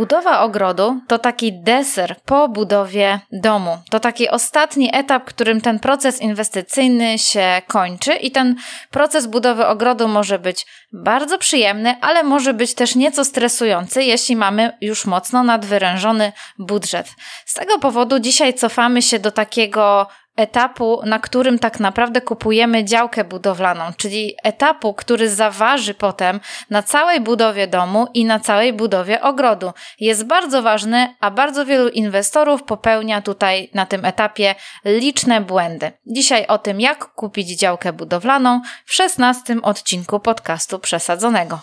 Budowa 0.00 0.40
ogrodu 0.40 1.00
to 1.08 1.18
taki 1.18 1.52
deser 1.52 2.16
po 2.24 2.48
budowie 2.48 3.20
domu. 3.32 3.78
To 3.90 4.00
taki 4.00 4.28
ostatni 4.28 4.90
etap, 4.92 5.24
którym 5.24 5.60
ten 5.60 5.78
proces 5.78 6.20
inwestycyjny 6.20 7.18
się 7.18 7.62
kończy 7.66 8.14
i 8.14 8.30
ten 8.30 8.56
proces 8.90 9.26
budowy 9.26 9.66
ogrodu 9.66 10.08
może 10.08 10.38
być 10.38 10.66
bardzo 10.92 11.38
przyjemny, 11.38 11.96
ale 12.00 12.22
może 12.22 12.54
być 12.54 12.74
też 12.74 12.94
nieco 12.94 13.24
stresujący, 13.24 14.04
jeśli 14.04 14.36
mamy 14.36 14.72
już 14.80 15.06
mocno 15.06 15.42
nadwyrężony 15.42 16.32
budżet. 16.58 17.08
Z 17.46 17.54
tego 17.54 17.78
powodu 17.78 18.18
dzisiaj 18.18 18.54
cofamy 18.54 19.02
się 19.02 19.18
do 19.18 19.30
takiego 19.30 20.06
etapu, 20.36 21.00
na 21.06 21.18
którym 21.18 21.58
tak 21.58 21.80
naprawdę 21.80 22.20
kupujemy 22.20 22.84
działkę 22.84 23.24
budowlaną, 23.24 23.84
czyli 23.96 24.34
etapu, 24.42 24.94
który 24.94 25.30
zaważy 25.30 25.94
potem 25.94 26.40
na 26.70 26.82
całej 26.82 27.20
budowie 27.20 27.66
domu 27.66 28.06
i 28.14 28.24
na 28.24 28.40
całej 28.40 28.72
budowie 28.72 29.20
ogrodu. 29.20 29.72
Jest 30.00 30.26
bardzo 30.26 30.62
ważny, 30.62 31.14
a 31.20 31.30
bardzo 31.30 31.66
wielu 31.66 31.88
inwestorów 31.88 32.62
popełnia 32.62 33.22
tutaj 33.22 33.70
na 33.74 33.86
tym 33.86 34.04
etapie 34.04 34.54
liczne 34.84 35.40
błędy. 35.40 35.92
Dzisiaj 36.06 36.46
o 36.46 36.58
tym, 36.58 36.80
jak 36.80 37.06
kupić 37.14 37.48
działkę 37.58 37.92
budowlaną 37.92 38.60
w 38.86 38.94
16 38.94 39.56
odcinku 39.62 40.20
podcastu 40.20 40.78
Przesadzonego. 40.78 41.60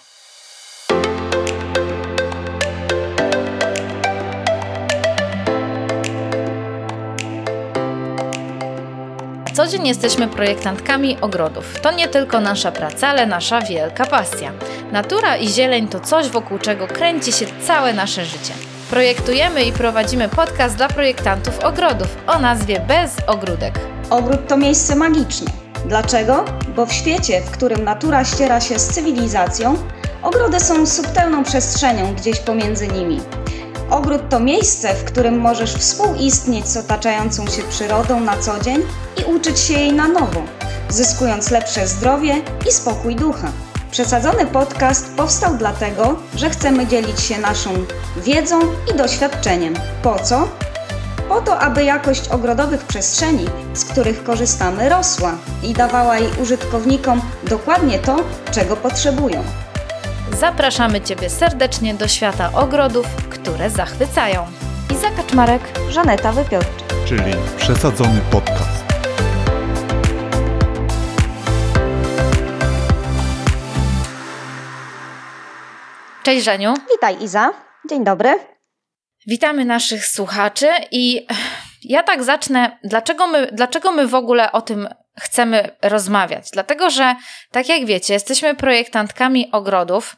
Co 9.57 9.67
dzień 9.67 9.87
jesteśmy 9.87 10.27
projektantkami 10.27 11.17
ogrodów. 11.21 11.79
To 11.81 11.91
nie 11.91 12.07
tylko 12.07 12.39
nasza 12.39 12.71
praca, 12.71 13.07
ale 13.07 13.25
nasza 13.25 13.61
wielka 13.61 14.05
pasja. 14.05 14.51
Natura 14.91 15.37
i 15.37 15.47
zieleń 15.47 15.87
to 15.87 15.99
coś, 15.99 16.29
wokół 16.29 16.59
czego 16.59 16.87
kręci 16.87 17.31
się 17.31 17.45
całe 17.67 17.93
nasze 17.93 18.25
życie. 18.25 18.53
Projektujemy 18.89 19.63
i 19.63 19.71
prowadzimy 19.71 20.29
podcast 20.29 20.75
dla 20.75 20.87
projektantów 20.87 21.59
ogrodów 21.59 22.17
o 22.27 22.39
nazwie 22.39 22.79
Bez 22.87 23.15
Ogródek. 23.27 23.79
Ogród 24.09 24.47
to 24.47 24.57
miejsce 24.57 24.95
magiczne. 24.95 25.51
Dlaczego? 25.85 26.45
Bo 26.75 26.85
w 26.85 26.93
świecie, 26.93 27.41
w 27.41 27.51
którym 27.51 27.83
natura 27.83 28.25
ściera 28.25 28.61
się 28.61 28.79
z 28.79 28.87
cywilizacją, 28.87 29.77
ogrody 30.23 30.59
są 30.59 30.85
subtelną 30.85 31.43
przestrzenią 31.43 32.15
gdzieś 32.15 32.39
pomiędzy 32.39 32.87
nimi. 32.87 33.21
Ogród 33.89 34.29
to 34.29 34.39
miejsce, 34.39 34.95
w 34.95 35.03
którym 35.03 35.39
możesz 35.39 35.73
współistnieć 35.73 36.67
z 36.67 36.77
otaczającą 36.77 37.47
się 37.47 37.63
przyrodą 37.63 38.19
na 38.19 38.37
co 38.37 38.59
dzień 38.59 38.81
i 39.21 39.35
uczyć 39.35 39.59
się 39.59 39.73
jej 39.73 39.93
na 39.93 40.07
nowo, 40.07 40.41
zyskując 40.89 41.51
lepsze 41.51 41.87
zdrowie 41.87 42.41
i 42.69 42.71
spokój 42.71 43.15
ducha. 43.15 43.47
Przesadzony 43.91 44.45
podcast 44.45 45.15
powstał 45.15 45.57
dlatego, 45.57 46.15
że 46.35 46.49
chcemy 46.49 46.87
dzielić 46.87 47.21
się 47.21 47.37
naszą 47.37 47.69
wiedzą 48.17 48.59
i 48.93 48.97
doświadczeniem. 48.97 49.73
Po 50.03 50.19
co? 50.19 50.47
Po 51.29 51.41
to, 51.41 51.59
aby 51.59 51.83
jakość 51.83 52.27
ogrodowych 52.27 52.83
przestrzeni, 52.83 53.45
z 53.73 53.85
których 53.85 54.23
korzystamy, 54.23 54.89
rosła 54.89 55.35
i 55.63 55.73
dawała 55.73 56.17
jej 56.17 56.29
użytkownikom 56.41 57.21
dokładnie 57.43 57.99
to, 57.99 58.15
czego 58.51 58.75
potrzebują. 58.75 59.43
Zapraszamy 60.39 61.01
Ciebie 61.01 61.29
serdecznie 61.29 61.93
do 61.93 62.07
świata 62.07 62.51
ogrodów, 62.53 63.05
które 63.29 63.69
zachwycają. 63.69 64.45
Iza 64.91 65.11
Kaczmarek, 65.11 65.61
Żaneta 65.89 66.31
Wypiorcza. 66.31 66.69
czyli 67.07 67.33
przesadzony 67.57 68.21
podcast. 68.31 68.83
Cześć 76.23 76.45
Żeniu. 76.45 76.73
Witaj 76.91 77.23
Iza. 77.23 77.53
Dzień 77.89 78.03
dobry. 78.03 78.39
Witamy 79.27 79.65
naszych 79.65 80.05
słuchaczy 80.05 80.67
i 80.91 81.27
ja 81.83 82.03
tak 82.03 82.23
zacznę. 82.23 82.79
Dlaczego 82.83 83.27
my, 83.27 83.47
dlaczego 83.53 83.91
my 83.91 84.07
w 84.07 84.15
ogóle 84.15 84.51
o 84.51 84.61
tym 84.61 84.87
chcemy 85.19 85.69
rozmawiać? 85.81 86.51
Dlatego, 86.53 86.89
że 86.89 87.15
tak 87.51 87.69
jak 87.69 87.85
wiecie, 87.85 88.13
jesteśmy 88.13 88.55
projektantkami 88.55 89.51
ogrodów 89.51 90.15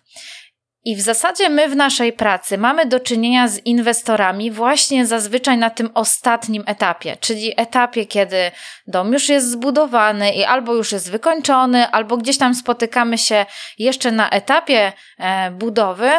i 0.85 0.95
w 0.95 1.01
zasadzie 1.01 1.49
my 1.49 1.69
w 1.69 1.75
naszej 1.75 2.13
pracy 2.13 2.57
mamy 2.57 2.85
do 2.85 2.99
czynienia 2.99 3.47
z 3.47 3.65
inwestorami 3.65 4.51
właśnie 4.51 5.05
zazwyczaj 5.05 5.57
na 5.57 5.69
tym 5.69 5.89
ostatnim 5.93 6.63
etapie, 6.65 7.17
czyli 7.19 7.53
etapie, 7.57 8.05
kiedy 8.05 8.51
dom 8.88 9.13
już 9.13 9.29
jest 9.29 9.51
zbudowany 9.51 10.33
i 10.33 10.43
albo 10.43 10.73
już 10.73 10.91
jest 10.91 11.11
wykończony, 11.11 11.88
albo 11.88 12.17
gdzieś 12.17 12.38
tam 12.38 12.55
spotykamy 12.55 13.17
się 13.17 13.45
jeszcze 13.79 14.11
na 14.11 14.29
etapie 14.29 14.93
e, 15.17 15.51
budowy. 15.51 16.11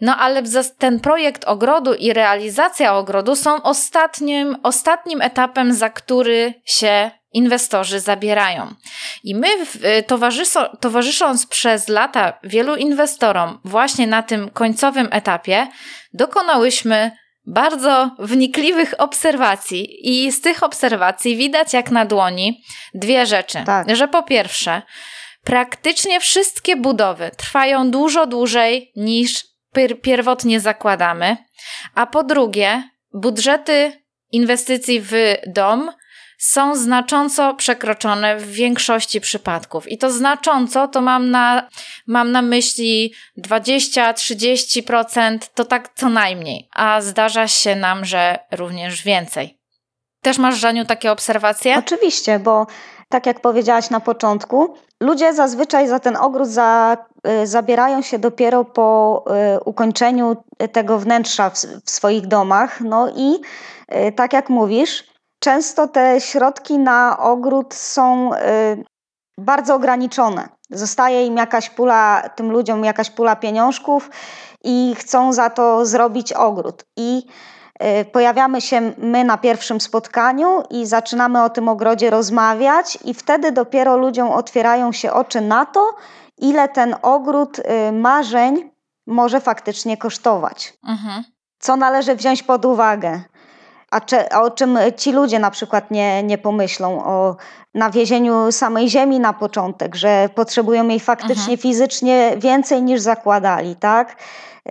No 0.00 0.16
ale 0.16 0.42
ten 0.78 1.00
projekt 1.00 1.44
ogrodu 1.44 1.94
i 1.94 2.12
realizacja 2.12 2.96
ogrodu 2.96 3.36
są 3.36 3.62
ostatnim, 3.62 4.56
ostatnim 4.62 5.22
etapem, 5.22 5.74
za 5.74 5.90
który 5.90 6.54
się 6.64 7.10
inwestorzy 7.32 8.00
zabierają. 8.00 8.74
I 9.24 9.34
my, 9.34 9.48
y, 9.98 10.04
towarzysząc 10.80 11.46
przez 11.46 11.88
lata 11.88 12.38
wielu 12.44 12.76
inwestorom 12.76 13.60
właśnie 13.64 14.06
na 14.06 14.22
tym 14.22 14.50
końcowym 14.50 15.08
etapie, 15.10 15.68
dokonałyśmy 16.12 17.10
bardzo 17.46 18.10
wnikliwych 18.18 18.94
obserwacji. 18.98 20.08
I 20.08 20.32
z 20.32 20.40
tych 20.40 20.62
obserwacji 20.62 21.36
widać 21.36 21.72
jak 21.72 21.90
na 21.90 22.04
dłoni 22.04 22.62
dwie 22.94 23.26
rzeczy. 23.26 23.58
Tak. 23.66 23.96
Że 23.96 24.08
po 24.08 24.22
pierwsze, 24.22 24.82
praktycznie 25.44 26.20
wszystkie 26.20 26.76
budowy 26.76 27.30
trwają 27.36 27.90
dużo 27.90 28.26
dłużej 28.26 28.92
niż 28.96 29.44
pierwotnie 30.02 30.60
zakładamy. 30.60 31.36
A 31.94 32.06
po 32.06 32.24
drugie, 32.24 32.82
budżety 33.14 34.02
inwestycji 34.32 35.00
w 35.00 35.12
dom 35.46 35.90
są 36.42 36.76
znacząco 36.76 37.54
przekroczone 37.54 38.36
w 38.36 38.50
większości 38.50 39.20
przypadków. 39.20 39.88
I 39.88 39.98
to 39.98 40.10
znacząco 40.10 40.88
to 40.88 41.00
mam 41.00 41.30
na, 41.30 41.68
mam 42.06 42.32
na 42.32 42.42
myśli 42.42 43.14
20-30%, 43.38 45.38
to 45.54 45.64
tak 45.64 45.88
co 45.94 46.08
najmniej, 46.08 46.68
a 46.74 47.00
zdarza 47.00 47.48
się 47.48 47.76
nam, 47.76 48.04
że 48.04 48.38
również 48.52 49.02
więcej. 49.02 49.58
Też 50.22 50.38
masz, 50.38 50.58
Żaniu, 50.58 50.84
takie 50.84 51.12
obserwacje? 51.12 51.78
Oczywiście, 51.78 52.38
bo 52.38 52.66
tak 53.08 53.26
jak 53.26 53.40
powiedziałaś 53.40 53.90
na 53.90 54.00
początku, 54.00 54.74
ludzie 55.00 55.34
zazwyczaj 55.34 55.88
za 55.88 56.00
ten 56.00 56.16
ogród 56.16 56.48
za, 56.48 56.96
y, 57.42 57.46
zabierają 57.46 58.02
się 58.02 58.18
dopiero 58.18 58.64
po 58.64 59.24
y, 59.56 59.60
ukończeniu 59.64 60.36
tego 60.72 60.98
wnętrza 60.98 61.50
w, 61.50 61.54
w 61.84 61.90
swoich 61.90 62.26
domach. 62.26 62.80
No 62.80 63.12
i 63.16 63.40
y, 64.08 64.12
tak 64.12 64.32
jak 64.32 64.48
mówisz, 64.48 65.11
często 65.42 65.88
te 65.88 66.20
środki 66.20 66.78
na 66.78 67.18
ogród 67.18 67.74
są 67.74 68.34
y, 68.34 68.38
bardzo 69.38 69.74
ograniczone. 69.74 70.48
Zostaje 70.70 71.26
im 71.26 71.36
jakaś 71.36 71.70
pula, 71.70 72.28
tym 72.36 72.52
ludziom 72.52 72.84
jakaś 72.84 73.10
pula 73.10 73.36
pieniążków 73.36 74.10
i 74.64 74.94
chcą 74.98 75.32
za 75.32 75.50
to 75.50 75.86
zrobić 75.86 76.32
ogród. 76.32 76.84
I 76.96 77.26
y, 78.00 78.04
pojawiamy 78.04 78.60
się 78.60 78.92
my 78.98 79.24
na 79.24 79.38
pierwszym 79.38 79.80
spotkaniu 79.80 80.62
i 80.70 80.86
zaczynamy 80.86 81.44
o 81.44 81.50
tym 81.50 81.68
ogrodzie 81.68 82.10
rozmawiać, 82.10 82.98
i 83.04 83.14
wtedy 83.14 83.52
dopiero 83.52 83.96
ludziom 83.96 84.30
otwierają 84.30 84.92
się 84.92 85.12
oczy 85.12 85.40
na 85.40 85.66
to, 85.66 85.94
ile 86.38 86.68
ten 86.68 86.96
ogród 87.02 87.58
y, 87.58 87.92
marzeń 87.92 88.70
może 89.06 89.40
faktycznie 89.40 89.96
kosztować. 89.96 90.74
Mhm. 90.88 91.24
Co 91.58 91.76
należy 91.76 92.16
wziąć 92.16 92.42
pod 92.42 92.64
uwagę? 92.64 93.22
A, 93.92 94.00
cze, 94.00 94.32
a 94.32 94.42
o 94.42 94.50
czym 94.50 94.78
ci 94.96 95.12
ludzie 95.12 95.38
na 95.38 95.50
przykład 95.50 95.90
nie, 95.90 96.22
nie 96.22 96.38
pomyślą? 96.38 97.04
O 97.04 97.36
nawiezieniu 97.74 98.52
samej 98.52 98.90
ziemi 98.90 99.20
na 99.20 99.32
początek, 99.32 99.94
że 99.94 100.28
potrzebują 100.34 100.88
jej 100.88 101.00
faktycznie 101.00 101.52
mhm. 101.52 101.58
fizycznie 101.58 102.32
więcej 102.36 102.82
niż 102.82 103.00
zakładali, 103.00 103.76
tak? 103.76 104.16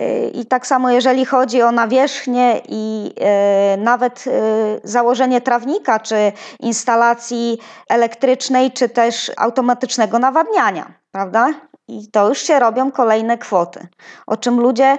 Y, 0.02 0.32
I 0.34 0.46
tak 0.46 0.68
samo 0.68 0.92
jeżeli 0.92 1.26
chodzi 1.26 1.62
o 1.62 1.72
nawierzchnię 1.72 2.62
i 2.70 3.14
y, 3.76 3.78
nawet 3.78 4.28
y, 4.28 4.32
założenie 4.84 5.42
trawnika, 5.42 6.00
czy 6.00 6.32
instalacji 6.60 7.58
elektrycznej, 7.90 8.72
czy 8.72 8.90
też 8.90 9.32
automatycznego 9.38 10.20
nawadniania, 10.20 10.94
prawda? 11.12 11.54
I 11.88 12.12
to 12.12 12.30
już 12.30 12.42
się 12.42 12.60
robią 12.60 12.92
kolejne 12.92 13.38
kwoty, 13.38 13.88
o 14.28 14.38
czym 14.38 14.60
ludzie 14.60 14.98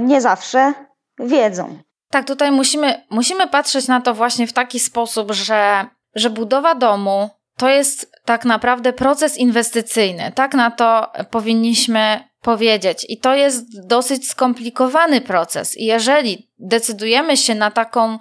nie 0.00 0.20
zawsze 0.20 0.72
wiedzą. 1.18 1.78
Tak, 2.14 2.26
tutaj 2.26 2.52
musimy, 2.52 3.02
musimy 3.10 3.48
patrzeć 3.48 3.88
na 3.88 4.00
to 4.00 4.14
właśnie 4.14 4.46
w 4.46 4.52
taki 4.52 4.80
sposób, 4.80 5.32
że, 5.32 5.86
że 6.14 6.30
budowa 6.30 6.74
domu 6.74 7.30
to 7.56 7.68
jest 7.68 8.12
tak 8.24 8.44
naprawdę 8.44 8.92
proces 8.92 9.38
inwestycyjny. 9.38 10.32
Tak 10.34 10.54
na 10.54 10.70
to 10.70 11.12
powinniśmy 11.30 12.28
powiedzieć. 12.40 13.06
I 13.08 13.18
to 13.18 13.34
jest 13.34 13.86
dosyć 13.86 14.28
skomplikowany 14.28 15.20
proces. 15.20 15.76
I 15.76 15.84
jeżeli 15.84 16.50
decydujemy 16.58 17.36
się 17.36 17.54
na 17.54 17.70
taką 17.70 18.18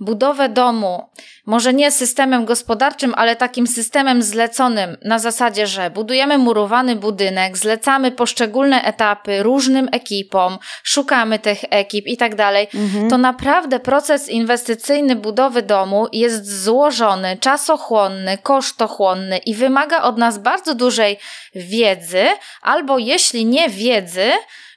budowę 0.00 0.48
domu, 0.48 1.10
może 1.46 1.74
nie 1.74 1.90
systemem 1.90 2.44
gospodarczym, 2.44 3.14
ale 3.16 3.36
takim 3.36 3.66
systemem 3.66 4.22
zleconym 4.22 4.96
na 5.04 5.18
zasadzie, 5.18 5.66
że 5.66 5.90
budujemy 5.90 6.38
murowany 6.38 6.96
budynek, 6.96 7.56
zlecamy 7.56 8.10
poszczególne 8.10 8.82
etapy 8.82 9.42
różnym 9.42 9.88
ekipom, 9.92 10.58
szukamy 10.82 11.38
tych 11.38 11.58
ekip 11.70 12.06
i 12.06 12.16
tak 12.16 12.34
dalej, 12.34 12.68
Mhm. 12.74 13.10
to 13.10 13.18
naprawdę 13.18 13.80
proces 13.80 14.28
inwestycyjny 14.28 15.16
budowy 15.16 15.62
domu 15.62 16.06
jest 16.12 16.62
złożony, 16.62 17.36
czasochłonny, 17.40 18.38
kosztochłonny 18.42 19.38
i 19.38 19.54
wymaga 19.54 20.02
od 20.02 20.18
nas 20.18 20.38
bardzo 20.38 20.74
dużej 20.74 21.18
wiedzy, 21.54 22.24
albo 22.62 22.98
jeśli 22.98 23.46
nie 23.46 23.68
wiedzy, 23.70 24.30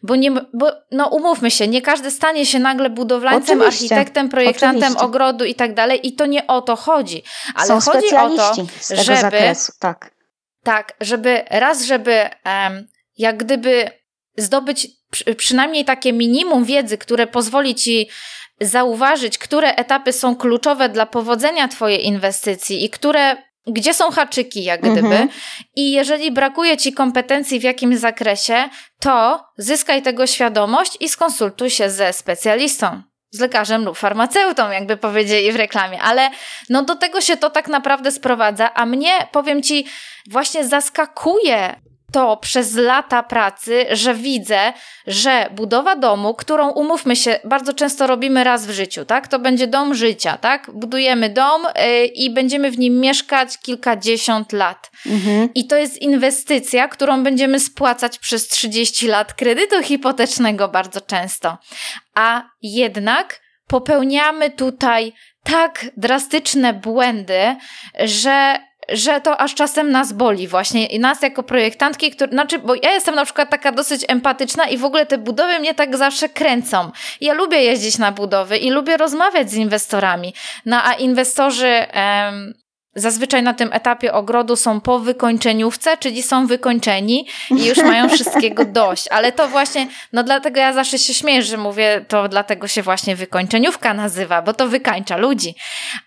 bo, 0.04 0.16
nie, 0.16 0.32
bo 0.32 0.72
no 0.92 1.08
umówmy 1.08 1.52
się, 1.52 1.68
nie 1.68 1.82
każdy 1.82 2.12
stanie 2.12 2.46
się 2.46 2.60
nagle 2.60 2.90
budowlańcem, 2.90 3.62
Oczywiście. 3.62 3.86
architektem, 3.86 4.30
projektantem 4.30 4.84
Oczywiście. 4.84 5.06
ogrodu 5.06 5.46
i 5.46 5.56
tak 5.56 5.74
dalej 5.74 6.08
i 6.08 6.14
to 6.14 6.26
nie 6.26 6.48
o 6.48 6.62
to 6.62 6.76
chodzi. 6.76 7.24
Ale 7.56 7.68
Są 7.68 7.92
chodzi 7.92 8.16
o 8.16 8.30
to, 8.30 8.54
żeby 8.90 9.18
zakresu, 9.22 9.72
tak. 9.80 10.12
tak, 10.64 10.94
żeby 11.02 11.44
raz, 11.50 11.84
żeby 11.84 12.30
em, 12.44 12.88
jak 13.18 13.38
gdyby 13.38 13.92
zdobyć 14.38 14.88
przy, 15.12 15.36
przynajmniej 15.36 15.86
takie 15.86 16.14
minimum 16.14 16.66
wiedzy, 16.66 16.98
które 16.98 17.28
pozwoli 17.28 17.76
ci 17.76 18.10
zauważyć, 18.62 19.38
które 19.38 19.76
etapy 19.76 20.14
są 20.14 20.36
kluczowe 20.36 20.90
dla 20.90 21.06
powodzenia 21.06 21.68
twojej 21.68 22.06
inwestycji 22.06 22.86
i 22.86 22.90
które 22.90 23.49
gdzie 23.74 23.94
są 23.94 24.12
haczyki, 24.12 24.64
jak 24.64 24.82
gdyby. 24.82 25.00
Mhm. 25.00 25.30
I 25.76 25.92
jeżeli 25.92 26.32
brakuje 26.32 26.78
ci 26.78 26.94
kompetencji 26.94 27.60
w 27.60 27.64
jakimś 27.64 27.98
zakresie, 27.98 28.70
to 29.00 29.46
zyskaj 29.58 30.02
tego 30.02 30.28
świadomość 30.28 30.98
i 31.00 31.10
skonsultuj 31.10 31.70
się 31.70 31.90
ze 31.90 32.14
specjalistą. 32.14 33.02
Z 33.32 33.40
lekarzem 33.40 33.86
lub 33.86 33.98
farmaceutą, 33.98 34.72
jakby 34.72 34.98
powiedzieli 34.98 35.52
w 35.52 35.56
reklamie, 35.56 36.02
ale 36.02 36.30
no 36.70 36.84
do 36.84 36.96
tego 36.96 37.22
się 37.22 37.38
to 37.38 37.50
tak 37.50 37.68
naprawdę 37.68 38.12
sprowadza, 38.12 38.74
a 38.74 38.86
mnie, 38.86 39.28
powiem 39.32 39.64
ci, 39.64 39.86
właśnie 40.30 40.68
zaskakuje 40.68 41.76
to 42.12 42.38
przez 42.38 42.76
lata 42.76 43.24
pracy, 43.24 43.86
że 43.92 44.14
widzę, 44.16 44.74
że 45.08 45.50
budowa 45.52 45.96
domu, 45.96 46.34
którą 46.34 46.70
umówmy 46.70 47.16
się, 47.16 47.40
bardzo 47.44 47.74
często 47.74 48.08
robimy 48.08 48.44
raz 48.44 48.68
w 48.68 48.72
życiu, 48.72 49.06
tak? 49.06 49.28
To 49.28 49.40
będzie 49.40 49.68
dom 49.68 49.96
życia, 49.96 50.38
tak? 50.38 50.72
Budujemy 50.74 51.30
dom 51.30 51.66
y, 51.66 52.06
i 52.06 52.34
będziemy 52.34 52.72
w 52.72 52.80
nim 52.80 53.00
mieszkać 53.00 53.58
kilkadziesiąt 53.58 54.54
lat. 54.54 54.92
Mhm. 55.06 55.50
I 55.56 55.68
to 55.68 55.78
jest 55.78 56.02
inwestycja, 56.02 56.88
którą 56.88 57.24
będziemy 57.24 57.60
spłacać 57.60 58.20
przez 58.20 58.48
30 58.48 59.08
lat 59.08 59.34
kredytu 59.34 59.84
hipotecznego 59.84 60.68
bardzo 60.68 61.02
często. 61.02 61.58
A 62.16 62.44
jednak 62.62 63.40
popełniamy 63.68 64.50
tutaj 64.50 65.14
tak 65.44 65.86
drastyczne 65.98 66.74
błędy, 66.74 67.56
że 68.00 68.69
że 68.92 69.22
to 69.22 69.42
aż 69.42 69.56
czasem 69.56 69.92
nas 69.92 70.14
boli 70.14 70.48
właśnie 70.48 70.86
i 70.86 71.00
nas 71.00 71.22
jako 71.22 71.44
projektantki, 71.44 72.12
które, 72.12 72.32
znaczy, 72.32 72.60
bo 72.60 72.76
ja 72.76 72.92
jestem 72.92 73.16
na 73.16 73.26
przykład 73.26 73.50
taka 73.50 73.72
dosyć 73.72 74.06
empatyczna 74.08 74.68
i 74.68 74.78
w 74.78 74.86
ogóle 74.86 75.06
te 75.06 75.18
budowy 75.18 75.60
mnie 75.60 75.74
tak 75.74 75.98
zawsze 75.98 76.30
kręcą. 76.30 76.92
Ja 77.22 77.34
lubię 77.34 77.58
jeździć 77.58 77.98
na 77.98 78.12
budowy 78.12 78.58
i 78.58 78.70
lubię 78.70 78.98
rozmawiać 78.98 79.52
z 79.52 79.56
inwestorami. 79.56 80.34
No 80.66 80.84
a 80.84 80.94
inwestorzy 80.94 81.68
em, 81.68 82.54
zazwyczaj 83.00 83.44
na 83.44 83.54
tym 83.54 83.70
etapie 83.74 84.14
ogrodu 84.14 84.56
są 84.56 84.82
po 84.82 85.00
wykończeniówce, 85.00 85.98
czyli 85.98 86.24
są 86.24 86.48
wykończeni 86.48 87.28
i 87.52 87.66
już 87.66 87.78
mają 87.78 88.10
wszystkiego 88.10 88.66
dość. 88.82 89.08
Ale 89.08 89.32
to 89.32 89.48
właśnie, 89.48 89.88
no 90.14 90.24
dlatego 90.24 90.60
ja 90.60 90.74
zawsze 90.74 91.00
się 91.00 91.14
śmieję, 91.14 91.44
że 91.44 91.58
mówię, 91.58 92.06
to 92.08 92.28
dlatego 92.28 92.68
się 92.68 92.82
właśnie 92.82 93.16
wykończeniówka 93.16 93.94
nazywa, 93.94 94.42
bo 94.42 94.54
to 94.54 94.68
wykańcza 94.68 95.18
ludzi. 95.18 95.56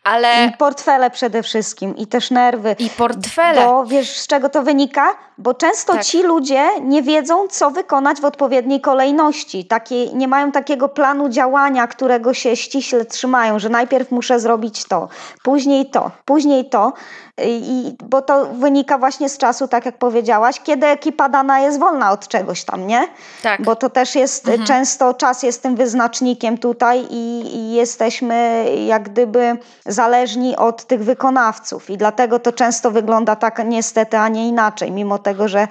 Ale 0.04 0.46
I 0.54 0.56
portfele 0.56 1.10
przede 1.10 1.42
wszystkim 1.42 1.96
i 1.96 2.06
też 2.06 2.30
nerwy. 2.30 2.76
i 2.78 2.90
portfele. 2.90 3.64
Bo 3.64 3.86
wiesz, 3.86 4.10
z 4.10 4.26
czego 4.26 4.48
to 4.48 4.62
wynika? 4.62 5.06
Bo 5.38 5.54
często 5.54 5.92
Tak. 5.92 6.04
ci 6.04 6.22
ludzie 6.22 6.68
nie 6.80 7.02
wiedzą, 7.02 7.48
co 7.48 7.70
wykonać 7.70 8.20
w 8.20 8.24
odpowiedniej 8.24 8.80
kolejności. 8.80 9.64
Takie, 9.64 10.06
nie 10.12 10.28
mają 10.28 10.52
takiego 10.52 10.88
planu 10.88 11.28
działania, 11.28 11.86
którego 11.86 12.34
się 12.34 12.56
ściśle 12.56 13.04
trzymają, 13.04 13.58
że 13.58 13.68
najpierw 13.68 14.10
muszę 14.10 14.40
zrobić 14.40 14.84
to, 14.84 15.08
później 15.42 15.90
to, 15.90 16.10
później 16.24 16.68
to. 16.68 16.92
I, 17.44 17.96
bo 18.04 18.22
to 18.22 18.46
wynika 18.46 18.98
właśnie 18.98 19.28
z 19.28 19.38
czasu, 19.38 19.68
tak 19.68 19.86
jak 19.86 19.98
powiedziałaś, 19.98 20.60
kiedy 20.60 20.86
ekipa 20.86 21.28
dana 21.28 21.60
jest 21.60 21.78
wolna 21.78 22.10
od 22.12 22.28
czegoś 22.28 22.64
tam, 22.64 22.86
nie? 22.86 23.08
tak. 23.42 23.62
Bo 23.62 23.76
to 23.76 23.90
też 23.90 24.14
jest 24.14 24.48
Mhm. 24.48 24.66
często 24.66 25.14
czas 25.14 25.42
jest 25.42 25.62
tym 25.62 25.76
wyznacznikiem 25.76 26.58
tutaj 26.58 27.06
i, 27.10 27.42
i 27.56 27.72
jesteśmy 27.72 28.64
jak 28.86 29.02
gdyby 29.02 29.56
zależni 29.86 30.56
od 30.56 30.84
tych 30.86 31.04
wykonawców 31.04 31.90
i 31.90 31.96
dlatego 31.96 32.38
to 32.38 32.52
często 32.52 32.90
wygląda 32.90 33.36
tak 33.36 33.62
niestety, 33.66 34.18
a 34.18 34.28
nie 34.28 34.48
inaczej, 34.48 34.90
mimo 34.90 35.18
tego, 35.18 35.48
że 35.48 35.68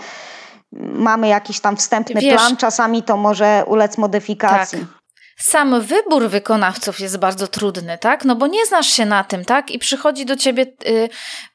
mamy 0.93 1.27
jakiś 1.27 1.59
tam 1.59 1.77
wstępny 1.77 2.21
Wiesz- 2.21 2.33
plan, 2.35 2.57
czasami 2.57 3.03
to 3.03 3.17
może 3.17 3.63
ulec 3.67 3.97
modyfikacji. 3.97 4.79
Tak. 4.79 5.00
Sam 5.41 5.81
wybór 5.81 6.29
wykonawców 6.29 6.99
jest 6.99 7.17
bardzo 7.17 7.47
trudny, 7.47 7.97
tak? 7.97 8.25
No 8.25 8.35
bo 8.35 8.47
nie 8.47 8.65
znasz 8.65 8.87
się 8.87 9.05
na 9.05 9.23
tym, 9.23 9.45
tak? 9.45 9.71
I 9.71 9.79
przychodzi 9.79 10.25
do 10.25 10.35
ciebie 10.35 10.65
y, 10.87 11.09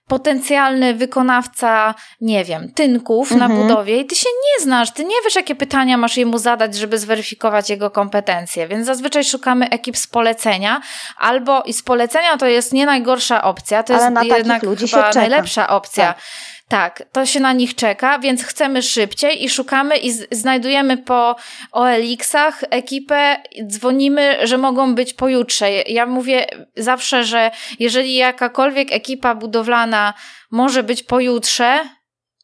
potencjalny 0.08 0.94
wykonawca, 0.94 1.94
nie 2.20 2.44
wiem, 2.44 2.72
tynków 2.74 3.30
na 3.30 3.44
Mhm. 3.46 3.62
budowie 3.62 4.00
i 4.00 4.06
ty 4.06 4.14
się 4.16 4.28
nie 4.28 4.64
znasz, 4.64 4.90
ty 4.92 5.04
nie 5.04 5.16
wiesz, 5.24 5.34
jakie 5.36 5.54
pytania 5.54 5.96
masz 5.96 6.16
jemu 6.16 6.38
zadać, 6.38 6.74
żeby 6.74 6.98
zweryfikować 6.98 7.70
jego 7.70 7.90
kompetencje. 7.90 8.68
Więc 8.68 8.86
zazwyczaj 8.86 9.24
szukamy 9.24 9.68
ekip 9.70 9.96
z 9.96 10.06
polecenia, 10.06 10.80
albo 11.18 11.62
i 11.62 11.72
z 11.72 11.82
polecenia 11.82 12.36
to 12.36 12.46
jest 12.46 12.72
nie 12.72 12.86
najgorsza 12.86 13.42
opcja, 13.44 13.82
to 13.82 13.94
Ale 13.94 14.02
jest 14.02 14.14
na 14.14 14.22
jednak 14.24 14.62
ludzi 14.62 14.88
chyba 14.88 15.10
najlepsza 15.14 15.68
opcja. 15.68 16.06
Tak. 16.06 16.22
Tak, 16.68 17.02
to 17.12 17.26
się 17.26 17.40
na 17.40 17.52
nich 17.52 17.74
czeka, 17.74 18.18
więc 18.18 18.44
chcemy 18.44 18.82
szybciej 18.82 19.44
i 19.44 19.48
szukamy 19.50 19.96
i 19.96 20.12
znajdujemy 20.30 20.96
po 20.98 21.36
OLX-ach 21.72 22.64
ekipę, 22.70 23.36
dzwonimy, 23.66 24.46
że 24.46 24.58
mogą 24.58 24.94
być 24.94 25.14
pojutrze. 25.14 25.70
Ja 25.72 26.06
mówię 26.06 26.46
zawsze, 26.76 27.24
że 27.24 27.50
jeżeli 27.78 28.14
jakakolwiek 28.14 28.92
ekipa 28.92 29.34
budowlana 29.34 30.14
może 30.50 30.82
być 30.82 31.02
pojutrze, 31.02 31.80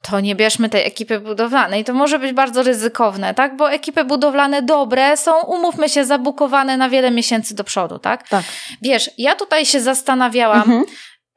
to 0.02 0.20
nie 0.20 0.34
bierzmy 0.34 0.68
tej 0.68 0.86
ekipy 0.86 1.20
budowlanej. 1.20 1.84
To 1.84 1.94
może 1.94 2.18
być 2.18 2.32
bardzo 2.32 2.62
ryzykowne, 2.62 3.34
tak? 3.34 3.56
Bo 3.56 3.72
ekipy 3.72 4.04
budowlane 4.04 4.62
dobre 4.62 5.16
są, 5.16 5.40
umówmy 5.42 5.88
się, 5.88 6.04
zabukowane 6.04 6.76
na 6.76 6.88
wiele 6.88 7.10
miesięcy 7.10 7.54
do 7.54 7.64
przodu, 7.64 7.98
tak? 7.98 8.28
Tak. 8.28 8.44
Wiesz, 8.82 9.10
ja 9.18 9.34
tutaj 9.34 9.66
się 9.66 9.80
zastanawiałam, 9.80 10.62
Mhm. 10.62 10.84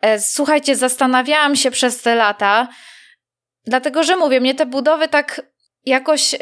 E, 0.02 0.20
Słuchajcie, 0.20 0.76
zastanawiałam 0.76 1.56
się 1.56 1.72
przez 1.72 2.02
te 2.02 2.16
lata, 2.16 2.68
dlatego 3.68 4.04
że 4.04 4.16
mówię, 4.18 4.42
mnie 4.42 4.56
te 4.56 4.66
budowy 4.66 5.08
tak 5.08 5.42
jakoś 5.86 6.36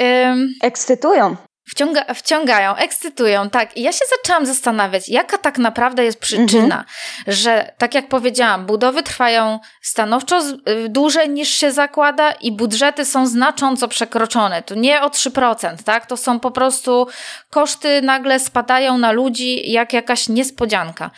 Ekscytują. 0.62 1.36
wciąga, 1.70 2.14
wciągają, 2.14 2.76
ekscytują, 2.76 3.50
tak. 3.50 3.78
I 3.78 3.82
ja 3.82 3.92
się 3.92 4.06
zaczęłam 4.18 4.46
zastanawiać, 4.46 5.10
jaka 5.10 5.38
tak 5.38 5.58
naprawdę 5.58 6.04
jest 6.04 6.20
przyczyna, 6.20 6.86
że 7.28 7.74
tak 7.78 7.96
jak 7.96 8.08
powiedziałam, 8.08 8.66
budowy 8.66 9.04
trwają 9.04 9.60
stanowczo 9.82 10.42
y, 10.70 10.90
dłużej 10.90 11.30
niż 11.30 11.50
się 11.50 11.72
zakłada 11.72 12.32
i 12.32 12.52
budżety 12.52 13.06
są 13.06 13.28
znacząco 13.28 13.88
przekroczone. 13.88 14.62
To 14.64 14.76
nie 14.76 15.02
o 15.02 15.08
3%, 15.10 15.84
tak? 15.84 16.06
To 16.06 16.18
są 16.18 16.40
po 16.40 16.52
prostu 16.52 17.08
koszty 17.50 18.02
nagle 18.02 18.40
spadają 18.40 18.98
na 18.98 19.12
ludzi 19.12 19.72
jak 19.72 19.94
jakaś 19.94 20.30
niespodzianka. 20.30 21.12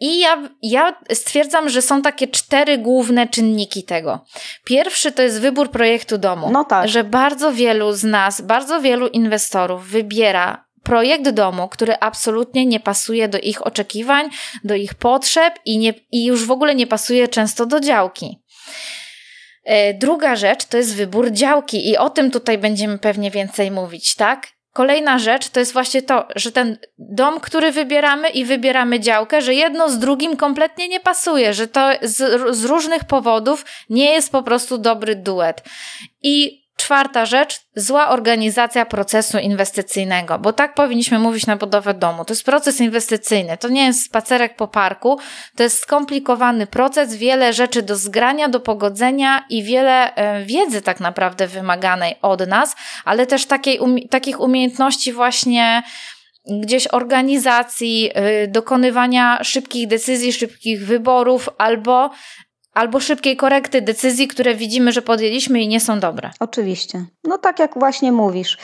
I 0.00 0.18
ja, 0.20 0.48
ja 0.62 0.96
stwierdzam, 1.12 1.68
że 1.68 1.82
są 1.82 2.02
takie 2.02 2.28
cztery 2.28 2.78
główne 2.78 3.28
czynniki 3.28 3.84
tego. 3.84 4.24
Pierwszy 4.64 5.12
to 5.12 5.22
jest 5.22 5.40
wybór 5.40 5.70
projektu 5.70 6.18
domu. 6.18 6.50
No 6.50 6.64
tak. 6.64 6.88
Że 6.88 7.04
bardzo 7.04 7.52
wielu 7.52 7.92
z 7.92 8.04
nas, 8.04 8.40
bardzo 8.40 8.80
wielu 8.80 9.08
inwestorów 9.08 9.86
wybiera 9.86 10.64
projekt 10.82 11.30
domu, 11.30 11.68
który 11.68 11.94
absolutnie 12.00 12.66
nie 12.66 12.80
pasuje 12.80 13.28
do 13.28 13.38
ich 13.38 13.66
oczekiwań, 13.66 14.30
do 14.64 14.74
ich 14.74 14.94
potrzeb 14.94 15.54
i, 15.64 15.78
nie, 15.78 15.94
i 16.12 16.24
już 16.24 16.46
w 16.46 16.50
ogóle 16.50 16.74
nie 16.74 16.86
pasuje 16.86 17.28
często 17.28 17.66
do 17.66 17.80
działki. 17.80 18.42
E, 19.64 19.94
Druga 19.94 20.36
rzecz 20.36 20.64
to 20.64 20.76
jest 20.76 20.94
wybór 20.94 21.30
działki 21.32 21.90
i 21.90 21.96
o 21.96 22.10
tym 22.10 22.30
tutaj 22.30 22.58
będziemy 22.58 22.98
pewnie 22.98 23.30
więcej 23.30 23.70
mówić, 23.70 24.14
tak? 24.14 24.53
Kolejna 24.74 25.18
rzecz 25.18 25.48
to 25.48 25.60
jest 25.60 25.72
właśnie 25.72 26.02
to, 26.02 26.28
że 26.36 26.52
ten 26.52 26.78
dom, 26.98 27.40
który 27.40 27.72
wybieramy 27.72 28.28
i 28.28 28.44
wybieramy 28.44 29.00
działkę, 29.00 29.42
że 29.42 29.54
jedno 29.54 29.88
z 29.88 29.98
drugim 29.98 30.36
kompletnie 30.36 30.88
nie 30.88 31.00
pasuje, 31.00 31.54
że 31.54 31.68
to 31.68 31.90
z, 32.02 32.56
z 32.56 32.64
różnych 32.64 33.04
powodów 33.04 33.64
nie 33.90 34.12
jest 34.12 34.32
po 34.32 34.42
prostu 34.42 34.78
dobry 34.78 35.16
duet. 35.16 35.62
I 36.22 36.63
czwarta 36.76 37.26
rzecz, 37.26 37.60
zła 37.76 38.08
organizacja 38.08 38.86
procesu 38.86 39.38
inwestycyjnego, 39.38 40.38
bo 40.38 40.52
tak 40.52 40.74
powinniśmy 40.74 41.18
mówić 41.18 41.46
na 41.46 41.56
budowę 41.56 41.94
domu. 41.94 42.24
To 42.24 42.32
jest 42.32 42.44
proces 42.44 42.80
inwestycyjny, 42.80 43.58
to 43.58 43.68
nie 43.68 43.84
jest 43.86 44.04
spacerek 44.04 44.56
po 44.56 44.68
parku, 44.68 45.18
to 45.56 45.62
jest 45.62 45.80
skomplikowany 45.80 46.66
proces, 46.66 47.14
wiele 47.14 47.52
rzeczy 47.52 47.82
do 47.82 47.96
zgrania, 47.96 48.48
do 48.48 48.60
pogodzenia 48.60 49.44
i 49.50 49.62
wiele 49.62 50.14
e, 50.14 50.44
wiedzy 50.44 50.82
tak 50.82 51.00
naprawdę 51.00 51.46
wymaganej 51.46 52.14
od 52.22 52.46
nas, 52.46 52.76
ale 53.04 53.26
też 53.26 53.46
takiej, 53.46 53.80
takich 54.10 54.40
umiejętności 54.40 55.12
właśnie 55.12 55.82
gdzieś 56.46 56.86
organizacji, 56.86 58.10
y, 58.44 58.48
dokonywania 58.48 59.44
szybkich 59.44 59.88
decyzji, 59.88 60.32
szybkich 60.32 60.86
wyborów 60.86 61.48
albo, 61.58 62.10
albo 62.74 63.00
szybkiej 63.00 63.36
korekty 63.36 63.82
decyzji, 63.82 64.28
które 64.28 64.54
widzimy, 64.54 64.92
że 64.92 65.02
podjęliśmy 65.02 65.60
i 65.60 65.68
nie 65.68 65.80
są 65.80 66.00
dobre. 66.00 66.30
Oczywiście. 66.40 67.04
No 67.24 67.38
tak 67.38 67.58
jak 67.58 67.78
właśnie 67.78 68.12
mówisz. 68.12 68.58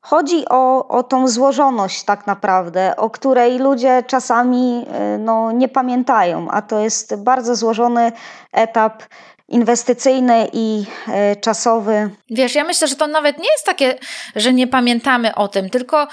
Chodzi 0.00 0.44
o, 0.48 0.88
o 0.88 1.02
tą 1.02 1.28
złożoność 1.28 2.04
tak 2.04 2.26
naprawdę, 2.26 2.96
o 2.96 3.10
której 3.10 3.58
ludzie 3.58 4.02
czasami 4.06 4.86
y, 5.14 5.18
no, 5.18 5.52
nie 5.52 5.68
pamiętają, 5.68 6.50
a 6.50 6.62
to 6.62 6.80
jest 6.80 7.16
bardzo 7.16 7.56
złożony 7.56 8.12
etap 8.52 9.02
inwestycyjny 9.48 10.48
i 10.52 10.84
y, 11.32 11.36
czasowy. 11.36 12.10
Wiesz, 12.30 12.54
ja 12.54 12.64
myślę, 12.64 12.88
że 12.88 12.96
to 12.96 13.06
nawet 13.06 13.38
nie 13.38 13.50
jest 13.52 13.66
takie, 13.66 13.98
że 14.36 14.52
nie 14.52 14.66
pamiętamy 14.66 15.34
o 15.34 15.48
tym, 15.48 15.70
tylko 15.70 16.08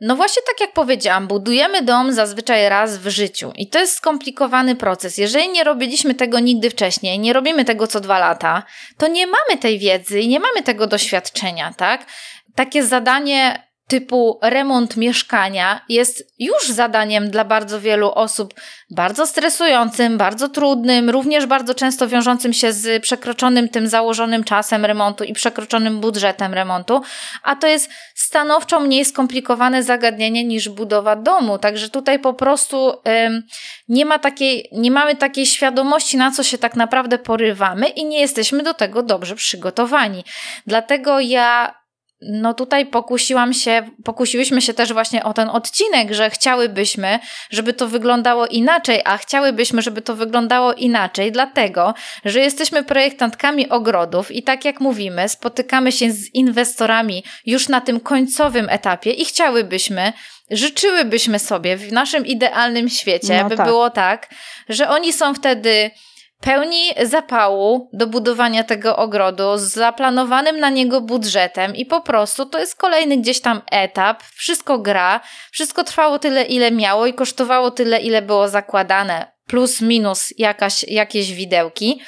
no 0.00 0.16
właśnie 0.16 0.42
tak 0.46 0.60
jak 0.60 0.72
powiedziałam, 0.72 1.26
budujemy 1.26 1.82
dom 1.82 2.12
zazwyczaj 2.12 2.68
raz 2.68 2.98
w 2.98 3.08
życiu 3.08 3.52
i 3.56 3.68
to 3.68 3.78
jest 3.78 3.96
skomplikowany 3.96 4.76
proces. 4.76 5.18
Jeżeli 5.18 5.48
nie 5.48 5.64
robiliśmy 5.64 6.14
tego 6.14 6.38
nigdy 6.38 6.70
wcześniej, 6.70 7.18
nie 7.18 7.32
robimy 7.32 7.64
tego 7.64 7.86
co 7.86 8.00
dwa 8.00 8.18
lata, 8.18 8.62
to 8.98 9.08
nie 9.08 9.26
mamy 9.26 9.60
tej 9.60 9.78
wiedzy 9.78 10.20
i 10.20 10.28
nie 10.28 10.40
mamy 10.40 10.62
tego 10.62 10.86
doświadczenia, 10.86 11.74
tak? 11.76 12.06
Takie 12.54 12.84
zadanie 12.84 13.66
typu 13.88 14.38
remont 14.42 14.96
mieszkania 14.96 15.80
jest 15.88 16.34
już 16.38 16.68
zadaniem 16.68 17.30
dla 17.30 17.44
bardzo 17.44 17.80
wielu 17.80 18.12
osób 18.12 18.54
bardzo 18.90 19.26
stresującym, 19.26 20.18
bardzo 20.18 20.48
trudnym, 20.48 21.10
również 21.10 21.46
bardzo 21.46 21.74
często 21.74 22.08
wiążącym 22.08 22.52
się 22.52 22.72
z 22.72 23.02
przekroczonym 23.02 23.68
tym 23.68 23.88
założonym 23.88 24.44
czasem 24.44 24.84
remontu 24.84 25.24
i 25.24 25.32
przekroczonym 25.32 26.00
budżetem 26.00 26.54
remontu, 26.54 27.02
a 27.42 27.56
to 27.56 27.66
jest 27.66 27.90
stanowczo 28.14 28.80
mniej 28.80 29.04
skomplikowane 29.04 29.82
zagadnienie 29.82 30.44
niż 30.44 30.68
budowa 30.68 31.16
domu. 31.16 31.58
Także 31.58 31.88
tutaj 31.88 32.18
po 32.18 32.34
prostu 32.34 32.92
ym, 33.26 33.42
nie 33.88 34.04
ma 34.04 34.18
takiej, 34.18 34.68
nie 34.72 34.90
mamy 34.90 35.16
takiej 35.16 35.46
świadomości, 35.46 36.16
na 36.16 36.30
co 36.30 36.42
się 36.42 36.58
tak 36.58 36.76
naprawdę 36.76 37.18
porywamy 37.18 37.88
i 37.88 38.04
nie 38.04 38.20
jesteśmy 38.20 38.62
do 38.62 38.74
tego 38.74 39.02
dobrze 39.02 39.34
przygotowani. 39.34 40.24
Dlatego 40.66 41.20
ja 41.20 41.74
no 42.20 42.54
tutaj 42.54 42.86
pokusiłam 42.86 43.52
się, 43.52 43.82
pokusiłyśmy 44.04 44.62
się 44.62 44.74
też 44.74 44.92
właśnie 44.92 45.24
o 45.24 45.32
ten 45.32 45.48
odcinek, 45.48 46.12
że 46.12 46.30
chciałybyśmy, 46.30 47.18
żeby 47.50 47.72
to 47.72 47.88
wyglądało 47.88 48.46
inaczej, 48.46 49.00
a 49.04 49.16
chciałybyśmy, 49.16 49.82
żeby 49.82 50.02
to 50.02 50.16
wyglądało 50.16 50.72
inaczej, 50.72 51.32
dlatego, 51.32 51.94
że 52.24 52.40
jesteśmy 52.40 52.84
projektantkami 52.84 53.68
ogrodów 53.68 54.30
i 54.30 54.42
tak 54.42 54.64
jak 54.64 54.80
mówimy, 54.80 55.28
spotykamy 55.28 55.92
się 55.92 56.12
z 56.12 56.34
inwestorami 56.34 57.24
już 57.46 57.68
na 57.68 57.80
tym 57.80 58.00
końcowym 58.00 58.68
etapie 58.68 59.10
i 59.10 59.24
chciałybyśmy, 59.24 60.12
życzyłybyśmy 60.50 61.38
sobie 61.38 61.76
w 61.76 61.92
naszym 61.92 62.26
idealnym 62.26 62.88
świecie, 62.88 63.42
no 63.42 63.48
by 63.48 63.56
tak. 63.56 63.66
było 63.66 63.90
tak, 63.90 64.28
że 64.68 64.88
oni 64.88 65.12
są 65.12 65.34
wtedy 65.34 65.90
pełni 66.40 66.90
zapału 67.02 67.90
do 67.92 68.06
budowania 68.06 68.64
tego 68.64 68.96
ogrodu 68.96 69.58
z 69.58 69.62
zaplanowanym 69.62 70.60
na 70.60 70.70
niego 70.70 71.00
budżetem 71.00 71.76
i 71.76 71.86
po 71.86 72.00
prostu 72.00 72.46
to 72.46 72.58
jest 72.58 72.76
kolejny 72.76 73.16
gdzieś 73.16 73.40
tam 73.40 73.62
etap, 73.70 74.22
wszystko 74.34 74.78
gra, 74.78 75.20
wszystko 75.50 75.84
trwało 75.84 76.18
tyle, 76.18 76.44
ile 76.44 76.70
miało 76.70 77.06
i 77.06 77.14
kosztowało 77.14 77.70
tyle, 77.70 78.00
ile 78.00 78.22
było 78.22 78.48
zakładane, 78.48 79.32
plus 79.46 79.80
minus 79.80 80.34
jakaś, 80.38 80.84
jakieś 80.84 81.32
widełki. 81.32 82.00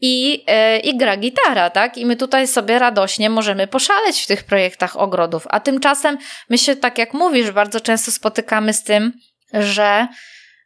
I, 0.00 0.30
yy, 0.32 0.78
I 0.78 0.96
gra 0.96 1.16
gitara, 1.16 1.70
tak? 1.70 1.98
I 1.98 2.06
my 2.06 2.16
tutaj 2.16 2.48
sobie 2.48 2.78
radośnie 2.78 3.30
możemy 3.30 3.66
poszaleć 3.66 4.22
w 4.22 4.26
tych 4.26 4.44
projektach 4.44 4.96
ogrodów. 4.96 5.46
A 5.50 5.60
tymczasem 5.60 6.18
my 6.48 6.58
się, 6.58 6.76
tak 6.76 6.98
jak 6.98 7.14
mówisz, 7.14 7.50
bardzo 7.50 7.80
często 7.80 8.10
spotykamy 8.10 8.72
z 8.72 8.82
tym, 8.82 9.12
że 9.52 10.08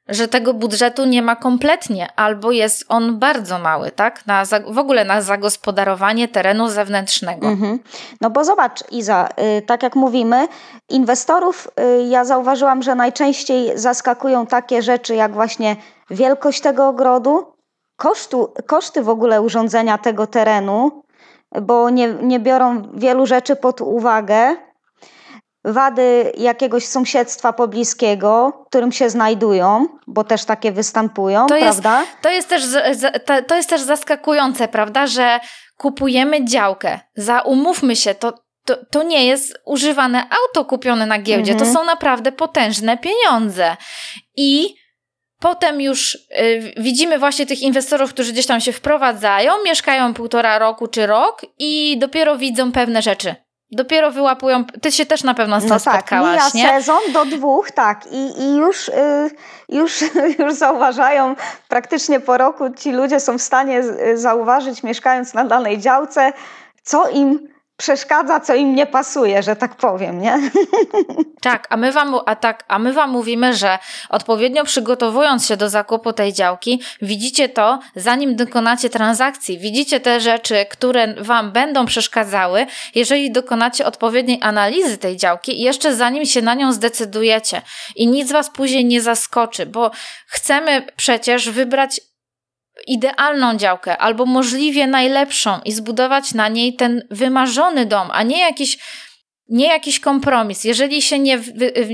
że 0.08 0.28
tego 0.28 0.54
budżetu 0.54 1.04
nie 1.04 1.22
ma 1.22 1.36
kompletnie, 1.36 2.08
albo 2.16 2.52
jest 2.52 2.84
on 2.88 3.18
bardzo 3.18 3.58
mały, 3.58 3.90
tak? 3.90 4.26
Na, 4.26 4.44
w 4.66 4.78
ogóle 4.78 5.04
na 5.04 5.22
zagospodarowanie 5.22 6.28
terenu 6.28 6.68
zewnętrznego. 6.68 7.46
Mhm. 7.46 7.78
No 8.20 8.30
bo 8.30 8.44
zobacz, 8.44 8.84
Iza, 8.90 9.28
y, 9.58 9.62
tak 9.62 9.82
jak 9.82 9.96
mówimy, 9.96 10.48
inwestorów, 10.88 11.68
y, 11.80 12.02
ja 12.02 12.24
zauważyłam, 12.24 12.82
że 12.82 12.94
najczęściej 12.94 13.78
zaskakują 13.78 14.46
takie 14.46 14.82
rzeczy, 14.82 15.14
jak 15.14 15.32
właśnie 15.32 15.76
wielkość 16.10 16.60
tego 16.60 16.88
ogrodu, 16.88 17.52
kosztu, 17.96 18.52
koszty 18.66 19.02
w 19.02 19.08
ogóle 19.08 19.42
urządzenia 19.42 19.98
tego 19.98 20.26
terenu, 20.26 21.02
bo 21.62 21.90
nie, 21.90 22.14
nie 22.22 22.40
biorą 22.40 22.82
wielu 22.94 23.26
rzeczy 23.26 23.56
pod 23.56 23.80
uwagę 23.80 24.56
wady 25.64 26.32
jakiegoś 26.36 26.86
sąsiedztwa 26.86 27.52
pobliskiego, 27.52 28.52
w 28.64 28.68
którym 28.68 28.92
się 28.92 29.10
znajdują, 29.10 29.86
bo 30.06 30.24
też 30.24 30.44
takie 30.44 30.72
występują, 30.72 31.46
to 31.46 31.56
prawda? 31.58 32.00
Jest, 32.00 32.12
to, 32.22 32.30
jest 32.30 32.48
też, 32.48 32.62
to 33.46 33.56
jest 33.56 33.68
też 33.68 33.80
zaskakujące, 33.80 34.68
prawda, 34.68 35.06
że 35.06 35.40
kupujemy 35.76 36.44
działkę. 36.44 37.00
Za 37.16 37.40
umówmy 37.40 37.96
się, 37.96 38.14
to, 38.14 38.32
to, 38.64 38.76
to 38.90 39.02
nie 39.02 39.26
jest 39.26 39.58
używane 39.64 40.22
auto 40.30 40.64
kupione 40.64 41.06
na 41.06 41.18
giełdzie, 41.18 41.52
mhm. 41.52 41.72
to 41.72 41.78
są 41.78 41.84
naprawdę 41.86 42.32
potężne 42.32 42.98
pieniądze. 42.98 43.76
I 44.36 44.74
Potem 45.40 45.80
już 45.80 46.14
y, 46.14 46.74
widzimy 46.76 47.18
właśnie 47.18 47.46
tych 47.46 47.62
inwestorów, 47.62 48.10
którzy 48.10 48.32
gdzieś 48.32 48.46
tam 48.46 48.60
się 48.60 48.72
wprowadzają, 48.72 49.52
mieszkają 49.64 50.14
półtora 50.14 50.58
roku 50.58 50.88
czy 50.88 51.06
rok 51.06 51.42
i 51.58 51.96
dopiero 51.98 52.36
widzą 52.38 52.72
pewne 52.72 53.02
rzeczy 53.02 53.34
dopiero 53.74 54.10
wyłapują. 54.10 54.64
Ty 54.64 54.92
się 54.92 55.06
też 55.06 55.22
na 55.22 55.34
pewno 55.34 55.60
z 55.60 55.64
no 55.64 55.80
tak, 55.80 55.80
spotkałaś, 55.80 56.54
mija 56.54 56.72
nie? 56.72 56.80
sezon 56.80 57.12
do 57.12 57.24
dwóch, 57.24 57.70
tak. 57.70 58.06
I, 58.06 58.42
i 58.42 58.56
już, 58.56 58.88
y, 58.88 59.30
już, 59.68 60.04
już 60.38 60.54
zauważają, 60.54 61.36
praktycznie 61.68 62.20
po 62.20 62.38
roku 62.38 62.70
ci 62.70 62.92
ludzie 62.92 63.20
są 63.20 63.38
w 63.38 63.42
stanie 63.42 63.82
zauważyć, 64.14 64.82
mieszkając 64.82 65.34
na 65.34 65.44
danej 65.44 65.78
działce, 65.78 66.32
co 66.82 67.08
im 67.08 67.53
przeszkadza, 67.76 68.40
co 68.40 68.54
im 68.54 68.74
nie 68.74 68.86
pasuje, 68.86 69.42
że 69.42 69.56
tak 69.56 69.76
powiem, 69.76 70.20
nie? 70.20 70.38
Tak, 71.44 71.66
a 71.70 71.76
my 71.76 71.92
wam, 71.92 72.14
a 72.26 72.36
tak, 72.36 72.64
a 72.68 72.78
my 72.78 72.92
wam 72.92 73.10
mówimy, 73.10 73.54
że 73.54 73.78
odpowiednio 74.10 74.64
przygotowując 74.64 75.46
się 75.46 75.56
do 75.56 75.68
zakupu 75.68 76.12
tej 76.12 76.32
działki, 76.32 76.82
widzicie 77.02 77.48
to, 77.48 77.78
zanim 77.96 78.36
dokonacie 78.36 78.90
transakcji. 78.90 79.58
Widzicie 79.58 80.00
te 80.00 80.20
rzeczy, 80.20 80.66
które 80.70 81.14
wam 81.14 81.52
będą 81.52 81.86
przeszkadzały, 81.86 82.66
jeżeli 82.94 83.32
dokonacie 83.32 83.86
odpowiedniej 83.86 84.38
analizy 84.42 84.98
tej 84.98 85.16
działki 85.16 85.62
jeszcze 85.62 85.94
zanim 85.94 86.24
się 86.24 86.42
na 86.42 86.54
nią 86.54 86.72
zdecydujecie. 86.72 87.62
I 87.96 88.06
nic 88.06 88.32
was 88.32 88.50
później 88.50 88.84
nie 88.84 89.02
zaskoczy, 89.02 89.66
bo 89.66 89.90
chcemy 90.26 90.86
przecież 90.96 91.50
wybrać 91.50 92.00
idealną 92.86 93.56
działkę 93.56 93.98
albo 93.98 94.26
możliwie 94.26 94.86
najlepszą 94.86 95.60
i 95.64 95.72
zbudować 95.72 96.34
na 96.34 96.48
niej 96.48 96.76
ten 96.76 97.02
wymarzony 97.10 97.86
dom, 97.86 98.08
a 98.12 98.22
nie 98.22 98.40
jakiś 98.40 98.78
nie 99.48 99.68
jakiś 99.68 100.00
kompromis. 100.00 100.64
Jeżeli 100.64 101.02
się 101.02 101.18
nie, 101.18 101.40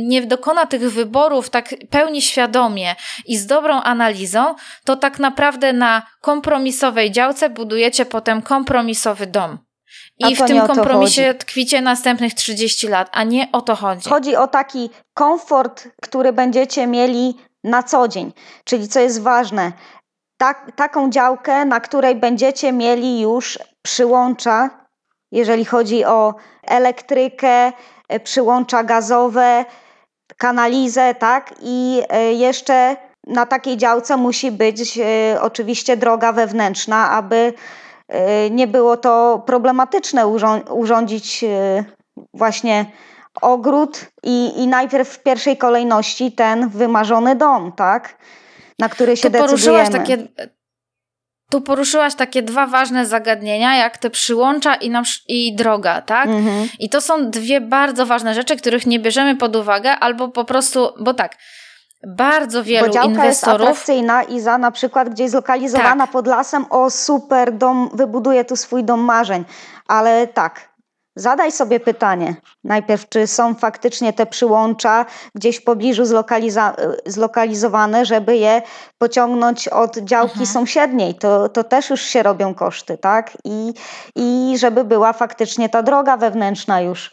nie 0.01 0.27
dokona 0.27 0.67
tych 0.67 0.93
wyborów 0.93 1.51
tak 1.51 1.75
pełni 1.91 2.23
świadomie 2.23 2.97
i 3.27 3.37
z 3.37 3.47
dobrą 3.47 3.81
analizą, 3.83 4.55
to 4.85 4.97
tak 4.97 5.19
naprawdę 5.19 5.73
na 5.73 6.03
kompromisowej 6.21 7.11
działce 7.11 7.51
budujecie 7.51 8.07
potem 8.07 8.43
kompromisowy 8.43 9.27
dom. 9.27 9.59
I 10.29 10.37
w 10.37 10.45
tym 10.45 10.67
kompromisie 10.67 11.35
tkwicie 11.35 11.81
następnych 11.81 12.35
30 12.35 12.89
lat, 12.89 13.09
a 13.13 13.25
nie 13.25 13.49
o 13.53 13.61
to 13.61 13.77
chodzi. 13.77 14.09
Chodzi 14.09 14.37
o 14.37 14.47
taki 14.47 14.91
komfort, 15.15 15.89
który 16.03 16.33
będziecie 16.33 16.87
mieli 16.87 17.35
na 17.65 17.83
co 17.83 18.09
dzień. 18.09 18.33
Czyli 18.65 18.89
co 18.89 19.01
jest 19.01 19.23
ważne, 19.23 19.73
tak, 20.41 20.73
taką 20.77 21.11
działkę, 21.11 21.65
na 21.65 21.81
której 21.81 22.15
będziecie 22.17 22.73
mieli 22.73 23.21
już 23.21 23.59
przyłącza, 23.83 24.71
jeżeli 25.33 25.65
chodzi 25.65 26.05
o 26.05 26.35
elektrykę, 26.63 27.73
e, 28.09 28.21
przyłącza 28.21 28.85
gazowe, 28.85 29.65
kanalizę, 30.37 31.15
tak? 31.15 31.55
I 31.63 32.03
e, 32.09 32.33
jeszcze 32.33 32.97
na 33.27 33.47
takiej 33.47 33.77
działce 33.77 34.17
musi 34.17 34.53
być 34.53 34.99
e, 34.99 35.39
oczywiście 35.43 35.97
droga 35.97 36.33
wewnętrzna, 36.33 37.11
aby 37.11 37.53
nie 38.51 38.67
było 38.67 38.97
to 38.97 39.43
problematyczne 39.47 40.27
urządzić 40.71 41.45
właśnie 42.35 42.87
ogród 43.43 44.07
i, 44.23 44.63
i 44.63 44.67
najpierw 44.67 45.09
w 45.09 45.23
pierwszej 45.23 45.57
kolejności 45.57 46.33
ten 46.33 46.69
wymarzony 46.69 47.37
dom, 47.37 47.73
tak? 47.73 48.17
Na 48.81 48.89
który 48.89 49.17
się 49.17 49.23
tu 49.23 49.31
decydujemy. 49.31 49.49
Poruszyłaś 49.49 49.91
takie, 49.91 50.17
tu 51.51 51.61
poruszyłaś 51.61 52.15
takie 52.15 52.43
dwa 52.43 52.67
ważne 52.67 53.07
zagadnienia, 53.07 53.77
jak 53.77 53.99
te 53.99 54.11
przyłącza 54.11 54.75
i, 54.75 54.91
nasz, 54.91 55.23
i 55.29 55.57
droga, 55.57 56.03
tak? 56.03 56.27
Mhm. 56.27 56.69
I 56.79 56.89
to 56.89 57.01
są 57.01 57.31
dwie 57.31 57.61
bardzo 57.61 58.07
ważne 58.07 58.35
rzeczy, 58.35 58.57
których 58.57 58.87
nie 58.87 58.99
bierzemy 58.99 59.37
pod 59.37 59.57
uwagę, 59.57 59.91
albo 59.91 60.29
po 60.29 60.45
prostu, 60.45 60.89
bo 61.01 61.15
tak, 61.15 61.37
bardzo 62.07 62.65
wielu 62.65 62.87
bo 62.87 62.93
działka 62.93 63.09
inwestorów. 63.09 63.61
jest 63.61 63.73
atrakcyjna 63.73 64.23
i 64.23 64.41
za 64.41 64.59
na 64.59 64.71
przykład 64.71 65.09
gdzieś 65.09 65.31
zlokalizowana 65.31 66.05
tak. 66.05 66.11
pod 66.11 66.27
lasem, 66.27 66.67
o 66.71 66.91
super, 66.91 67.53
dom, 67.53 67.91
wybuduję 67.95 68.45
tu 68.45 68.57
swój 68.57 68.85
dom 68.85 69.01
marzeń. 69.01 69.45
Ale 69.87 70.27
tak, 70.27 70.70
zadaj 71.21 71.53
sobie 71.53 71.81
pytanie. 71.81 72.35
Najpierw, 72.65 73.09
czy 73.09 73.27
są 73.27 73.55
faktycznie 73.55 74.13
te 74.13 74.27
przyłącza 74.27 75.07
gdzieś 75.35 75.57
w 75.57 75.65
pobliżu 75.65 76.03
zlokalizowane, 77.07 78.05
żeby 78.05 78.37
je 78.37 78.63
pociągnąć 78.99 79.69
od 79.69 79.99
działki 79.99 80.33
mhm. 80.33 80.47
sąsiedniej. 80.47 81.15
To, 81.15 81.49
to 81.49 81.65
też 81.65 81.91
już 81.91 82.03
się 82.03 82.23
robią 82.23 82.55
koszty, 82.55 82.99
tak? 82.99 83.33
I, 83.45 83.75
I 84.17 84.59
żeby 84.59 84.85
była 84.85 85.13
faktycznie 85.13 85.69
ta 85.69 85.83
droga 85.83 86.17
wewnętrzna 86.17 86.81
już 86.81 87.11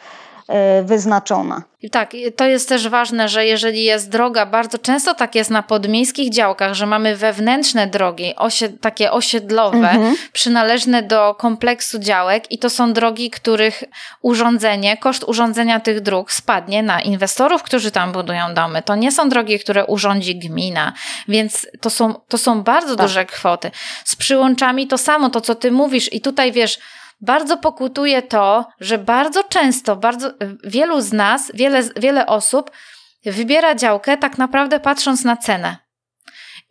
wyznaczona. 0.82 1.62
Tak, 1.92 2.12
to 2.36 2.46
jest 2.46 2.68
też 2.68 2.88
ważne, 2.88 3.28
że 3.28 3.46
jeżeli 3.46 3.84
jest 3.84 4.08
droga, 4.08 4.46
bardzo 4.46 4.78
często 4.78 5.14
tak 5.14 5.34
jest 5.34 5.50
na 5.50 5.62
podmiejskich 5.62 6.30
działkach, 6.30 6.74
że 6.74 6.86
mamy 6.86 7.16
wewnętrzne 7.16 7.86
drogi, 7.86 8.36
osie, 8.36 8.68
takie 8.68 9.12
osiedlowe, 9.12 9.90
mhm. 9.90 10.16
przynależne 10.32 11.02
do 11.02 11.34
kompleksu 11.34 11.98
działek 11.98 12.52
i 12.52 12.58
to 12.58 12.70
są 12.70 12.92
drogi, 12.92 13.30
których 13.30 13.84
urządzenie, 14.22 14.96
koszt 14.96 15.24
urządzenia 15.26 15.80
tych 15.80 16.00
dróg 16.00 16.32
spadnie 16.32 16.82
na 16.82 17.02
inwestorów, 17.02 17.62
którzy 17.62 17.90
tam 17.90 18.12
budują 18.12 18.54
domy. 18.54 18.82
To 18.82 18.96
nie 18.96 19.12
są 19.12 19.28
drogi, 19.28 19.58
które 19.58 19.86
urządzi 19.86 20.36
gmina, 20.38 20.92
więc 21.28 21.66
to 21.80 21.90
są, 21.90 22.14
to 22.28 22.38
są 22.38 22.62
bardzo 22.62 22.96
tak. 22.96 23.06
duże 23.06 23.24
kwoty. 23.24 23.70
Z 24.04 24.16
przyłączami 24.16 24.86
to 24.86 24.98
samo, 24.98 25.30
to 25.30 25.40
co 25.40 25.54
ty 25.54 25.70
mówisz 25.70 26.12
i 26.12 26.20
tutaj 26.20 26.52
wiesz, 26.52 26.78
bardzo 27.20 27.56
pokutuje 27.56 28.22
to, 28.22 28.68
że 28.80 28.98
bardzo 28.98 29.44
często, 29.44 29.96
bardzo 29.96 30.30
wielu 30.64 31.00
z 31.00 31.12
nas, 31.12 31.50
wiele, 31.54 31.82
wiele 31.96 32.26
osób 32.26 32.70
wybiera 33.24 33.74
działkę 33.74 34.16
tak 34.16 34.38
naprawdę 34.38 34.80
patrząc 34.80 35.24
na 35.24 35.36
cenę. 35.36 35.87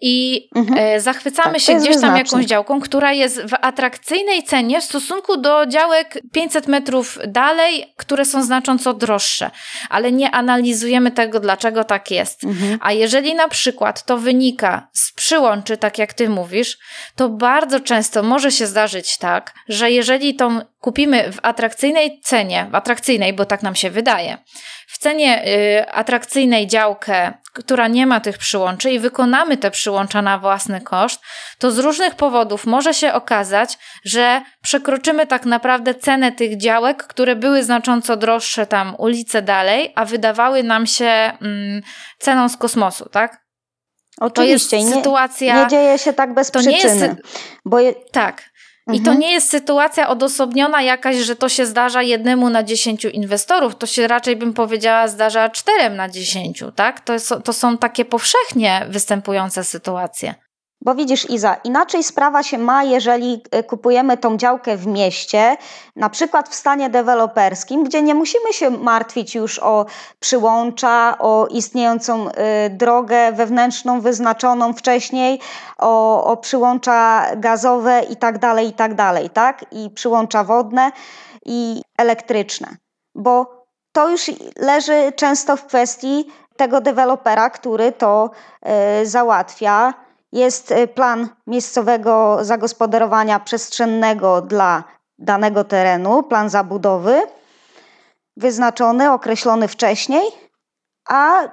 I 0.02 0.50
mhm. 0.56 0.78
E, 0.80 1.02
zachwycamy 1.02 1.54
tak, 1.54 1.62
się 1.62 1.74
gdzieś 1.74 1.86
tam 1.86 1.94
wyznaczne. 1.94 2.18
jakąś 2.18 2.46
działką, 2.46 2.82
która 2.82 3.14
jest 3.14 3.42
w 3.42 3.54
atrakcyjnej 3.62 4.44
cenie 4.44 4.82
w 4.82 4.84
stosunku 4.84 5.38
do 5.38 5.66
działek 5.66 6.20
500 6.32 6.68
metrów 6.68 7.20
dalej, 7.28 7.94
które 7.98 8.26
są 8.26 8.44
znacząco 8.44 8.94
droższe. 8.94 9.52
Ale 9.90 10.12
nie 10.12 10.32
analizujemy 10.32 11.12
tego, 11.12 11.40
dlaczego 11.40 11.84
tak 11.84 12.12
jest. 12.12 12.44
Mhm. 12.44 12.80
A 12.82 12.92
jeżeli 12.92 13.36
na 13.36 13.48
przykład 13.48 14.06
to 14.06 14.18
wynika 14.18 14.88
z 14.94 15.14
przyłączy, 15.14 15.78
tak 15.78 15.98
jak 15.98 16.14
ty 16.14 16.30
mówisz, 16.30 16.78
to 17.16 17.30
bardzo 17.30 17.80
często 17.80 18.24
może 18.24 18.52
się 18.52 18.68
zdarzyć 18.68 19.18
tak, 19.18 19.54
że 19.70 19.92
jeżeli 19.92 20.36
tą 20.36 20.62
kupimy 20.80 21.32
w 21.32 21.40
atrakcyjnej 21.42 22.22
cenie, 22.24 22.68
w 22.72 22.76
atrakcyjnej, 22.76 23.34
bo 23.34 23.46
tak 23.46 23.64
nam 23.64 23.76
się 23.76 23.90
wydaje, 23.90 24.38
w 24.88 24.98
cenie 24.98 25.48
y, 25.48 25.92
atrakcyjnej 25.92 26.68
działkę, 26.68 27.34
która 27.54 27.88
nie 27.88 28.06
ma 28.06 28.20
tych 28.20 28.38
przyłączy 28.38 28.92
i 28.92 29.00
wykonamy 29.00 29.58
te 29.58 29.72
przyłącza 29.72 30.22
na 30.22 30.38
własny 30.38 30.82
koszt, 30.82 31.22
to 31.60 31.72
z 31.72 31.80
różnych 31.80 32.16
powodów 32.16 32.66
może 32.66 32.94
się 32.94 33.14
okazać, 33.14 33.78
że 34.06 34.42
przekroczymy 34.64 35.28
tak 35.28 35.46
naprawdę 35.46 35.96
cenę 35.96 36.32
tych 36.32 36.58
działek, 36.58 37.04
które 37.04 37.36
były 37.36 37.64
znacząco 37.64 38.18
droższe 38.18 38.66
tam 38.66 38.96
ulice 38.98 39.42
dalej, 39.42 39.92
a 39.96 40.06
wydawały 40.06 40.64
nam 40.64 40.88
się 40.88 41.06
mm, 41.42 41.82
ceną 42.20 42.50
z 42.50 42.58
kosmosu, 42.58 43.10
tak? 43.10 43.48
Oczywiście, 44.20 44.78
to 44.78 44.84
jest 44.84 44.96
sytuacja. 44.96 45.56
Nie, 45.56 45.62
nie 45.62 45.68
dzieje 45.68 45.98
się 45.98 46.14
tak 46.14 46.34
bez 46.34 46.52
przyczyny. 46.52 46.74
Jest, 46.74 47.06
bo 47.66 47.80
je... 47.80 47.94
Tak. 48.12 48.44
I 48.94 49.02
to 49.02 49.12
mhm. 49.12 49.20
nie 49.20 49.32
jest 49.32 49.50
sytuacja 49.50 50.10
odosobniona 50.10 50.82
jakaś, 50.82 51.16
że 51.16 51.36
to 51.36 51.50
się 51.50 51.66
zdarza 51.66 52.02
jednemu 52.02 52.50
na 52.50 52.64
dziesięciu 52.64 53.10
inwestorów. 53.10 53.76
To 53.76 53.86
się 53.86 54.08
raczej 54.08 54.36
bym 54.36 54.54
powiedziała 54.54 55.08
zdarza 55.08 55.50
czterem 55.50 55.96
na 55.96 56.10
dziesięciu, 56.10 56.72
tak? 56.72 57.00
To, 57.00 57.14
jest, 57.14 57.34
to 57.44 57.54
są 57.54 57.78
takie 57.78 58.06
powszechnie 58.06 58.86
występujące 58.90 59.64
sytuacje. 59.64 60.36
Bo 60.88 60.96
widzisz, 60.96 61.30
Iza, 61.30 61.56
inaczej 61.64 62.04
sprawa 62.04 62.44
się 62.44 62.58
ma, 62.58 62.84
jeżeli 62.84 63.44
e, 63.52 63.64
kupujemy 63.64 64.18
tą 64.18 64.38
działkę 64.38 64.78
w 64.78 64.88
mieście, 64.88 65.58
na 65.96 66.10
przykład 66.10 66.50
w 66.50 66.56
stanie 66.56 66.90
deweloperskim, 66.90 67.84
gdzie 67.84 68.02
nie 68.02 68.16
musimy 68.16 68.54
się 68.54 68.70
martwić 68.70 69.36
już 69.36 69.60
o 69.60 69.86
przyłącza, 70.20 71.18
o 71.20 71.48
istniejącą 71.48 72.30
y, 72.30 72.34
drogę 72.70 73.32
wewnętrzną 73.32 74.02
wyznaczoną 74.02 74.74
wcześniej, 74.74 75.40
o, 75.78 76.24
o 76.24 76.38
przyłącza 76.38 77.26
gazowe 77.38 78.02
i 78.10 78.16
tak 78.16 78.40
dalej, 78.40 78.68
i 78.68 78.74
tak 78.74 78.96
dalej, 78.96 79.30
tak? 79.30 79.66
I 79.72 79.90
przyłącza 79.90 80.44
wodne 80.44 80.92
i 81.46 81.82
elektryczne. 81.98 82.68
Bo 83.16 83.66
to 83.92 84.10
już 84.10 84.32
leży 84.58 85.12
często 85.16 85.58
w 85.58 85.66
kwestii 85.66 86.28
tego 86.58 86.82
dewelopera, 86.82 87.50
który 87.50 87.92
to 87.92 88.30
y, 89.02 89.06
załatwia 89.06 90.07
jest 90.32 90.72
y, 90.72 90.88
plan 90.88 91.30
miejscowego 91.48 92.38
zagospodarowania 92.42 93.40
przestrzennego 93.40 94.42
dla 94.42 94.84
danego 95.20 95.64
terenu, 95.64 96.24
plan 96.24 96.50
zabudowy, 96.50 97.22
wyznaczony, 98.38 99.12
określony 99.12 99.68
wcześniej, 99.68 100.32
a 101.08 101.44
y, 101.44 101.48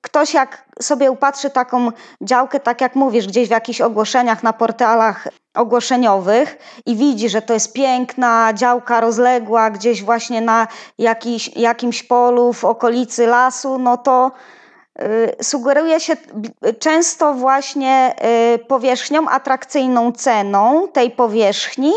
ktoś 0.00 0.34
jak 0.34 0.64
sobie 0.82 1.10
upatrzy 1.10 1.50
taką 1.50 1.92
działkę, 2.20 2.60
tak 2.60 2.80
jak 2.80 2.94
mówisz, 2.94 3.26
gdzieś 3.26 3.48
w 3.48 3.50
jakichś 3.50 3.80
ogłoszeniach 3.80 4.42
na 4.42 4.52
portalach 4.52 5.28
ogłoszeniowych 5.54 6.58
i 6.86 6.96
widzi, 6.96 7.28
że 7.28 7.42
to 7.42 7.54
jest 7.54 7.72
piękna 7.72 8.52
działka 8.54 9.00
rozległa 9.00 9.70
gdzieś 9.70 10.04
właśnie 10.04 10.40
na 10.40 10.68
jakiś, 10.98 11.56
jakimś 11.56 12.02
polu 12.02 12.52
w 12.52 12.64
okolicy 12.64 13.26
lasu, 13.26 13.78
no 13.78 13.96
to 13.96 14.30
sugeruje 15.42 16.00
się 16.00 16.16
często 16.78 17.34
właśnie 17.34 18.14
y, 18.54 18.58
powierzchnią, 18.58 19.28
atrakcyjną 19.28 20.12
ceną 20.12 20.88
tej 20.88 21.10
powierzchni 21.10 21.92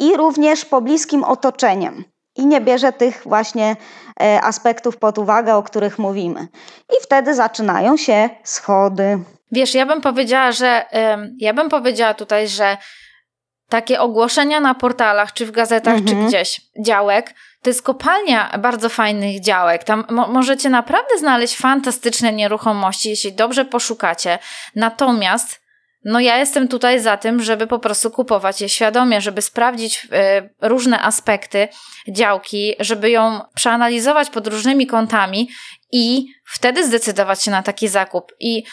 i 0.00 0.16
również 0.16 0.64
pobliskim 0.64 1.24
otoczeniem. 1.24 2.04
I 2.36 2.46
nie 2.46 2.60
bierze 2.60 2.92
tych 2.92 3.22
właśnie 3.26 3.72
y, 3.72 4.40
aspektów 4.42 4.96
pod 4.96 5.18
uwagę, 5.18 5.56
o 5.56 5.62
których 5.62 5.98
mówimy. 5.98 6.48
I 6.90 7.02
wtedy 7.02 7.34
zaczynają 7.34 7.96
się 7.96 8.30
schody. 8.44 9.18
Wiesz, 9.52 9.74
ja 9.74 9.86
bym 9.86 10.00
powiedziała, 10.00 10.52
że 10.52 10.84
ja 11.38 11.54
bym 11.54 11.68
powiedziała 11.68 12.14
tutaj, 12.14 12.48
że 12.48 12.76
takie 13.74 14.00
ogłoszenia 14.00 14.60
na 14.60 14.74
portalach, 14.74 15.32
czy 15.32 15.46
w 15.46 15.50
gazetach, 15.50 15.98
mhm. 15.98 16.06
czy 16.06 16.28
gdzieś 16.28 16.60
działek, 16.84 17.34
to 17.62 17.70
jest 17.70 17.82
kopalnia 17.82 18.58
bardzo 18.58 18.88
fajnych 18.88 19.40
działek. 19.40 19.84
Tam 19.84 20.04
mo 20.10 20.28
możecie 20.28 20.70
naprawdę 20.70 21.18
znaleźć 21.18 21.56
fantastyczne 21.56 22.32
nieruchomości, 22.32 23.08
jeśli 23.08 23.32
dobrze 23.32 23.64
poszukacie. 23.64 24.38
Natomiast 24.74 25.60
no 26.04 26.20
ja 26.20 26.38
jestem 26.38 26.68
tutaj 26.68 27.00
za 27.00 27.16
tym, 27.16 27.42
żeby 27.42 27.66
po 27.66 27.78
prostu 27.78 28.10
kupować 28.10 28.60
je 28.60 28.68
świadomie, 28.68 29.20
żeby 29.20 29.42
sprawdzić 29.42 30.04
y, 30.04 30.08
różne 30.60 31.00
aspekty 31.00 31.68
działki, 32.08 32.74
żeby 32.80 33.10
ją 33.10 33.40
przeanalizować 33.54 34.30
pod 34.30 34.46
różnymi 34.46 34.86
kątami 34.86 35.48
i 35.96 36.34
wtedy 36.44 36.86
zdecydować 36.86 37.42
się 37.42 37.50
na 37.50 37.62
taki 37.62 37.88
zakup. 37.88 38.32
I 38.40 38.64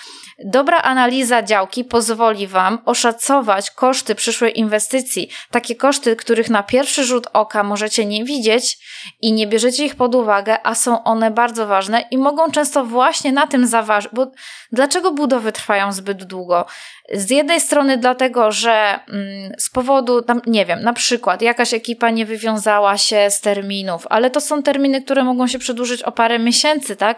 dobra 0.45 0.81
analiza 0.81 1.43
działki 1.43 1.83
pozwoli 1.83 2.47
Wam 2.47 2.79
oszacować 2.85 3.71
koszty 3.71 4.15
przyszłej 4.15 4.59
inwestycji. 4.59 5.29
Takie 5.51 5.75
koszty, 5.75 6.15
których 6.15 6.49
na 6.49 6.63
pierwszy 6.63 7.03
rzut 7.03 7.27
oka 7.33 7.63
możecie 7.63 8.05
nie 8.05 8.25
widzieć 8.25 8.77
i 9.21 9.33
nie 9.33 9.47
bierzecie 9.47 9.85
ich 9.85 9.95
pod 9.95 10.15
uwagę, 10.15 10.57
a 10.63 10.75
są 10.75 11.03
one 11.03 11.31
bardzo 11.31 11.67
ważne 11.67 12.01
i 12.11 12.17
mogą 12.17 12.51
często 12.51 12.85
właśnie 12.85 13.31
na 13.31 13.47
tym 13.47 13.67
zaważyć. 13.67 14.11
Bo 14.13 14.31
dlaczego 14.71 15.11
budowy 15.11 15.51
trwają 15.51 15.91
zbyt 15.91 16.23
długo? 16.23 16.65
Z 17.13 17.29
jednej 17.29 17.61
strony 17.61 17.97
dlatego, 17.97 18.51
że 18.51 18.99
mm, 19.07 19.51
z 19.57 19.69
powodu, 19.69 20.21
tam, 20.21 20.41
nie 20.47 20.65
wiem, 20.65 20.83
na 20.83 20.93
przykład 20.93 21.41
jakaś 21.41 21.73
ekipa 21.73 22.09
nie 22.09 22.25
wywiązała 22.25 22.97
się 22.97 23.27
z 23.29 23.41
terminów, 23.41 24.07
ale 24.09 24.29
to 24.29 24.41
są 24.41 24.63
terminy, 24.63 25.01
które 25.01 25.23
mogą 25.23 25.47
się 25.47 25.59
przedłużyć 25.59 26.03
o 26.03 26.11
parę 26.11 26.39
miesięcy, 26.39 26.95
tak? 26.95 27.10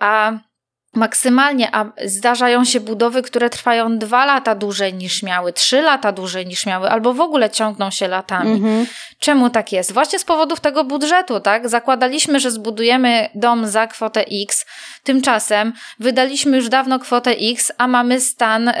A 0.00 0.44
maksymalnie, 0.94 1.74
a 1.74 1.84
zdarzają 2.04 2.64
się 2.64 2.80
budowy, 2.80 3.22
które 3.22 3.50
trwają 3.50 3.98
dwa 3.98 4.26
lata 4.26 4.54
dłużej 4.54 4.94
niż 4.94 5.22
miały, 5.22 5.52
trzy 5.52 5.82
lata 5.82 6.12
dłużej 6.12 6.46
niż 6.46 6.66
miały, 6.66 6.90
albo 6.90 7.14
w 7.14 7.20
ogóle 7.20 7.50
ciągną 7.50 7.90
się 7.90 8.08
latami. 8.08 8.50
Mhm. 8.50 8.86
Czemu 9.20 9.50
tak 9.50 9.72
jest? 9.72 9.92
Właśnie 9.92 10.18
z 10.18 10.24
powodów 10.24 10.60
tego 10.60 10.84
budżetu, 10.84 11.40
tak? 11.40 11.68
Zakładaliśmy, 11.68 12.40
że 12.40 12.50
zbudujemy 12.50 13.28
dom 13.34 13.66
za 13.66 13.86
kwotę 13.86 14.24
X, 14.42 14.66
tymczasem 15.04 15.72
wydaliśmy 15.98 16.56
już 16.56 16.68
dawno 16.68 16.98
kwotę 16.98 17.30
X, 17.30 17.72
a 17.78 17.88
mamy 17.88 18.20
stan 18.20 18.68
y, 18.68 18.74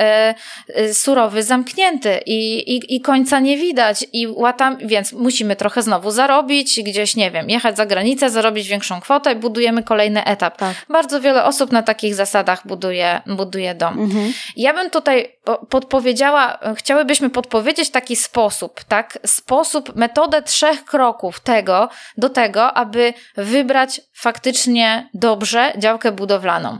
y, 0.78 0.94
surowy 0.94 1.42
zamknięty 1.42 2.20
i, 2.26 2.58
i, 2.76 2.96
i 2.96 3.00
końca 3.00 3.40
nie 3.40 3.56
widać 3.56 4.06
i 4.12 4.26
łatam, 4.28 4.78
więc 4.80 5.12
musimy 5.12 5.56
trochę 5.56 5.82
znowu 5.82 6.10
zarobić, 6.10 6.80
gdzieś, 6.82 7.16
nie 7.16 7.30
wiem, 7.30 7.50
jechać 7.50 7.76
za 7.76 7.86
granicę, 7.86 8.30
zarobić 8.30 8.68
większą 8.68 9.00
kwotę 9.00 9.32
i 9.32 9.36
budujemy 9.36 9.82
kolejny 9.82 10.24
etap. 10.24 10.56
Tak. 10.56 10.76
Bardzo 10.88 11.20
wiele 11.20 11.44
osób 11.44 11.72
na 11.72 11.82
tak 11.82 11.97
takich 11.98 12.14
zasadach 12.14 12.66
buduje, 12.66 13.20
buduje 13.26 13.74
dom. 13.74 13.98
Mhm. 13.98 14.32
Ja 14.56 14.74
bym 14.74 14.90
tutaj 14.90 15.38
podpowiedziała, 15.68 16.58
chciałybyśmy 16.76 17.30
podpowiedzieć 17.30 17.90
taki 17.90 18.16
sposób, 18.16 18.84
tak? 18.84 19.18
Sposób, 19.26 19.96
metodę 19.96 20.42
trzech 20.42 20.84
kroków 20.84 21.40
tego, 21.40 21.88
do 22.16 22.28
tego, 22.30 22.74
aby 22.74 23.14
wybrać 23.36 24.00
faktycznie 24.14 25.08
dobrze 25.14 25.72
działkę 25.78 26.12
budowlaną. 26.12 26.78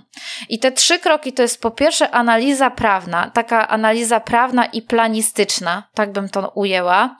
I 0.49 0.59
te 0.59 0.73
trzy 0.73 0.99
kroki 0.99 1.33
to 1.33 1.43
jest 1.43 1.63
po 1.63 1.71
pierwsze 1.71 2.11
analiza 2.11 2.71
prawna, 2.71 3.31
taka 3.35 3.69
analiza 3.69 4.21
prawna 4.21 4.67
i 4.67 4.83
planistyczna, 4.83 5.83
tak 5.95 6.13
bym 6.13 6.29
to 6.29 6.51
ujęła. 6.55 7.17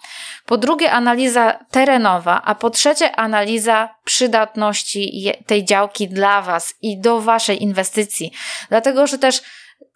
Po 0.49 0.59
drugie 0.59 0.93
analiza 0.93 1.59
terenowa, 1.71 2.43
a 2.45 2.55
po 2.55 2.71
trzecie 2.71 3.17
analiza 3.17 3.89
przydatności 4.05 5.33
tej 5.47 5.65
działki 5.65 6.09
dla 6.09 6.43
Was 6.43 6.75
i 6.83 7.01
do 7.01 7.21
Waszej 7.21 7.63
inwestycji. 7.63 8.33
Dlatego, 8.69 9.07
że 9.07 9.19
też 9.19 9.43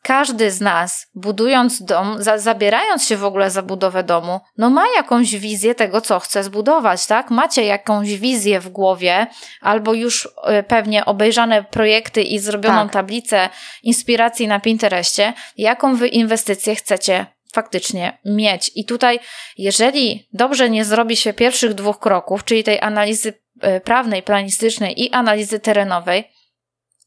każdy 0.03 0.51
z 0.51 0.61
nas, 0.61 1.07
budując 1.15 1.83
dom, 1.83 2.23
za, 2.23 2.39
zabierając 2.39 3.05
się 3.05 3.17
w 3.17 3.25
ogóle 3.25 3.51
za 3.51 3.63
budowę 3.63 4.03
domu, 4.03 4.41
no 4.59 4.71
ma 4.71 4.85
jakąś 4.97 5.37
wizję 5.37 5.75
tego, 5.75 6.01
co 6.01 6.21
chce 6.21 6.45
zbudować, 6.45 7.07
tak? 7.07 7.31
Macie 7.31 7.65
jakąś 7.65 8.15
wizję 8.15 8.61
w 8.61 8.69
głowie, 8.69 9.27
albo 9.61 9.95
już 9.95 10.27
y, 10.27 10.63
pewnie 10.63 11.05
obejrzane 11.05 11.65
projekty 11.65 12.23
i 12.23 12.39
zrobioną 12.39 12.83
tak. 12.83 12.93
tablicę 12.93 13.49
inspiracji 13.83 14.49
na 14.49 14.61
Pinterestie, 14.61 15.33
jaką 15.57 15.97
wy 15.97 16.09
inwestycję 16.09 16.75
chcecie 16.75 17.27
faktycznie 17.53 18.19
mieć. 18.25 18.71
I 18.75 18.85
tutaj, 18.85 19.21
jeżeli 19.59 20.29
dobrze 20.33 20.71
nie 20.71 20.85
zrobi 20.85 21.17
się 21.17 21.33
pierwszych 21.33 21.75
dwóch 21.75 21.99
kroków, 21.99 22.45
czyli 22.45 22.65
tej 22.65 22.81
analizy 22.81 23.29
y, 23.77 23.81
prawnej, 23.81 24.23
planistycznej 24.23 25.03
i 25.03 25.13
analizy 25.13 25.61
terenowej, 25.61 26.31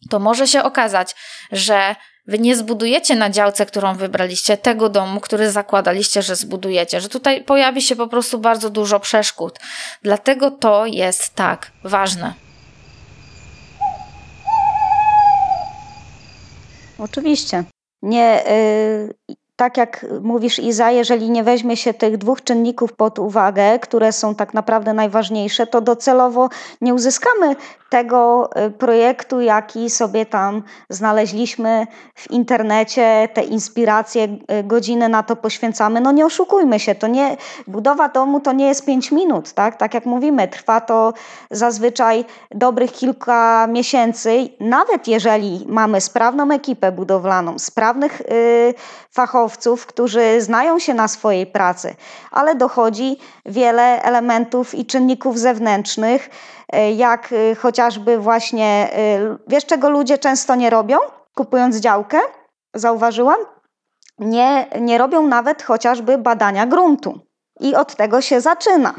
to 0.09 0.19
może 0.19 0.47
się 0.47 0.63
okazać, 0.63 1.15
że 1.51 1.95
Wy 2.27 2.39
nie 2.39 2.55
zbudujecie 2.55 3.15
na 3.15 3.29
działce, 3.29 3.65
którą 3.65 3.95
wybraliście, 3.95 4.57
tego 4.57 4.89
domu, 4.89 5.19
który 5.19 5.51
zakładaliście, 5.51 6.21
że 6.21 6.35
zbudujecie, 6.35 7.01
że 7.01 7.09
tutaj 7.09 7.43
pojawi 7.43 7.81
się 7.81 7.95
po 7.95 8.07
prostu 8.07 8.39
bardzo 8.39 8.69
dużo 8.69 8.99
przeszkód. 8.99 9.59
Dlatego 10.01 10.51
to 10.51 10.85
jest 10.85 11.35
tak 11.35 11.71
ważne. 11.83 12.33
Oczywiście. 16.97 17.63
Nie, 18.01 18.43
yy, 19.27 19.35
tak 19.55 19.77
jak 19.77 20.05
mówisz, 20.21 20.59
Iza, 20.59 20.91
jeżeli 20.91 21.29
nie 21.29 21.43
weźmie 21.43 21.77
się 21.77 21.93
tych 21.93 22.17
dwóch 22.17 22.43
czynników 22.43 22.93
pod 22.93 23.19
uwagę, 23.19 23.79
które 23.79 24.11
są 24.11 24.35
tak 24.35 24.53
naprawdę 24.53 24.93
najważniejsze, 24.93 25.67
to 25.67 25.81
docelowo 25.81 26.49
nie 26.81 26.93
uzyskamy 26.93 27.55
tego 27.95 28.49
y, 28.67 28.71
projektu, 28.71 29.41
jaki 29.41 29.89
sobie 29.89 30.25
tam 30.25 30.63
znaleźliśmy 30.89 31.87
w 32.15 32.31
internecie, 32.31 33.29
te 33.33 33.41
inspiracje, 33.43 34.23
y, 34.23 34.63
godziny 34.63 35.09
na 35.09 35.23
to 35.23 35.35
poświęcamy. 35.35 36.01
No 36.01 36.11
nie 36.11 36.25
oszukujmy 36.25 36.79
się, 36.79 36.95
to 36.95 37.07
nie, 37.07 37.37
budowa 37.67 38.09
domu 38.09 38.39
to 38.39 38.53
nie 38.53 38.67
jest 38.67 38.85
pięć 38.85 39.11
minut, 39.11 39.53
tak? 39.53 39.77
Tak 39.77 39.93
jak 39.93 40.05
mówimy, 40.05 40.47
trwa 40.47 40.81
to 40.81 41.13
zazwyczaj 41.51 42.25
dobrych 42.51 42.91
kilka 42.91 43.67
miesięcy, 43.67 44.49
nawet 44.59 45.07
jeżeli 45.07 45.65
mamy 45.69 46.01
sprawną 46.01 46.51
ekipę 46.51 46.91
budowlaną, 46.91 47.59
sprawnych 47.59 48.19
yy, 48.19 48.73
fachowców, 49.11 49.85
którzy 49.85 50.41
znają 50.41 50.79
się 50.79 50.93
na 50.93 51.07
swojej 51.07 51.45
pracy, 51.45 51.95
ale 52.31 52.55
dochodzi 52.55 53.17
wiele 53.45 54.01
elementów 54.03 54.75
i 54.75 54.85
czynników 54.85 55.39
zewnętrznych, 55.39 56.29
jak 56.95 57.33
e, 57.33 57.55
chociażby 57.85 58.17
właśnie, 58.17 58.89
e, 58.93 59.37
wiesz 59.47 59.65
czego 59.65 59.89
ludzie 59.89 60.17
często 60.17 60.55
nie 60.55 60.69
robią, 60.69 60.97
kupując 61.35 61.77
działkę, 61.77 62.19
zauważyłam? 62.73 63.37
Nie, 64.19 64.67
nie 64.81 64.97
robią 64.97 65.27
nawet 65.27 65.63
chociażby 65.63 66.17
badania 66.17 66.65
gruntu. 66.65 67.19
I 67.59 67.75
od 67.75 67.95
tego 67.95 68.21
się 68.21 68.41
zaczyna. 68.41 68.93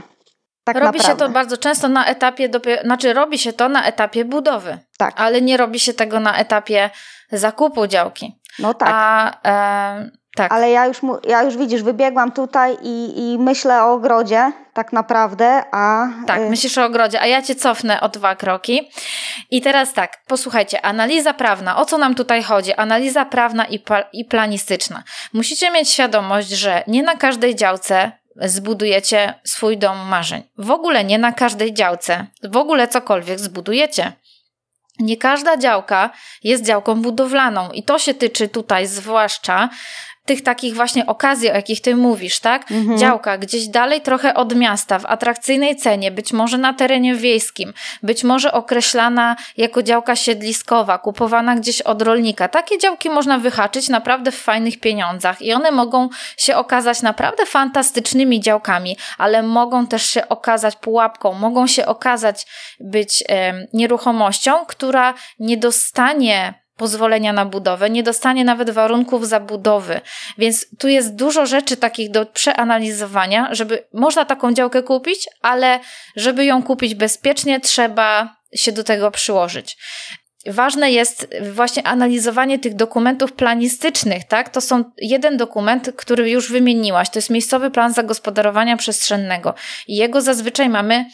Tak 0.64 0.76
robi 0.76 0.98
naprawdę. 0.98 1.12
się 1.12 1.16
to 1.16 1.28
bardzo 1.28 1.56
często 1.56 1.88
na 1.88 2.06
etapie, 2.06 2.48
dopiero, 2.48 2.82
znaczy 2.82 3.12
robi 3.12 3.38
się 3.38 3.52
to 3.52 3.68
na 3.68 3.86
etapie 3.86 4.24
budowy, 4.24 4.78
tak. 4.98 5.14
ale 5.16 5.40
nie 5.40 5.56
robi 5.56 5.80
się 5.80 5.94
tego 5.94 6.20
na 6.20 6.36
etapie 6.38 6.90
zakupu 7.32 7.86
działki. 7.86 8.40
No 8.58 8.74
tak. 8.74 8.88
A, 8.92 9.30
e, 9.44 10.10
tak. 10.36 10.52
Ale 10.52 10.70
ja 10.70 10.86
już, 10.86 11.00
ja 11.28 11.42
już 11.42 11.56
widzisz, 11.56 11.82
wybiegłam 11.82 12.32
tutaj 12.32 12.76
i, 12.82 13.12
i 13.16 13.38
myślę 13.38 13.84
o 13.84 13.92
ogrodzie 13.92 14.52
tak 14.72 14.92
naprawdę, 14.92 15.62
a... 15.72 16.08
Tak, 16.26 16.40
y, 16.40 16.50
myślisz 16.50 16.78
o 16.78 16.84
ogrodzie, 16.84 17.20
a 17.20 17.26
ja 17.26 17.42
cię 17.42 17.54
cofnę 17.54 18.00
o 18.00 18.08
dwa 18.08 18.36
kroki. 18.36 18.90
I 19.50 19.60
teraz 19.60 19.92
tak, 19.92 20.24
posłuchajcie, 20.26 20.84
analiza 20.84 21.34
prawna, 21.34 21.76
o 21.76 21.84
co 21.84 21.98
nam 21.98 22.14
tutaj 22.14 22.42
chodzi? 22.42 22.74
Analiza 22.74 23.24
prawna 23.24 23.66
i, 23.66 23.82
i 24.12 24.24
planistyczna. 24.24 25.02
Musicie 25.32 25.70
mieć 25.70 25.90
świadomość, 25.90 26.48
że 26.48 26.84
nie 26.86 27.02
na 27.02 27.16
każdej 27.16 27.54
działce 27.54 28.12
zbudujecie 28.36 29.34
swój 29.44 29.78
dom 29.78 29.98
marzeń. 29.98 30.42
W 30.58 30.70
ogóle 30.70 31.04
nie 31.04 31.18
na 31.18 31.32
każdej 31.32 31.74
działce, 31.74 32.26
w 32.42 32.56
ogóle 32.56 32.88
cokolwiek 32.88 33.38
zbudujecie. 33.38 34.12
Nie 34.98 35.16
każda 35.16 35.56
działka 35.56 36.10
jest 36.42 36.64
działką 36.64 37.02
budowlaną 37.02 37.70
i 37.70 37.82
to 37.82 37.98
się 37.98 38.14
tyczy 38.14 38.48
tutaj 38.48 38.86
zwłaszcza 38.86 39.68
tych 40.26 40.42
takich 40.42 40.74
właśnie 40.74 41.06
okazji, 41.06 41.50
o 41.50 41.54
jakich 41.54 41.80
ty 41.80 41.96
mówisz, 41.96 42.40
tak? 42.40 42.72
Mhm. 42.72 42.98
Działka 42.98 43.38
gdzieś 43.38 43.68
dalej 43.68 44.00
trochę 44.00 44.34
od 44.34 44.54
miasta, 44.54 44.98
w 44.98 45.06
atrakcyjnej 45.06 45.76
cenie, 45.76 46.10
być 46.10 46.32
może 46.32 46.58
na 46.58 46.74
terenie 46.74 47.14
wiejskim, 47.14 47.72
być 48.02 48.24
może 48.24 48.52
określana 48.52 49.36
jako 49.56 49.82
działka 49.82 50.16
siedliskowa, 50.16 50.98
kupowana 50.98 51.56
gdzieś 51.56 51.82
od 51.82 52.02
rolnika. 52.02 52.48
Takie 52.48 52.78
działki 52.78 53.10
można 53.10 53.38
wyhaczyć 53.38 53.88
naprawdę 53.88 54.32
w 54.32 54.36
fajnych 54.36 54.80
pieniądzach 54.80 55.42
i 55.42 55.52
one 55.52 55.70
mogą 55.70 56.08
się 56.36 56.56
okazać 56.56 57.02
naprawdę 57.02 57.46
fantastycznymi 57.46 58.40
działkami, 58.40 58.96
ale 59.18 59.42
mogą 59.42 59.86
też 59.86 60.06
się 60.06 60.28
okazać 60.28 60.76
pułapką, 60.76 61.32
mogą 61.32 61.66
się 61.66 61.86
okazać 61.86 62.46
być 62.80 63.24
e, 63.28 63.66
nieruchomością, 63.72 64.66
która 64.66 65.14
nie 65.38 65.56
dostanie 65.56 66.65
pozwolenia 66.76 67.32
na 67.32 67.44
budowę, 67.46 67.90
nie 67.90 68.02
dostanie 68.02 68.44
nawet 68.44 68.70
warunków 68.70 69.28
zabudowy. 69.28 70.00
Więc 70.38 70.66
tu 70.78 70.88
jest 70.88 71.14
dużo 71.14 71.46
rzeczy 71.46 71.76
takich 71.76 72.10
do 72.10 72.26
przeanalizowania, 72.26 73.54
żeby 73.54 73.84
można 73.92 74.24
taką 74.24 74.52
działkę 74.52 74.82
kupić, 74.82 75.28
ale 75.42 75.80
żeby 76.16 76.44
ją 76.44 76.62
kupić 76.62 76.94
bezpiecznie, 76.94 77.60
trzeba 77.60 78.36
się 78.54 78.72
do 78.72 78.84
tego 78.84 79.10
przyłożyć 79.10 79.76
ważne 80.48 80.92
jest 80.92 81.28
właśnie 81.52 81.86
analizowanie 81.86 82.58
tych 82.58 82.74
dokumentów 82.74 83.32
planistycznych, 83.32 84.24
tak? 84.24 84.48
To 84.48 84.60
są 84.60 84.84
jeden 84.98 85.36
dokument, 85.36 85.90
który 85.96 86.30
już 86.30 86.52
wymieniłaś, 86.52 87.10
to 87.10 87.18
jest 87.18 87.30
miejscowy 87.30 87.70
plan 87.70 87.92
zagospodarowania 87.92 88.76
przestrzennego. 88.76 89.54
Jego 89.88 90.20
zazwyczaj 90.20 90.68
mamy, 90.68 91.04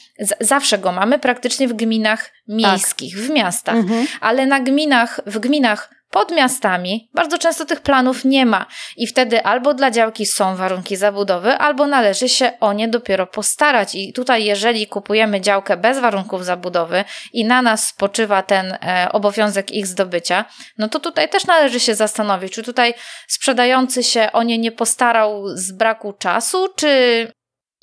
zawsze 0.41 0.79
go 0.79 0.93
mamy 0.93 1.19
praktycznie 1.19 1.69
w 1.69 1.73
gminach 1.73 2.31
miejskich, 2.49 3.15
tak. 3.15 3.25
w 3.25 3.31
miastach, 3.31 3.77
mhm. 3.77 4.07
ale 4.21 4.47
na 4.47 4.61
gminach, 4.61 5.21
w 5.27 5.39
gminach 5.39 6.02
pod 6.13 6.31
miastami 6.31 7.09
bardzo 7.15 7.39
często 7.39 7.65
tych 7.65 7.81
planów 7.81 8.25
nie 8.25 8.47
ma 8.47 8.67
i 8.97 9.07
wtedy 9.07 9.45
albo 9.45 9.75
dla 9.75 9.91
działki 9.91 10.27
są 10.27 10.57
warunki 10.57 10.97
zabudowy, 10.97 11.53
albo 11.53 11.87
należy 11.87 12.29
się 12.29 12.53
o 12.61 12.73
nie 12.73 12.89
dopiero 12.89 13.27
postarać. 13.27 13.95
I 13.95 14.13
tutaj, 14.13 14.45
jeżeli 14.45 14.87
kupujemy 14.87 15.41
działkę 15.41 15.77
bez 15.77 15.99
warunków 15.99 16.45
zabudowy 16.45 17.05
i 17.33 17.45
na 17.45 17.63
nas 17.63 17.87
spoczywa 17.87 18.43
ten 18.43 18.73
e, 18.73 19.09
obowiązek 19.13 19.71
ich 19.71 19.87
zdobycia, 19.87 20.45
no 20.79 20.89
to 20.89 21.01
tutaj 21.01 21.29
też 21.29 21.47
należy 21.47 21.81
się 21.81 21.95
zastanowić, 21.95 22.53
czy 22.53 22.63
tutaj 22.63 22.95
sprzedający 23.29 24.03
się 24.03 24.29
o 24.33 24.43
nie 24.43 24.59
nie 24.59 24.73
postarał 24.73 25.49
z 25.49 25.73
braku 25.73 26.13
czasu, 26.13 26.69
czy 26.77 27.27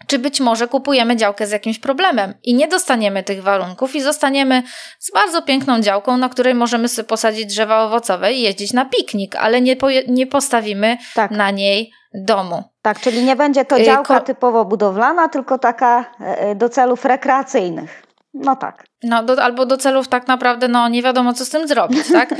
czy 0.08 0.20
być 0.20 0.40
może 0.40 0.68
kupujemy 0.68 1.16
działkę 1.16 1.48
z 1.48 1.52
jakimś 1.52 1.80
problemem 1.80 2.34
i 2.44 2.54
nie 2.54 2.68
dostaniemy 2.68 3.24
tych 3.24 3.44
warunków 3.44 3.96
i 3.96 4.02
zostaniemy 4.02 4.64
z 5.00 5.12
bardzo 5.12 5.42
piękną 5.42 5.80
działką, 5.80 6.18
na 6.18 6.30
której 6.30 6.56
możemy 6.56 6.88
sobie 6.88 7.08
posadzić 7.08 7.46
drzewa 7.46 7.84
owocowe 7.84 8.34
i 8.34 8.42
jeździć 8.42 8.74
na 8.74 8.86
piknik, 8.86 9.36
ale 9.36 9.62
nie, 9.62 9.76
po, 9.76 9.88
nie 10.08 10.28
postawimy 10.28 10.98
tak. 11.16 11.32
na 11.32 11.52
niej 11.52 11.92
domu. 12.14 12.64
Tak, 12.82 13.00
czyli 13.00 13.24
nie 13.24 13.36
będzie 13.36 13.66
to 13.66 13.78
y, 13.78 13.84
działka 13.84 14.20
typowo 14.20 14.66
budowlana, 14.66 15.30
tylko 15.30 15.58
taka 15.58 16.06
e, 16.22 16.40
e, 16.40 16.56
do 16.56 16.70
celów 16.70 17.06
rekreacyjnych. 17.06 18.04
No 18.34 18.56
tak. 18.56 18.86
No, 19.04 19.24
do, 19.24 19.44
albo 19.44 19.66
do 19.66 19.78
celów 19.78 20.08
tak 20.08 20.28
naprawdę, 20.28 20.68
no 20.68 20.90
nie 20.90 21.04
wiadomo, 21.04 21.34
co 21.34 21.46
z 21.46 21.50
tym 21.50 21.68
zrobić, 21.68 22.08
tak? 22.12 22.36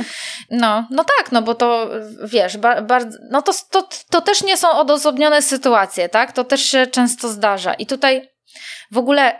No, 0.50 0.86
no 0.90 1.04
tak, 1.04 1.32
no 1.32 1.42
bo 1.42 1.54
to 1.54 1.90
wiesz, 2.24 2.56
bardzo, 2.82 3.18
no 3.30 3.42
to, 3.42 3.52
to, 3.70 3.88
to 4.10 4.20
też 4.20 4.42
nie 4.42 4.56
są 4.56 4.70
odosobnione 4.70 5.42
sytuacje, 5.42 6.08
tak? 6.08 6.32
To 6.32 6.44
też 6.44 6.62
się 6.62 6.86
często 6.86 7.28
zdarza. 7.28 7.74
I 7.74 7.86
tutaj 7.86 8.30
w 8.90 8.98
ogóle 8.98 9.38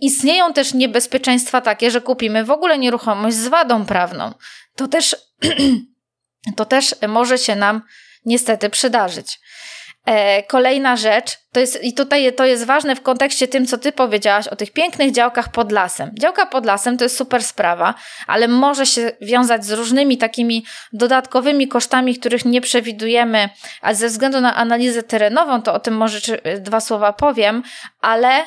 istnieją 0.00 0.52
też 0.52 0.74
niebezpieczeństwa 0.74 1.60
takie, 1.60 1.90
że 1.90 2.00
kupimy 2.00 2.44
w 2.44 2.50
ogóle 2.50 2.78
nieruchomość 2.78 3.36
z 3.36 3.48
wadą 3.48 3.86
prawną. 3.86 4.32
To 4.76 4.88
też, 4.88 5.16
to 6.56 6.64
też 6.64 6.94
może 7.08 7.38
się 7.38 7.56
nam 7.56 7.82
niestety 8.24 8.70
przydarzyć. 8.70 9.40
E, 10.08 10.42
kolejna 10.42 10.96
rzecz, 10.96 11.38
to 11.52 11.60
jest, 11.60 11.84
i 11.84 11.92
tutaj 11.92 12.32
to 12.34 12.44
jest 12.44 12.64
ważne 12.64 12.96
w 12.96 13.02
kontekście 13.02 13.48
tym, 13.48 13.66
co 13.66 13.78
ty 13.78 13.92
powiedziałaś 13.92 14.48
o 14.48 14.56
tych 14.56 14.72
pięknych 14.72 15.12
działkach 15.12 15.48
pod 15.48 15.72
lasem. 15.72 16.10
Działka 16.20 16.46
pod 16.46 16.66
lasem 16.66 16.98
to 16.98 17.04
jest 17.04 17.16
super 17.16 17.42
sprawa, 17.44 17.94
ale 18.26 18.48
może 18.48 18.86
się 18.86 19.12
wiązać 19.20 19.64
z 19.64 19.70
różnymi 19.70 20.18
takimi 20.18 20.64
dodatkowymi 20.92 21.68
kosztami, 21.68 22.16
których 22.16 22.44
nie 22.44 22.60
przewidujemy, 22.60 23.48
a 23.82 23.94
ze 23.94 24.08
względu 24.08 24.40
na 24.40 24.56
analizę 24.56 25.02
terenową, 25.02 25.62
to 25.62 25.74
o 25.74 25.80
tym 25.80 25.96
może 25.96 26.18
dwa 26.58 26.80
słowa 26.80 27.12
powiem, 27.12 27.62
ale 28.00 28.44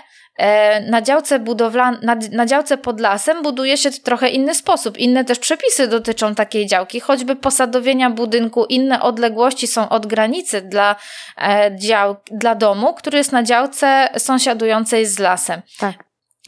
na 0.90 1.02
działce, 1.02 1.40
budowlan, 1.40 1.98
na, 2.02 2.16
na 2.32 2.46
działce 2.46 2.78
pod 2.78 3.00
lasem 3.00 3.44
buduje 3.44 3.78
się 3.78 3.92
w 3.92 4.02
trochę 4.02 4.30
inny 4.30 4.56
sposób. 4.56 4.98
Inne 4.98 5.26
też 5.26 5.40
przepisy 5.40 5.88
dotyczą 5.88 6.36
takiej 6.36 6.68
działki, 6.68 7.00
choćby 7.00 7.36
posadowienia 7.36 8.10
budynku, 8.10 8.66
inne 8.66 9.02
odległości 9.02 9.68
są 9.68 9.90
od 9.90 10.08
granicy 10.08 10.62
dla, 10.62 10.96
e, 11.38 11.72
dział, 11.78 12.16
dla 12.32 12.56
domu, 12.56 12.94
który 12.94 13.18
jest 13.18 13.32
na 13.32 13.44
działce 13.44 14.10
sąsiadującej 14.18 15.06
z 15.06 15.20
lasem. 15.20 15.62
Tak. 15.80 15.96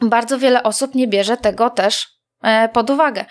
Bardzo 0.01 0.39
wiele 0.39 0.63
osób 0.63 0.95
nie 0.95 1.07
bierze 1.07 1.37
tego 1.37 1.69
też 1.69 2.07
e, 2.43 2.69
pod 2.69 2.89
uwagę. 2.89 3.25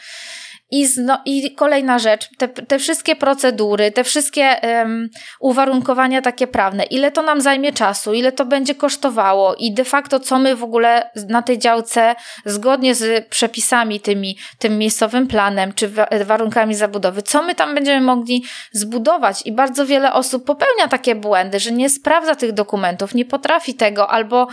I, 0.73 0.87
zno, 0.87 1.19
I 1.25 1.55
kolejna 1.55 1.99
rzecz, 1.99 2.29
te, 2.39 2.49
te 2.49 2.79
wszystkie 2.79 3.17
procedury, 3.17 3.91
te 3.91 4.05
wszystkie 4.05 4.57
um, 4.63 5.09
uwarunkowania 5.41 6.23
takie 6.23 6.47
prawne, 6.47 6.85
ile 6.85 7.11
to 7.11 7.23
nam 7.23 7.41
zajmie 7.41 7.73
czasu, 7.73 8.13
ile 8.13 8.33
to 8.33 8.45
będzie 8.45 8.75
kosztowało 8.75 9.55
i 9.55 9.75
de 9.75 9.85
facto 9.85 10.21
co 10.21 10.39
my 10.39 10.57
w 10.57 10.65
ogóle 10.65 11.11
na 11.29 11.43
tej 11.43 11.59
działce 11.59 12.15
zgodnie 12.45 12.95
z 12.95 13.29
przepisami 13.29 14.01
tymi, 14.01 14.39
tym 14.59 14.79
miejscowym 14.79 15.27
planem 15.27 15.73
czy 15.73 15.93
warunkami 16.25 16.75
zabudowy, 16.75 17.23
co 17.23 17.43
my 17.43 17.55
tam 17.55 17.75
będziemy 17.75 18.01
mogli 18.01 18.45
zbudować? 18.73 19.43
I 19.45 19.53
bardzo 19.53 19.87
wiele 19.87 20.13
osób 20.13 20.45
popełnia 20.45 20.89
takie 20.89 21.15
błędy, 21.15 21.61
że 21.61 21.73
nie 21.73 21.91
sprawdza 21.91 22.35
tych 22.35 22.53
dokumentów, 22.53 23.15
nie 23.15 23.25
potrafi 23.25 23.75
tego 23.75 24.11
albo 24.11 24.49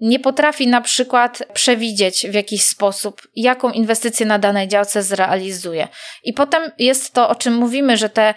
nie 0.00 0.20
potrafi 0.20 0.66
na 0.66 0.80
przykład 0.80 1.42
przewidzieć 1.52 2.26
w 2.30 2.34
jakiś 2.34 2.64
sposób, 2.64 3.22
jaką 3.36 3.70
inwestycję 3.70 4.26
na 4.26 4.38
danej 4.38 4.68
działce 4.68 5.02
zrealizuje. 5.02 5.88
I 6.24 6.32
potem 6.32 6.62
jest 6.78 7.12
to, 7.12 7.28
o 7.28 7.34
czym 7.34 7.54
mówimy, 7.54 7.96
że 7.96 8.08
te 8.08 8.34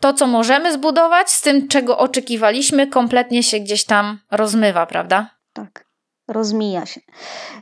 to, 0.00 0.12
co 0.12 0.26
możemy 0.26 0.72
zbudować, 0.72 1.30
z 1.30 1.40
tym, 1.40 1.68
czego 1.68 1.98
oczekiwaliśmy, 1.98 2.86
kompletnie 2.86 3.42
się 3.42 3.60
gdzieś 3.60 3.84
tam 3.84 4.18
rozmywa, 4.30 4.86
prawda? 4.86 5.30
Tak, 5.52 5.86
rozmija 6.28 6.86
się. 6.86 7.00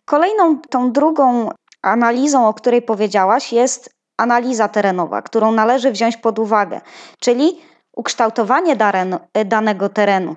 Kolejną, 0.04 0.60
tą 0.70 0.92
drugą 0.92 1.50
analizą, 1.82 2.48
o 2.48 2.54
której 2.54 2.82
powiedziałaś, 2.82 3.52
jest 3.52 3.90
analiza 4.16 4.68
terenowa, 4.68 5.22
którą 5.22 5.52
należy 5.52 5.90
wziąć 5.90 6.16
pod 6.16 6.38
uwagę, 6.38 6.80
czyli 7.18 7.60
ukształtowanie 7.96 8.76
danego 9.44 9.88
terenu, 9.88 10.36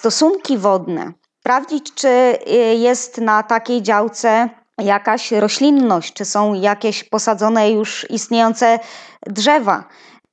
stosunki 0.00 0.58
wodne, 0.58 1.12
sprawdzić, 1.48 1.94
czy 1.94 2.08
y, 2.08 2.74
jest 2.74 3.18
na 3.18 3.42
takiej 3.42 3.82
działce 3.82 4.48
jakaś 4.78 5.32
roślinność, 5.32 6.12
czy 6.12 6.24
są 6.24 6.54
jakieś 6.54 7.04
posadzone 7.04 7.70
już 7.70 8.10
istniejące 8.10 8.78
drzewa. 9.26 9.84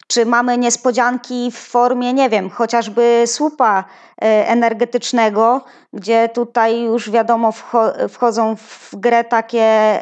Czy 0.08 0.26
mamy 0.26 0.58
niespodzianki 0.58 1.52
w 1.52 1.58
formie, 1.58 2.14
nie 2.14 2.30
wiem, 2.30 2.50
chociażby 2.50 3.24
słupa 3.26 3.80
y, 3.80 4.26
energetycznego, 4.28 5.62
gdzie 5.94 6.30
tutaj 6.30 6.82
już 6.82 7.12
wiadomo 7.12 7.54
wchodzą 8.10 8.56
w 8.56 8.90
grę 8.94 9.24
takie 9.24 10.02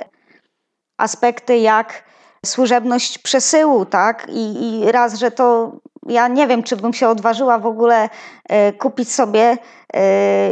aspekty 0.97 1.57
jak 1.57 2.03
służebność 2.45 3.17
przesyłu, 3.17 3.85
tak? 3.85 4.27
I, 4.29 4.79
I, 4.79 4.91
raz, 4.91 5.13
że 5.13 5.31
to 5.31 5.71
ja 6.07 6.27
nie 6.27 6.47
wiem, 6.47 6.63
czy 6.63 6.77
bym 6.77 6.93
się 6.93 7.09
odważyła 7.09 7.59
w 7.59 7.65
ogóle 7.65 8.09
e, 8.49 8.73
kupić 8.73 9.13
sobie 9.13 9.57
e, 9.93 9.99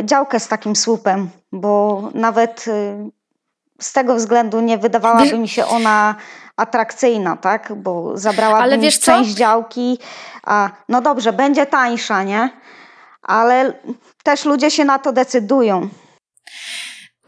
działkę 0.04 0.40
z 0.40 0.48
takim 0.48 0.76
słupem, 0.76 1.30
bo 1.52 2.02
nawet 2.14 2.66
e, 2.68 3.10
z 3.80 3.94
tego 3.94 4.16
względu 4.16 4.60
nie 4.60 4.78
wydawałaby 4.78 5.38
mi 5.38 5.48
się 5.48 5.66
ona 5.66 6.16
atrakcyjna, 6.58 7.38
tak? 7.38 7.74
Bo 7.76 8.18
zabrałaby 8.18 8.64
Ale 8.64 8.78
mi 8.78 8.92
część 8.92 9.32
działki, 9.32 10.00
a 10.44 10.70
no 10.90 11.02
dobrze, 11.02 11.34
będzie 11.34 11.66
tańsza, 11.66 12.24
nie? 12.24 12.50
Ale 13.22 13.74
też 14.24 14.46
ludzie 14.46 14.72
się 14.72 14.86
na 14.86 15.00
to 15.00 15.14
decydują. 15.14 15.90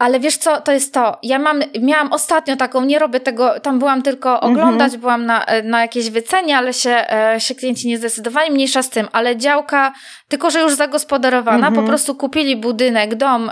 Ale 0.04 0.20
wiesz 0.20 0.36
co, 0.36 0.60
to 0.60 0.72
jest 0.72 0.94
to. 0.94 1.18
Ja 1.22 1.38
mam, 1.38 1.60
miałam 1.80 2.12
ostatnio 2.12 2.56
taką, 2.56 2.84
nie 2.84 2.98
robię 2.98 3.20
tego, 3.20 3.60
tam 3.60 3.78
byłam 3.78 4.02
tylko 4.02 4.40
oglądać, 4.40 4.88
mm 4.88 4.98
-hmm. 4.98 5.00
byłam 5.00 5.26
na, 5.26 5.46
na 5.64 5.80
jakiejś 5.80 6.10
wycenie, 6.10 6.56
ale 6.56 6.72
się, 6.72 6.90
e, 6.90 7.40
się 7.40 7.54
klienci 7.54 7.88
nie 7.88 7.98
zdecydowali, 7.98 8.50
mniejsza 8.50 8.82
z 8.82 8.90
tym, 8.90 9.08
ale 9.12 9.36
działka, 9.36 9.92
tylko 10.28 10.50
że 10.50 10.60
już 10.60 10.74
zagospodarowana, 10.74 11.58
-hmm. 11.58 11.74
po 11.74 11.80
mhm. 11.80 11.86
prostu 11.86 12.14
kupili 12.14 12.56
budynek, 12.56 13.14
dom, 13.14 13.50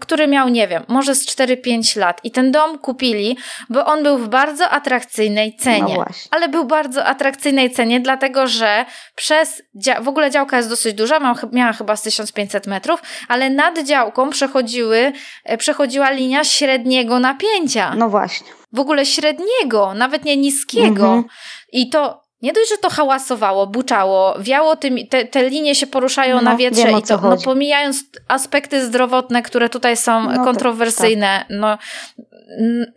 który 0.00 0.26
miał, 0.26 0.48
nie 0.48 0.68
wiem, 0.68 0.82
może 0.88 1.14
z 1.14 1.26
4-5 1.26 1.98
lat 1.98 2.20
i 2.24 2.30
ten 2.30 2.52
dom 2.52 2.78
kupili, 2.78 3.36
bo 3.70 3.86
on 3.86 4.02
był 4.02 4.18
w 4.18 4.28
bardzo 4.28 4.68
atrakcyjnej 4.68 5.56
cenie. 5.56 5.94
No 5.96 6.04
ale 6.30 6.48
był 6.48 6.64
bardzo 6.64 7.04
atrakcyjnej 7.04 7.70
cenie, 7.70 8.00
dlatego 8.00 8.46
że 8.46 8.84
przez, 9.14 9.62
w 10.00 10.08
ogóle 10.08 10.30
działka 10.30 10.56
jest 10.56 10.68
dosyć 10.68 10.94
duża, 10.94 11.34
miała 11.52 11.72
chyba 11.72 11.96
z 11.96 12.02
1500 12.02 12.66
metrów, 12.66 13.02
ale 13.28 13.50
nad 13.50 13.78
działką 13.82 14.30
przechodziły, 14.30 15.12
e, 15.44 15.56
przechodziły 15.56 15.89
przechodziła 15.90 16.10
linia 16.10 16.44
średniego 16.44 17.18
napięcia. 17.18 17.94
No 17.94 18.08
właśnie. 18.08 18.46
W 18.72 18.80
ogóle 18.80 19.06
średniego, 19.06 19.94
nawet 19.94 20.24
nie 20.24 20.36
niskiego. 20.36 21.04
Mhm. 21.04 21.24
I 21.72 21.88
to 21.88 22.22
nie 22.42 22.52
dość, 22.52 22.70
że 22.70 22.78
to 22.78 22.90
hałasowało, 22.90 23.66
buczało, 23.66 24.34
wiało, 24.38 24.76
tymi, 24.76 25.08
te, 25.08 25.24
te 25.24 25.48
linie 25.48 25.74
się 25.74 25.86
poruszają 25.86 26.36
no, 26.36 26.42
na 26.42 26.56
wietrze 26.56 26.86
wiem, 26.86 26.98
i 26.98 27.02
to, 27.02 27.20
no, 27.22 27.36
pomijając 27.44 28.04
aspekty 28.28 28.86
zdrowotne, 28.86 29.42
które 29.42 29.68
tutaj 29.68 29.96
są 29.96 30.30
no, 30.30 30.44
kontrowersyjne, 30.44 31.44
tak. 31.48 31.56
no, 31.60 31.78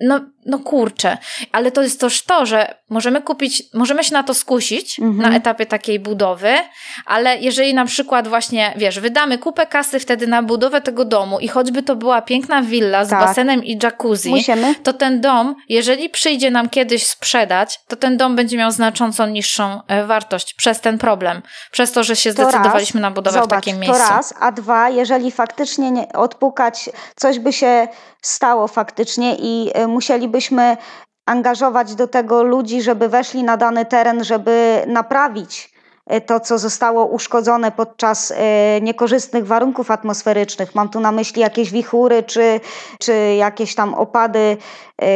no, 0.01 0.19
no 0.45 0.59
kurczę, 0.59 1.17
ale 1.51 1.71
to 1.71 1.81
jest 1.81 1.99
też 1.99 2.23
to, 2.23 2.45
że 2.45 2.75
możemy 2.89 3.21
kupić, 3.21 3.63
możemy 3.73 4.03
się 4.03 4.13
na 4.13 4.23
to 4.23 4.33
skusić 4.33 4.99
mhm. 4.99 5.31
na 5.31 5.37
etapie 5.37 5.65
takiej 5.65 5.99
budowy, 5.99 6.53
ale 7.05 7.37
jeżeli 7.37 7.73
na 7.73 7.85
przykład 7.85 8.27
właśnie, 8.27 8.73
wiesz, 8.77 8.99
wydamy 8.99 9.37
kupę 9.37 9.65
kasy 9.65 9.99
wtedy 9.99 10.27
na 10.27 10.43
budowę 10.43 10.81
tego 10.81 11.05
domu 11.05 11.39
i 11.39 11.47
choćby 11.47 11.83
to 11.83 11.95
była 11.95 12.21
piękna 12.21 12.61
willa 12.61 13.05
z 13.05 13.09
tak. 13.09 13.19
basenem 13.19 13.63
i 13.63 13.79
jacuzzi, 13.83 14.29
Musimy. 14.29 14.75
to 14.75 14.93
ten 14.93 15.21
dom, 15.21 15.55
jeżeli 15.69 16.09
przyjdzie 16.09 16.51
nam 16.51 16.69
kiedyś 16.69 17.07
sprzedać, 17.07 17.79
to 17.87 17.95
ten 17.95 18.17
dom 18.17 18.35
będzie 18.35 18.57
miał 18.57 18.71
znacząco 18.71 19.25
niższą 19.25 19.79
e, 19.87 20.05
wartość 20.05 20.53
przez 20.53 20.81
ten 20.81 20.97
problem, 20.97 21.41
przez 21.71 21.91
to, 21.91 22.03
że 22.03 22.15
się 22.15 22.31
zdecydowaliśmy 22.31 23.01
raz, 23.01 23.09
na 23.09 23.11
budowę 23.11 23.39
zobacz, 23.39 23.47
w 23.47 23.65
takim 23.65 23.79
miejscu. 23.79 24.03
To 24.03 24.09
raz, 24.09 24.33
a 24.39 24.51
dwa, 24.51 24.89
jeżeli 24.89 25.31
faktycznie 25.31 25.91
nie 25.91 26.13
odpukać, 26.13 26.89
coś 27.15 27.39
by 27.39 27.53
się 27.53 27.87
stało 28.21 28.67
faktycznie 28.67 29.35
i 29.39 29.71
e, 29.73 29.87
musielibyśmy 30.33 30.77
angażować 31.25 31.95
do 31.95 32.07
tego 32.07 32.43
ludzi, 32.43 32.81
żeby 32.81 33.09
weszli 33.09 33.43
na 33.43 33.57
dany 33.57 33.85
teren, 33.85 34.23
żeby 34.23 34.83
naprawić 34.87 35.73
e, 36.07 36.21
to, 36.21 36.39
co 36.39 36.57
zostało 36.57 37.05
uszkodzone 37.05 37.71
podczas 37.71 38.33
e, 38.35 38.81
niekorzystnych 38.81 39.47
warunków 39.47 39.91
atmosferycznych. 39.91 40.75
Mam 40.75 40.89
tu 40.89 40.99
na 40.99 41.11
myśli 41.11 41.41
jakieś 41.41 41.71
wichury, 41.71 42.23
czy, 42.23 42.59
czy 42.99 43.35
jakieś 43.37 43.75
tam 43.75 43.93
opady 43.93 44.57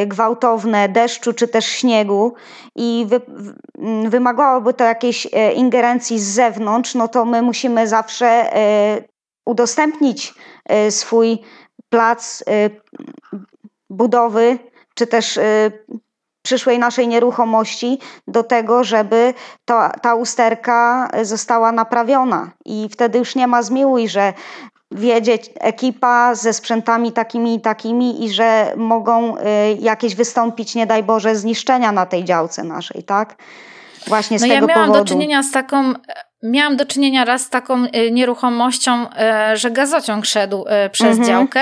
gwałtowne 0.08 0.90
deszczu, 0.90 1.34
czy 1.34 1.48
też 1.48 1.66
śniegu 1.66 2.34
i 2.76 3.06
wy, 3.10 3.22
wymagałoby 4.10 4.74
to 4.74 4.84
jakiejś 4.84 5.28
ingerencji 5.56 6.20
z 6.20 6.28
zewnątrz, 6.28 6.96
no 6.96 7.08
to 7.08 7.26
my 7.26 7.42
musimy 7.42 7.88
zawsze 7.88 8.52
udostępnić 9.46 10.34
swój 10.90 11.40
plac 11.90 12.44
budowy, 13.90 14.60
czy 14.98 15.08
też 15.08 15.38
y, 15.38 15.72
przyszłej 16.42 16.80
naszej 16.80 17.08
nieruchomości 17.08 18.00
do 18.28 18.44
tego, 18.44 18.84
żeby 18.84 19.34
to, 19.66 19.90
ta 20.02 20.16
usterka 20.16 21.10
została 21.22 21.72
naprawiona. 21.72 22.52
I 22.66 22.90
wtedy 22.92 23.20
już 23.20 23.36
nie 23.36 23.48
ma 23.48 23.64
zmiłuj, 23.64 24.10
że 24.10 24.34
wiedzie 24.92 25.38
ekipa 25.60 26.36
ze 26.36 26.54
sprzętami 26.54 27.12
takimi 27.12 27.56
i 27.56 27.62
takimi 27.62 28.26
i 28.26 28.30
że 28.30 28.74
mogą 28.78 29.38
y, 29.38 29.42
jakieś 29.80 30.16
wystąpić, 30.16 30.76
nie 30.76 30.86
daj 30.86 31.04
Boże, 31.04 31.36
zniszczenia 31.36 31.92
na 31.92 32.06
tej 32.06 32.24
działce 32.24 32.64
naszej, 32.64 33.04
tak? 33.04 33.36
Właśnie 34.08 34.40
z 34.40 34.42
no 34.42 34.48
tego 34.48 34.68
ja 34.68 34.76
miałam 34.76 34.88
powodu. 34.88 35.06
do 35.06 35.10
czynienia 35.10 35.44
z 35.44 35.52
taką 35.52 35.94
Miałam 36.44 36.78
do 36.78 36.86
czynienia 36.86 37.26
raz 37.26 37.42
z 37.42 37.50
taką 37.50 37.86
y, 37.86 38.12
nieruchomością, 38.12 39.06
że 39.54 39.72
gazociąg 39.72 40.26
szedł 40.26 40.66
przez 40.92 41.18
mhm. 41.18 41.28
działkę 41.28 41.62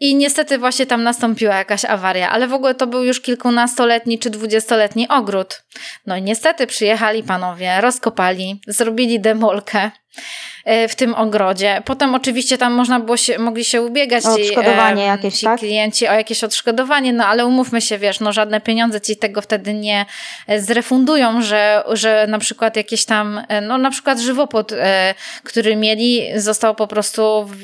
i 0.00 0.14
niestety 0.14 0.58
właśnie 0.58 0.86
tam 0.86 1.02
nastąpiła 1.02 1.54
jakaś 1.56 1.84
awaria, 1.84 2.30
ale 2.30 2.48
w 2.48 2.54
ogóle 2.54 2.74
to 2.74 2.86
był 2.86 3.04
już 3.04 3.20
kilkunastoletni 3.20 4.18
czy 4.18 4.30
dwudziestoletni 4.30 5.08
ogród. 5.08 5.62
No 6.06 6.16
i 6.16 6.22
niestety 6.22 6.66
przyjechali 6.66 7.22
panowie, 7.22 7.80
rozkopali, 7.80 8.60
zrobili 8.66 9.20
demolkę 9.20 9.90
w 10.88 10.94
tym 10.94 11.14
ogrodzie. 11.14 11.82
Potem 11.84 12.14
oczywiście 12.14 12.58
tam 12.58 12.72
można 12.72 13.00
było 13.00 13.16
się, 13.16 13.38
mogli 13.38 13.64
się 13.64 13.82
ubiegać 13.82 14.26
o 14.26 14.34
odszkodowanie 14.34 15.02
ci, 15.02 15.06
jakieś, 15.06 15.34
ci 15.34 15.46
tak? 15.46 15.58
klienci 15.58 16.08
o 16.08 16.12
jakieś 16.12 16.44
odszkodowanie, 16.44 17.12
no 17.12 17.26
ale 17.26 17.46
umówmy 17.46 17.80
się, 17.80 17.98
wiesz, 17.98 18.20
no 18.20 18.32
żadne 18.32 18.60
pieniądze 18.60 19.00
ci 19.00 19.16
tego 19.16 19.42
wtedy 19.42 19.74
nie 19.74 20.06
e, 20.46 20.60
zrefundują, 20.60 21.42
że, 21.42 21.84
że 21.92 22.26
na 22.28 22.38
przykład 22.38 22.76
jakieś 22.76 23.04
tam, 23.04 23.42
no 23.62 23.78
na 23.78 23.90
przykład 23.90 24.20
żywopłot, 24.20 24.72
który 25.44 25.76
mieli, 25.76 26.22
został 26.36 26.74
po 26.74 26.86
prostu 26.86 27.44
w, 27.44 27.56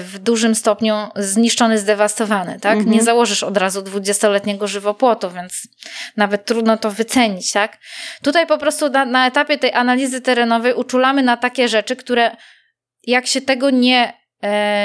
w 0.00 0.18
dużym 0.18 0.54
stopniu 0.54 0.94
zniszczony, 1.16 1.78
zdewastowany, 1.78 2.60
tak? 2.60 2.76
Mhm. 2.76 2.96
Nie 2.96 3.02
założysz 3.02 3.42
od 3.42 3.56
razu 3.56 3.80
20-letniego 3.80 4.68
żywopłotu, 4.68 5.30
więc 5.30 5.68
nawet 6.16 6.44
trudno 6.44 6.76
to 6.76 6.90
wycenić, 6.90 7.52
tak? 7.52 7.78
Tutaj 8.22 8.46
po 8.46 8.58
prostu 8.58 8.88
na, 8.88 9.04
na 9.04 9.26
etapie 9.26 9.58
tej 9.58 9.72
analizy 9.72 10.20
terenowej 10.20 10.74
uczulamy 10.74 11.22
na 11.22 11.36
takie 11.36 11.68
rzeczy, 11.68 11.96
które 11.96 12.30
jak 13.06 13.26
się 13.26 13.40
tego 13.40 13.70
nie 13.70 14.21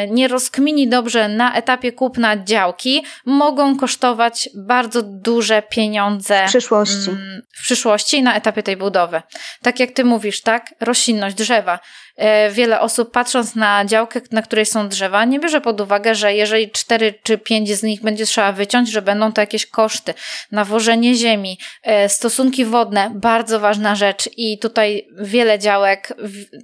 nie 0.09 0.27
rozkmini 0.27 0.87
dobrze 0.87 1.29
na 1.29 1.55
etapie 1.55 1.91
kupna 1.91 2.43
działki, 2.43 3.03
mogą 3.25 3.77
kosztować 3.77 4.49
bardzo 4.55 5.01
duże 5.03 5.61
pieniądze 5.61 6.45
w 6.45 6.49
przyszłości. 6.49 7.09
Mm, 7.09 7.41
w 7.57 7.61
przyszłości 7.61 8.23
na 8.23 8.35
etapie 8.35 8.63
tej 8.63 8.77
budowy. 8.77 9.21
Tak 9.61 9.79
jak 9.79 9.91
ty 9.91 10.03
mówisz, 10.03 10.41
tak? 10.41 10.73
Roślinność 10.79 11.35
drzewa. 11.35 11.79
E, 12.17 12.51
wiele 12.51 12.79
osób 12.79 13.11
patrząc 13.11 13.55
na 13.55 13.85
działkę, 13.85 14.21
na 14.31 14.41
której 14.41 14.65
są 14.65 14.89
drzewa, 14.89 15.25
nie 15.25 15.39
bierze 15.39 15.61
pod 15.61 15.81
uwagę, 15.81 16.15
że 16.15 16.33
jeżeli 16.33 16.71
cztery 16.71 17.13
czy 17.23 17.37
pięć 17.37 17.69
z 17.69 17.83
nich 17.83 18.01
będzie 18.01 18.25
trzeba 18.25 18.51
wyciąć, 18.51 18.91
że 18.91 19.01
będą 19.01 19.31
to 19.31 19.41
jakieś 19.41 19.65
koszty, 19.65 20.13
nawożenie 20.51 21.15
ziemi, 21.15 21.59
e, 21.83 22.09
stosunki 22.09 22.65
wodne, 22.65 23.11
bardzo 23.15 23.59
ważna 23.59 23.95
rzecz 23.95 24.29
i 24.37 24.59
tutaj 24.59 25.07
wiele 25.17 25.59
działek, 25.59 26.13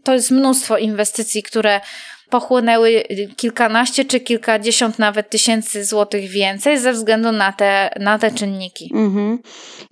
to 0.03 0.13
jest 0.13 0.31
mnóstwo 0.31 0.77
inwestycji, 0.77 1.43
które 1.43 1.81
pochłonęły 2.33 3.03
kilkanaście 3.35 4.05
czy 4.05 4.19
kilkadziesiąt 4.19 4.99
nawet 4.99 5.29
tysięcy 5.29 5.85
złotych 5.85 6.29
więcej 6.29 6.79
ze 6.79 6.93
względu 6.93 7.31
na 7.31 7.51
te, 7.51 7.89
na 7.99 8.19
te 8.19 8.31
czynniki. 8.31 8.91
Mhm. 8.93 9.39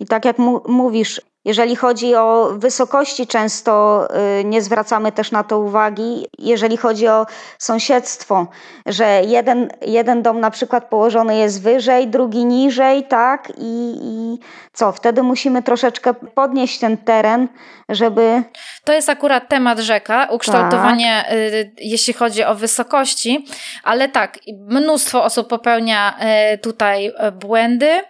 I 0.00 0.06
tak 0.06 0.24
jak 0.24 0.38
mówisz, 0.68 1.20
jeżeli 1.44 1.76
chodzi 1.76 2.14
o 2.14 2.50
wysokości, 2.56 3.26
często 3.26 4.06
y, 4.40 4.44
nie 4.44 4.62
zwracamy 4.62 5.12
też 5.12 5.30
na 5.30 5.44
to 5.44 5.58
uwagi. 5.58 6.26
Jeżeli 6.38 6.76
chodzi 6.76 7.08
o 7.08 7.26
sąsiedztwo, 7.58 8.46
że 8.86 9.22
jeden, 9.26 9.68
jeden 9.86 10.22
dom 10.22 10.40
na 10.40 10.50
przykład 10.50 10.88
położony 10.88 11.36
jest 11.36 11.62
wyżej, 11.62 12.08
drugi 12.08 12.44
niżej, 12.44 13.04
tak? 13.04 13.52
I, 13.58 13.98
I 14.02 14.38
co? 14.72 14.92
Wtedy 14.92 15.22
musimy 15.22 15.62
troszeczkę 15.62 16.14
podnieść 16.14 16.78
ten 16.78 16.96
teren, 16.96 17.48
żeby. 17.88 18.42
To 18.84 18.92
jest 18.92 19.08
akurat 19.08 19.48
temat 19.48 19.78
rzeka, 19.78 20.28
ukształtowanie, 20.30 21.24
tak. 21.28 21.34
jeśli 21.78 22.14
chodzi 22.14 22.44
o 22.44 22.54
wysokości, 22.54 23.46
ale 23.84 24.08
tak, 24.08 24.38
mnóstwo 24.68 25.24
osób 25.24 25.48
popełnia 25.48 26.16
y, 26.54 26.58
tutaj 26.58 27.06
y, 27.06 27.32
błędy. 27.32 28.00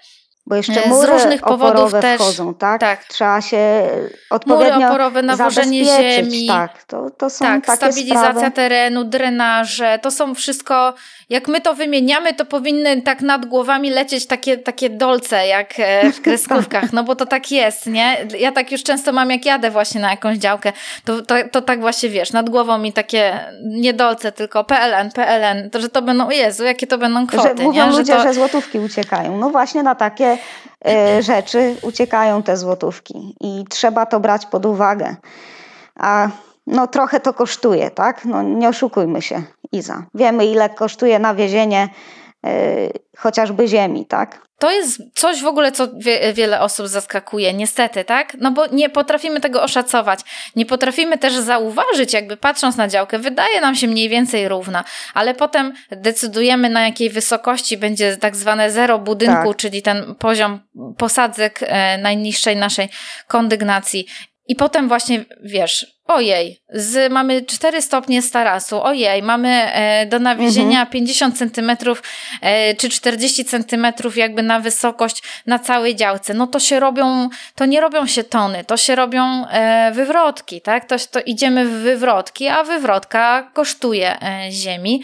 Bo 0.47 0.57
jeszcze 0.57 0.89
mury 0.89 1.07
z 1.07 1.11
różnych 1.11 1.41
powodów 1.41 1.93
też 1.93 2.21
wchodzą, 2.21 2.55
tak? 2.55 2.81
tak? 2.81 3.05
Trzeba 3.05 3.41
się 3.41 3.91
odpowiednio 4.31 4.75
Mury 4.75 4.87
oporowe, 4.87 5.23
nawożenie 5.23 5.85
ziemi. 5.85 6.47
Tak, 6.47 6.85
to, 6.85 7.11
to 7.11 7.31
są 7.31 7.45
tak, 7.45 7.67
takie 7.67 7.77
stabilizacja 7.77 8.31
sprawy. 8.31 8.51
terenu, 8.51 9.05
drenaże, 9.05 9.99
to 10.03 10.11
są 10.11 10.35
wszystko 10.35 10.95
jak 11.33 11.49
my 11.49 11.61
to 11.61 11.75
wymieniamy, 11.75 12.35
to 12.35 12.45
powinny 12.45 13.03
tak 13.03 13.21
nad 13.21 13.47
głowami 13.47 13.91
lecieć 13.91 14.27
takie, 14.27 14.59
takie 14.59 14.91
dolce, 14.91 15.47
jak 15.47 15.75
e, 15.79 16.13
w 16.13 16.21
kreskówkach, 16.25 16.93
no 16.93 17.05
bo 17.05 17.17
to 17.17 17.27
tak 17.27 17.51
jest, 17.53 17.87
nie? 17.87 18.17
Ja 18.39 18.53
tak 18.53 18.73
już 18.73 18.83
często 18.83 19.13
mam, 19.13 19.31
jak 19.31 19.47
jadę 19.47 19.71
właśnie 19.71 20.01
na 20.01 20.11
jakąś 20.11 20.39
działkę, 20.39 20.73
to, 21.05 21.23
to, 21.23 21.35
to 21.53 21.63
tak 21.63 21.81
właśnie, 21.81 22.09
wiesz, 22.09 22.33
nad 22.33 22.51
głową 22.51 22.79
mi 22.79 22.93
takie 22.93 23.41
nie 23.65 23.93
dolce, 23.93 24.33
tylko 24.33 24.65
PLN, 24.65 25.11
PLN, 25.11 25.71
to, 25.71 25.81
że 25.81 25.89
to 25.89 26.03
będą, 26.03 26.31
Jezu, 26.31 26.65
jakie 26.65 26.87
to 26.87 26.99
będą 26.99 27.27
kwoty, 27.27 27.49
że 27.49 27.65
mówią 27.65 27.91
nie? 27.91 27.99
ludzie, 27.99 28.17
to... 28.17 28.23
że 28.23 28.35
złotówki 28.35 28.79
uciekają. 28.79 29.39
No 29.39 29.51
właśnie 29.51 29.83
na 29.83 29.95
takie 29.95 30.32
y, 31.19 31.23
rzeczy 31.23 31.77
uciekają 31.83 32.43
te 32.43 32.57
złotówki 32.57 33.37
i 33.41 33.65
trzeba 33.71 34.07
to 34.07 34.21
brać 34.21 34.47
pod 34.47 34.67
uwagę. 34.67 35.17
A 35.97 36.29
no 36.67 36.87
trochę 36.87 37.21
to 37.21 37.35
kosztuje, 37.35 37.91
tak? 37.91 38.25
No 38.25 38.43
nie 38.43 38.69
oszukujmy 38.69 39.23
się, 39.23 39.43
Iza. 39.73 40.03
Wiemy, 40.15 40.47
ile 40.47 40.71
kosztuje 40.71 41.19
nawiezienie 41.19 41.89
chociażby 43.19 43.69
ziemi, 43.69 44.07
tak? 44.07 44.43
To 44.59 44.73
jest 44.73 45.03
coś 45.15 45.43
w 45.43 45.47
ogóle, 45.47 45.73
co 45.73 45.89
wie, 45.97 46.33
wiele 46.33 46.61
osób 46.61 46.87
zaskakuje, 46.87 47.55
niestety, 47.55 48.05
tak? 48.05 48.37
No 48.41 48.51
bo 48.51 48.67
nie 48.67 48.91
potrafimy 48.91 49.41
tego 49.41 49.63
oszacować. 49.63 50.21
Nie 50.57 50.67
potrafimy 50.67 51.19
też 51.19 51.35
zauważyć, 51.35 52.13
jakby 52.13 52.37
patrząc 52.37 52.77
na 52.77 52.89
działkę, 52.89 53.19
wydaje 53.19 53.61
nam 53.61 53.75
się 53.75 53.87
mniej 53.87 54.09
więcej 54.09 54.49
równa, 54.49 54.85
ale 55.15 55.35
potem 55.35 55.73
decydujemy, 55.91 56.71
na 56.71 56.87
jakiej 56.87 57.11
wysokości 57.11 57.77
będzie 57.77 58.17
tak 58.17 58.37
zwane 58.37 58.71
zero 58.71 58.99
budynku, 58.99 59.49
tak. 59.49 59.57
czyli 59.57 59.83
ten 59.83 60.15
poziom 60.15 60.61
posadzek 60.99 61.61
e, 61.63 61.99
najniższej 61.99 62.57
naszej 62.57 62.89
kondygnacji. 63.27 64.07
I 64.49 64.57
potem 64.57 64.89
właśnie, 64.89 65.25
wiesz, 65.43 65.87
ojej, 66.07 66.63
z, 66.69 67.13
mamy 67.13 67.43
4 67.43 67.83
stopnie 67.83 68.23
starasu, 68.23 68.83
ojej, 68.83 69.23
mamy 69.23 69.49
e, 69.49 70.07
do 70.07 70.19
nawiezienia 70.19 70.81
mhm. 70.81 70.87
50 70.87 71.39
centymetrów 71.39 72.03
e, 72.41 72.75
czy 72.75 72.89
40 72.89 73.45
centymetrów 73.45 74.17
jakby 74.17 74.43
na 74.43 74.61
wysokość 74.61 75.23
na 75.47 75.59
całej 75.59 75.97
działce. 75.97 76.35
No 76.35 76.47
to 76.47 76.59
się 76.59 76.81
robią, 76.81 77.29
to 77.55 77.67
nie 77.67 77.81
robią 77.81 78.07
się 78.07 78.25
tony, 78.25 78.65
to 78.65 78.77
się 78.77 78.95
robią 78.95 79.47
e, 79.47 79.93
wywrotki, 79.95 80.61
tak? 80.61 80.85
To, 80.85 80.97
to 81.11 81.21
idziemy 81.21 81.67
w 81.67 81.71
wywrotki, 81.71 82.49
a 82.49 82.65
wywrotka 82.65 83.51
kosztuje 83.55 84.23
e, 84.23 84.51
ziemi. 84.51 85.03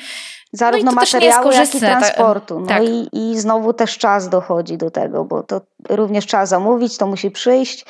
Zarówno 0.53 0.90
no 0.90 0.94
materiału, 0.94 1.53
jak 1.53 1.74
i 1.74 1.79
transportu. 1.79 2.61
No 2.61 2.66
tak. 2.66 2.83
i, 2.83 3.09
i 3.12 3.38
znowu 3.38 3.72
też 3.72 3.98
czas 3.98 4.29
dochodzi 4.29 4.77
do 4.79 4.90
tego, 4.90 5.24
bo 5.24 5.42
to 5.42 5.61
również 5.88 6.27
trzeba 6.27 6.46
zamówić, 6.46 6.96
to 6.96 7.07
musi 7.07 7.31
przyjść 7.31 7.85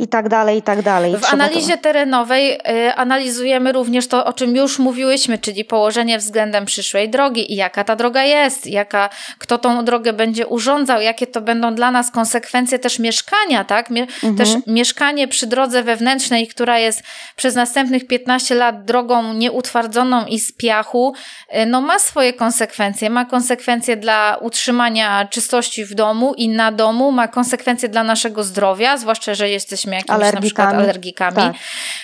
i 0.00 0.08
tak 0.08 0.28
dalej, 0.28 0.58
i 0.58 0.62
tak 0.62 0.82
dalej. 0.82 1.16
W 1.16 1.32
analizie 1.32 1.76
to... 1.76 1.82
terenowej 1.82 2.52
y, 2.52 2.94
analizujemy 2.94 3.72
również 3.72 4.06
to, 4.08 4.24
o 4.24 4.32
czym 4.32 4.56
już 4.56 4.78
mówiłyśmy, 4.78 5.38
czyli 5.38 5.64
położenie 5.64 6.18
względem 6.18 6.66
przyszłej 6.66 7.08
drogi 7.08 7.52
i 7.52 7.56
jaka 7.56 7.84
ta 7.84 7.96
droga 7.96 8.22
jest, 8.22 8.66
jaka, 8.66 9.08
kto 9.38 9.58
tą 9.58 9.84
drogę 9.84 10.12
będzie 10.12 10.46
urządzał, 10.46 11.00
jakie 11.00 11.26
to 11.26 11.40
będą 11.40 11.74
dla 11.74 11.90
nas 11.90 12.10
konsekwencje 12.10 12.78
też 12.78 12.98
mieszkania, 12.98 13.64
tak? 13.64 13.90
Mie 13.90 14.02
mhm. 14.02 14.36
Też 14.36 14.48
mieszkanie 14.66 15.28
przy 15.28 15.46
drodze 15.46 15.82
wewnętrznej, 15.82 16.48
która 16.48 16.78
jest 16.78 17.02
przez 17.36 17.54
następnych 17.54 18.06
15 18.06 18.54
lat 18.54 18.84
drogą 18.84 19.34
nieutwardzoną 19.34 20.26
i 20.26 20.38
z 20.38 20.52
piachu, 20.52 21.14
y, 21.54 21.66
no 21.66 21.80
ma 21.80 21.98
swoje 21.98 22.32
konsekwencje. 22.32 23.10
Ma 23.10 23.24
konsekwencje 23.24 23.96
dla 23.96 24.38
utrzymania 24.40 25.28
czystości 25.30 25.84
w 25.84 25.94
domu 25.94 26.34
i 26.34 26.48
na 26.48 26.72
domu, 26.72 27.12
ma 27.12 27.28
konsekwencje 27.28 27.88
dla 27.88 28.04
naszego 28.04 28.44
zdrowia, 28.44 28.96
zwłaszcza, 28.96 29.34
że 29.34 29.48
jesteśmy 29.48 29.89
jesteśmy 29.96 30.16
jakimiś 30.16 30.32
alergikami. 30.32 30.66
na 30.66 30.70
przykład 30.70 30.84
alergikami, 30.84 31.36
tak. 31.36 31.52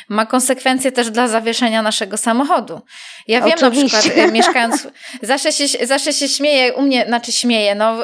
ma 0.08 0.26
konsekwencje 0.26 0.92
też 0.92 1.10
dla 1.10 1.28
zawieszenia 1.28 1.82
naszego 1.82 2.16
samochodu. 2.16 2.80
Ja 3.28 3.40
wiem 3.40 3.54
Oczywiście. 3.56 3.96
na 3.96 4.02
przykład, 4.02 4.28
e, 4.28 4.32
mieszkając, 4.32 4.88
zawsze 5.22 5.52
się, 5.52 5.86
zawsze 5.86 6.12
się 6.12 6.28
śmieję, 6.28 6.74
u 6.74 6.82
mnie, 6.82 7.04
znaczy 7.08 7.32
śmieję, 7.32 7.74
no, 7.74 7.96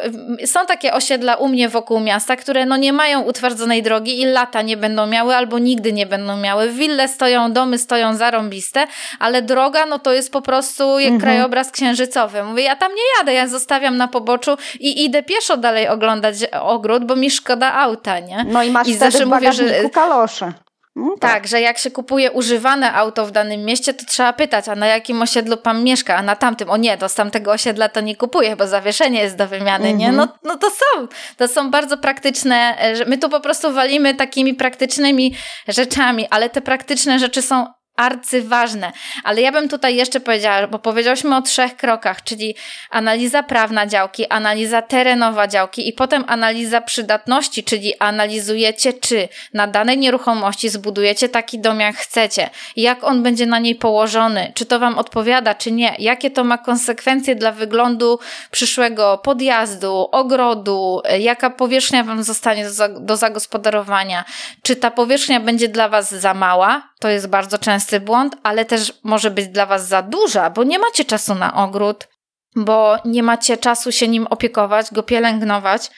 są 0.46 0.66
takie 0.66 0.94
osiedla 0.94 1.36
u 1.36 1.48
mnie 1.48 1.68
wokół 1.68 2.00
miasta, 2.00 2.36
które 2.36 2.66
no 2.66 2.76
nie 2.76 2.92
mają 2.92 3.20
utwardzonej 3.20 3.82
drogi 3.82 4.20
i 4.20 4.24
lata 4.24 4.62
nie 4.62 4.76
będą 4.76 5.06
miały 5.06 5.36
albo 5.36 5.58
nigdy 5.58 5.92
nie 5.92 6.06
będą 6.06 6.36
miały. 6.36 6.72
Wille 6.72 7.08
stoją, 7.08 7.52
domy 7.52 7.78
stoją 7.78 8.16
zarąbiste, 8.16 8.86
ale 9.18 9.42
droga 9.42 9.86
no 9.86 9.98
to 9.98 10.12
jest 10.12 10.32
po 10.32 10.42
prostu 10.42 10.98
jak 10.98 11.12
mhm. 11.12 11.20
krajobraz 11.20 11.70
księżycowy. 11.70 12.44
Mówię, 12.44 12.62
ja 12.62 12.76
tam 12.76 12.92
nie 12.92 13.02
jadę, 13.18 13.32
ja 13.32 13.48
zostawiam 13.48 13.96
na 13.96 14.08
poboczu 14.08 14.56
i 14.80 15.04
idę 15.04 15.22
pieszo 15.22 15.56
dalej 15.56 15.88
oglądać 15.88 16.36
ogród, 16.60 17.04
bo 17.04 17.16
mi 17.16 17.30
szkoda 17.30 17.74
auta, 17.74 18.18
nie? 18.18 18.44
No 18.48 18.62
i 18.62 18.70
masz 18.70 18.88
I 18.88 18.94
wtedy 18.94 19.26
mówię, 19.26 19.52
że 19.52 19.64
kalosze. 19.92 20.52
No 20.96 21.16
tak. 21.20 21.32
tak. 21.32 21.46
że 21.46 21.60
jak 21.60 21.78
się 21.78 21.90
kupuje 21.90 22.32
używane 22.32 22.92
auto 22.92 23.26
w 23.26 23.30
danym 23.30 23.64
mieście, 23.64 23.94
to 23.94 24.06
trzeba 24.06 24.32
pytać, 24.32 24.68
a 24.68 24.74
na 24.74 24.86
jakim 24.86 25.22
osiedlu 25.22 25.56
pan 25.56 25.84
mieszka, 25.84 26.16
a 26.16 26.22
na 26.22 26.36
tamtym, 26.36 26.70
o 26.70 26.76
nie, 26.76 26.98
to 26.98 27.08
z 27.08 27.14
tamtego 27.14 27.50
osiedla 27.50 27.88
to 27.88 28.00
nie 28.00 28.16
kupuję, 28.16 28.56
bo 28.56 28.66
zawieszenie 28.66 29.20
jest 29.20 29.36
do 29.36 29.48
wymiany, 29.48 29.88
mm 29.88 29.96
-hmm. 29.96 30.00
nie? 30.00 30.08
Mhm. 30.08 30.28
No, 30.28 30.38
no 30.44 30.58
to 30.58 30.70
są, 30.70 31.08
to 31.36 31.48
są 31.48 31.70
bardzo 31.70 31.98
praktyczne, 31.98 32.76
e, 32.82 32.96
że 32.96 33.04
my 33.04 33.18
tu 33.18 33.28
po 33.28 33.40
prostu 33.40 33.72
walimy 33.72 34.14
takimi 34.14 34.54
praktycznymi 34.54 35.34
rzeczami, 35.68 36.26
ale 36.30 36.50
te 36.50 36.60
praktyczne 36.60 37.18
rzeczy 37.18 37.42
są 37.42 37.66
arcyważne. 37.96 38.92
Ale 39.24 39.40
ja 39.40 39.52
bym 39.52 39.68
tutaj 39.68 39.96
jeszcze 39.96 40.20
powiedziała, 40.20 40.66
bo 40.66 40.78
powiedziałyśmy 40.78 41.36
o 41.36 41.42
trzech 41.42 41.76
krokach, 41.76 42.22
czyli 42.24 42.54
analiza 42.90 43.42
prawna 43.42 43.86
działki, 43.86 44.26
analiza 44.26 44.82
terenowa 44.82 45.48
działki 45.48 45.88
i 45.88 45.92
potem 45.92 46.24
analiza 46.26 46.80
przydatności, 46.80 47.64
czyli 47.64 47.98
analizujecie, 47.98 48.92
czy 48.92 49.28
na 49.54 49.66
danej 49.66 49.98
nieruchomości 49.98 50.68
zbudujecie 50.68 51.28
taki 51.28 51.58
dom, 51.60 51.80
jak 51.80 51.96
chcecie, 51.96 52.50
jak 52.76 53.04
on 53.04 53.22
będzie 53.22 53.46
na 53.46 53.58
niej 53.58 53.74
położony, 53.74 54.52
czy 54.54 54.66
to 54.66 54.78
Wam 54.78 54.98
odpowiada, 54.98 55.54
czy 55.54 55.72
nie, 55.72 55.94
jakie 55.98 56.30
to 56.30 56.44
ma 56.44 56.58
konsekwencje 56.58 57.34
dla 57.34 57.52
wyglądu 57.52 58.18
przyszłego 58.50 59.18
podjazdu, 59.18 60.08
ogrodu, 60.12 61.02
jaka 61.18 61.50
powierzchnia 61.50 62.04
Wam 62.04 62.22
zostanie 62.22 62.66
do 63.00 63.16
zagospodarowania, 63.16 64.24
czy 64.62 64.76
ta 64.76 64.90
powierzchnia 64.90 65.40
będzie 65.40 65.68
dla 65.68 65.88
Was 65.88 66.14
za 66.14 66.34
mała, 66.34 66.88
to 66.98 67.08
jest 67.08 67.26
bardzo 67.26 67.58
często 67.58 67.91
arcybłąd, 67.92 68.36
ale 68.42 68.64
też 68.64 68.92
może 69.02 69.30
być 69.30 69.48
dla 69.48 69.66
Was 69.66 69.88
za 69.88 70.02
duża, 70.02 70.50
bo 70.50 70.64
nie 70.64 70.78
macie 70.78 71.04
czasu 71.04 71.34
na 71.34 71.54
ogród, 71.54 72.08
bo 72.56 72.96
nie 73.04 73.22
macie 73.22 73.56
czasu 73.56 73.92
się 73.92 74.08
nim 74.08 74.26
opiekować, 74.26 74.86
go 74.92 75.02
pielęgnować. 75.02 75.90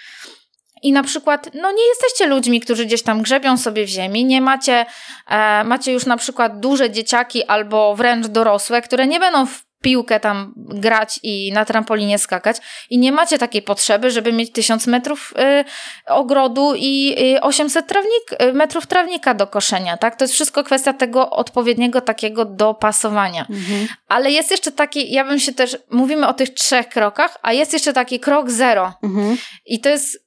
I 0.83 0.93
na 0.93 1.03
przykład, 1.03 1.51
no 1.55 1.73
nie 1.73 1.89
jesteście 1.89 2.27
ludźmi, 2.27 2.61
którzy 2.61 2.87
gdzieś 2.87 3.03
tam 3.03 3.23
grzebią 3.23 3.57
sobie 3.57 3.85
w 3.85 3.89
ziemi, 3.89 4.25
nie 4.25 4.41
macie, 4.41 4.87
e, 5.29 5.65
macie 5.65 5.93
już 5.93 6.07
na 6.07 6.17
przykład 6.17 6.61
duże 6.61 6.91
dzieciaki 6.91 7.45
albo 7.45 7.97
wręcz 7.97 8.27
dorosłe, 8.27 8.83
które 8.83 9.07
nie 9.07 9.21
będą 9.21 9.47
w 9.47 9.65
piłkę 9.85 10.21
tam 10.21 10.53
grać 10.57 11.21
i 11.23 11.53
na 11.53 11.65
trampolinie 11.65 12.19
skakać 12.19 12.57
i 12.91 12.99
nie 12.99 13.13
macie 13.13 13.39
takiej 13.39 13.63
potrzeby, 13.63 14.11
żeby 14.11 14.33
mieć 14.33 14.53
1000 14.53 14.87
metrów 14.87 15.35
y, 15.39 15.65
ogrodu 16.07 16.75
i 16.77 17.15
y, 17.37 17.41
800 17.41 17.87
trawnik, 17.87 18.43
y, 18.43 18.53
metrów 18.53 18.87
trawnika 18.87 19.35
do 19.35 19.47
koszenia, 19.47 19.97
tak? 19.97 20.17
To 20.17 20.25
jest 20.25 20.35
wszystko 20.35 20.65
kwestia 20.65 20.93
tego 20.93 21.31
odpowiedniego 21.31 22.01
takiego 22.01 22.45
dopasowania. 22.45 23.47
Mhm. 23.51 23.89
Ale 24.09 24.31
jest 24.31 24.51
jeszcze 24.51 24.73
taki, 24.73 25.13
ja 25.13 25.25
bym 25.25 25.39
się 25.39 25.53
też, 25.53 25.79
mówimy 25.91 26.27
o 26.29 26.35
tych 26.35 26.51
trzech 26.51 26.89
krokach, 26.89 27.39
a 27.43 27.53
jest 27.53 27.73
jeszcze 27.73 27.93
taki 27.93 28.21
krok 28.21 28.51
zero. 28.51 28.93
Mhm. 29.03 29.37
I 29.67 29.81
to 29.81 29.89
jest 29.89 30.24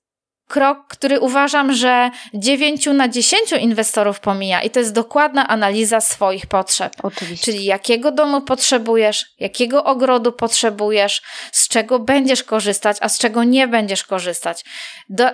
krok, 0.47 0.87
który 0.87 1.19
uważam, 1.19 1.73
że 1.73 2.09
9 2.33 2.85
na 2.85 3.09
10 3.09 3.51
inwestorów 3.51 4.19
pomija 4.19 4.61
i 4.61 4.69
to 4.69 4.79
jest 4.79 4.93
dokładna 4.93 5.47
analiza 5.47 6.01
swoich 6.01 6.45
potrzeb. 6.45 6.93
Oczywiście. 7.03 7.45
Czyli 7.45 7.65
jakiego 7.65 8.11
domu 8.11 8.41
potrzebujesz, 8.41 9.25
jakiego 9.39 9.83
ogrodu 9.83 10.31
potrzebujesz, 10.31 11.21
z 11.51 11.67
czego 11.67 11.99
będziesz 11.99 12.43
korzystać, 12.43 12.97
a 13.01 13.09
z 13.09 13.17
czego 13.17 13.43
nie 13.43 13.67
będziesz 13.67 14.03
korzystać. 14.03 14.65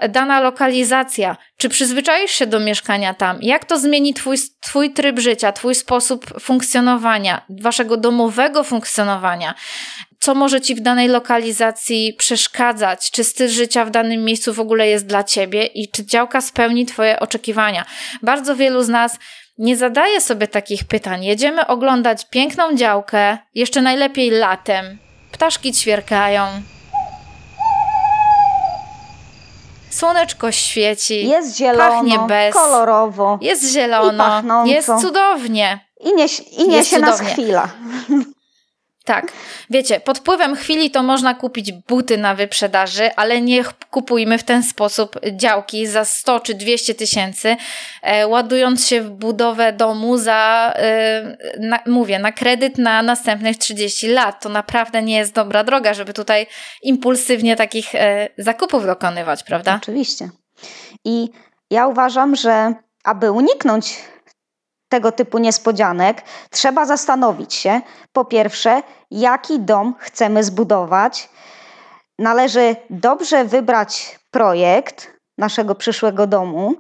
Dana 0.10 0.40
lokalizacja, 0.42 1.38
czy 1.58 1.70
przyzwyczaisz 1.70 2.32
się 2.32 2.48
do 2.48 2.60
mieszkania 2.60 3.14
tam, 3.14 3.42
jak 3.42 3.66
to 3.66 3.80
zmieni 3.80 4.14
twój, 4.14 4.38
twój 4.60 4.94
tryb 4.94 5.20
życia, 5.20 5.52
twój 5.52 5.76
sposób 5.76 6.26
funkcjonowania, 6.40 7.46
waszego 7.50 7.98
domowego 7.98 8.64
funkcjonowania 8.64 9.54
co 10.24 10.36
może 10.36 10.62
ci 10.62 10.76
w 10.76 10.82
danej 10.82 11.08
lokalizacji 11.08 12.14
przeszkadzać, 12.18 13.12
czy 13.12 13.24
styl 13.24 13.50
życia 13.50 13.86
w 13.86 13.90
danym 13.90 14.24
miejscu 14.24 14.54
w 14.54 14.60
ogóle 14.60 14.88
jest 14.88 15.06
dla 15.06 15.24
ciebie 15.24 15.66
i 15.66 15.88
czy 15.88 16.06
działka 16.06 16.42
spełni 16.42 16.86
twoje 16.86 17.20
oczekiwania. 17.20 17.86
Bardzo 18.22 18.56
wielu 18.56 18.84
z 18.84 18.90
nas 18.90 19.18
nie 19.58 19.78
zadaje 19.78 20.22
sobie 20.22 20.48
takich 20.48 20.84
pytań. 20.84 21.26
Jedziemy 21.26 21.68
oglądać 21.68 22.26
piękną 22.30 22.76
działkę, 22.76 23.38
jeszcze 23.56 23.82
najlepiej 23.82 24.30
latem. 24.30 24.98
Ptaszki 25.32 25.74
ćwierkają. 25.74 26.48
Słoneczko 29.90 30.52
świeci. 30.52 31.28
Jest 31.28 31.58
zielono, 31.58 31.90
pachnie 31.90 32.20
bez, 32.28 32.54
kolorowo. 32.54 33.40
Jest 33.42 33.74
zielono, 33.74 34.66
jest 34.66 34.90
cudownie. 35.02 35.80
I, 36.00 36.14
nieś, 36.14 36.40
i 36.40 36.68
niesie 36.68 37.00
nas 37.00 37.22
chwila. 37.22 37.70
Tak. 39.06 39.32
Wiecie, 39.70 40.00
pod 40.00 40.18
wpływem 40.20 40.56
chwili 40.56 40.92
to 40.92 41.04
można 41.04 41.34
kupić 41.34 41.72
buty 41.72 42.18
na 42.18 42.36
wyprzedaży, 42.36 43.16
ale 43.16 43.42
nie 43.42 43.64
kupujmy 43.92 44.38
w 44.38 44.44
ten 44.44 44.64
sposób 44.64 45.20
działki 45.32 45.88
za 45.88 46.06
100 46.06 46.40
czy 46.40 46.54
200 46.54 46.96
tysięcy, 46.96 47.56
e, 48.02 48.28
ładując 48.28 48.88
się 48.88 49.02
w 49.02 49.10
budowę 49.10 49.74
domu 49.74 50.18
za, 50.18 50.74
e, 50.76 51.38
na, 51.60 51.80
mówię, 51.86 52.20
na 52.20 52.32
kredyt 52.32 52.78
na 52.78 53.02
następnych 53.02 53.58
30 53.58 54.08
lat. 54.08 54.42
To 54.42 54.50
naprawdę 54.50 55.02
nie 55.02 55.18
jest 55.18 55.34
dobra 55.34 55.64
droga, 55.64 55.94
żeby 55.94 56.14
tutaj 56.14 56.48
impulsywnie 56.82 57.56
takich 57.56 57.96
e, 57.96 58.30
zakupów 58.38 58.86
dokonywać, 58.86 59.44
prawda? 59.44 59.80
Oczywiście. 59.82 60.30
I 61.06 61.30
ja 61.70 61.88
uważam, 61.88 62.36
że 62.36 62.74
aby 63.04 63.32
uniknąć 63.32 63.98
tego 64.94 65.12
typu 65.12 65.38
niespodzianek, 65.38 66.22
trzeba 66.50 66.86
zastanowić 66.86 67.54
się, 67.54 67.82
po 68.12 68.26
pierwsze, 68.26 68.82
jaki 69.12 69.60
dom 69.60 69.96
chcemy 70.00 70.44
zbudować. 70.44 71.30
Należy 72.20 72.76
dobrze 72.90 73.46
wybrać 73.46 74.20
projekt 74.32 75.12
naszego 75.38 75.76
przyszłego 75.76 76.28
domu, 76.28 76.76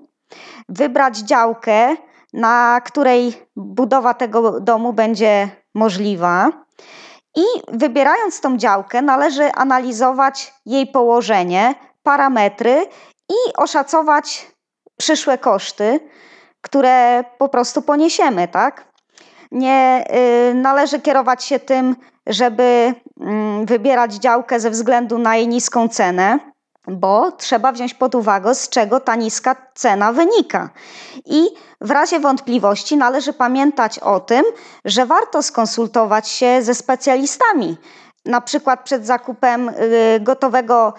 wybrać 0.69 1.17
działkę, 1.17 1.95
na 2.33 2.81
której 2.85 3.33
budowa 3.55 4.13
tego 4.13 4.59
domu 4.59 4.93
będzie 4.93 5.49
możliwa. 5.75 6.51
I 7.35 7.45
wybierając 7.67 8.41
tą 8.41 8.57
działkę, 8.57 9.01
należy 9.01 9.51
analizować 9.51 10.53
jej 10.65 10.87
położenie, 10.87 11.75
parametry 12.03 12.87
i 13.29 13.53
oszacować 13.57 14.47
przyszłe 14.97 15.37
koszty, 15.37 15.99
które 16.63 17.23
po 17.37 17.49
prostu 17.49 17.81
poniesiemy, 17.81 18.47
tak? 18.47 18.87
Nie 19.51 20.05
y, 20.51 20.53
należy 20.53 21.01
kierować 21.01 21.43
się 21.43 21.59
tym, 21.59 21.95
żeby 22.27 22.63
y, 23.63 23.65
wybierać 23.65 24.13
działkę 24.13 24.59
ze 24.59 24.69
względu 24.69 25.17
na 25.17 25.35
jej 25.35 25.47
niską 25.47 25.89
cenę, 25.89 26.39
bo 26.87 27.31
trzeba 27.31 27.71
wziąć 27.71 27.93
pod 27.93 28.15
uwagę, 28.15 28.55
z 28.55 28.69
czego 28.69 28.99
ta 28.99 29.15
niska 29.15 29.55
cena 29.75 30.13
wynika. 30.13 30.69
I 31.25 31.49
w 31.81 31.91
razie 31.91 32.19
wątpliwości 32.19 32.97
należy 32.97 33.33
pamiętać 33.33 33.99
o 33.99 34.19
tym, 34.19 34.43
że 34.85 35.05
warto 35.05 35.43
skonsultować 35.43 36.29
się 36.29 36.61
ze 36.61 36.75
specjalistami. 36.75 37.77
Na 38.25 38.41
przykład 38.41 38.83
przed 38.83 39.05
zakupem 39.05 39.69
y, 39.69 40.19
gotowego 40.21 40.93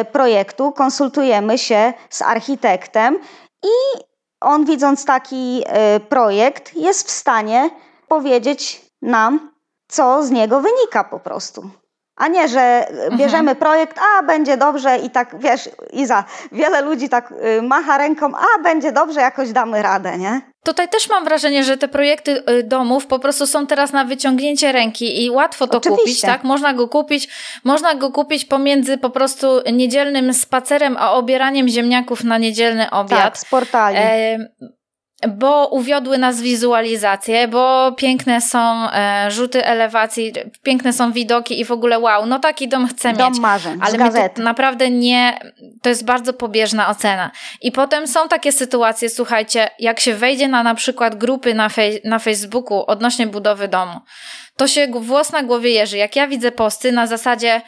y, 0.00 0.04
projektu 0.04 0.72
konsultujemy 0.72 1.58
się 1.58 1.92
z 2.10 2.22
architektem 2.22 3.18
i 3.62 4.07
on 4.40 4.64
widząc 4.64 5.04
taki 5.04 5.62
y, 5.96 6.00
projekt 6.00 6.74
jest 6.74 7.08
w 7.08 7.10
stanie 7.10 7.70
powiedzieć 8.08 8.90
nam, 9.02 9.52
co 9.88 10.22
z 10.22 10.30
niego 10.30 10.60
wynika 10.60 11.04
po 11.04 11.20
prostu. 11.20 11.70
A 12.18 12.28
nie, 12.28 12.48
że 12.48 12.86
bierzemy 13.10 13.50
mhm. 13.50 13.56
projekt, 13.56 13.98
a 13.98 14.22
będzie 14.22 14.56
dobrze 14.56 14.98
i 14.98 15.10
tak, 15.10 15.36
wiesz, 15.38 15.68
Iza, 15.92 16.24
wiele 16.52 16.80
ludzi 16.80 17.08
tak 17.08 17.32
y, 17.58 17.62
macha 17.62 17.98
ręką, 17.98 18.32
a 18.36 18.62
będzie 18.62 18.92
dobrze, 18.92 19.20
jakoś 19.20 19.52
damy 19.52 19.82
radę, 19.82 20.18
nie? 20.18 20.40
Tutaj 20.64 20.88
też 20.88 21.08
mam 21.08 21.24
wrażenie, 21.24 21.64
że 21.64 21.76
te 21.76 21.88
projekty 21.88 22.42
y, 22.50 22.62
domów 22.62 23.06
po 23.06 23.18
prostu 23.18 23.46
są 23.46 23.66
teraz 23.66 23.92
na 23.92 24.04
wyciągnięcie 24.04 24.72
ręki 24.72 25.24
i 25.24 25.30
łatwo 25.30 25.66
to 25.66 25.78
Oczywiście. 25.78 26.02
kupić, 26.02 26.20
tak? 26.20 26.44
Można 26.44 26.74
go 26.74 26.88
kupić, 26.88 27.28
można 27.64 27.94
go 27.94 28.12
kupić 28.12 28.44
pomiędzy 28.44 28.98
po 28.98 29.10
prostu 29.10 29.46
niedzielnym 29.72 30.34
spacerem, 30.34 30.96
a 30.98 31.12
obieraniem 31.12 31.68
ziemniaków 31.68 32.24
na 32.24 32.38
niedzielny 32.38 32.90
obiad. 32.90 33.22
Tak, 33.22 33.38
z 33.38 33.44
portali. 33.44 33.96
E, 33.96 34.38
bo 35.26 35.66
uwiodły 35.66 36.18
nas 36.18 36.40
wizualizacje, 36.40 37.48
bo 37.48 37.92
piękne 37.92 38.40
są 38.40 38.90
e, 38.90 39.30
rzuty 39.30 39.64
elewacji, 39.64 40.32
piękne 40.62 40.92
są 40.92 41.12
widoki 41.12 41.60
i 41.60 41.64
w 41.64 41.70
ogóle 41.70 41.98
wow, 41.98 42.26
no 42.26 42.38
taki 42.38 42.68
dom 42.68 42.88
chcę 42.88 43.12
dom 43.12 43.32
mieć. 43.32 43.40
Marzeń, 43.40 43.78
ale 43.82 43.98
my 43.98 44.30
to 44.34 44.42
naprawdę 44.42 44.90
nie, 44.90 45.38
to 45.82 45.88
jest 45.88 46.04
bardzo 46.04 46.32
pobieżna 46.32 46.88
ocena. 46.88 47.30
I 47.62 47.72
potem 47.72 48.06
są 48.06 48.28
takie 48.28 48.52
sytuacje, 48.52 49.10
słuchajcie, 49.10 49.70
jak 49.78 50.00
się 50.00 50.14
wejdzie 50.14 50.48
na 50.48 50.62
na 50.62 50.74
przykład 50.74 51.14
grupy 51.14 51.54
na, 51.54 51.68
fej, 51.68 52.00
na 52.04 52.18
Facebooku 52.18 52.84
odnośnie 52.86 53.26
budowy 53.26 53.68
domu, 53.68 54.00
to 54.56 54.68
się 54.68 54.86
włos 55.00 55.32
na 55.32 55.42
głowie 55.42 55.70
jeży. 55.70 55.96
Jak 55.96 56.16
ja 56.16 56.26
widzę 56.26 56.52
posty 56.52 56.92
na 56.92 57.06
zasadzie 57.06 57.62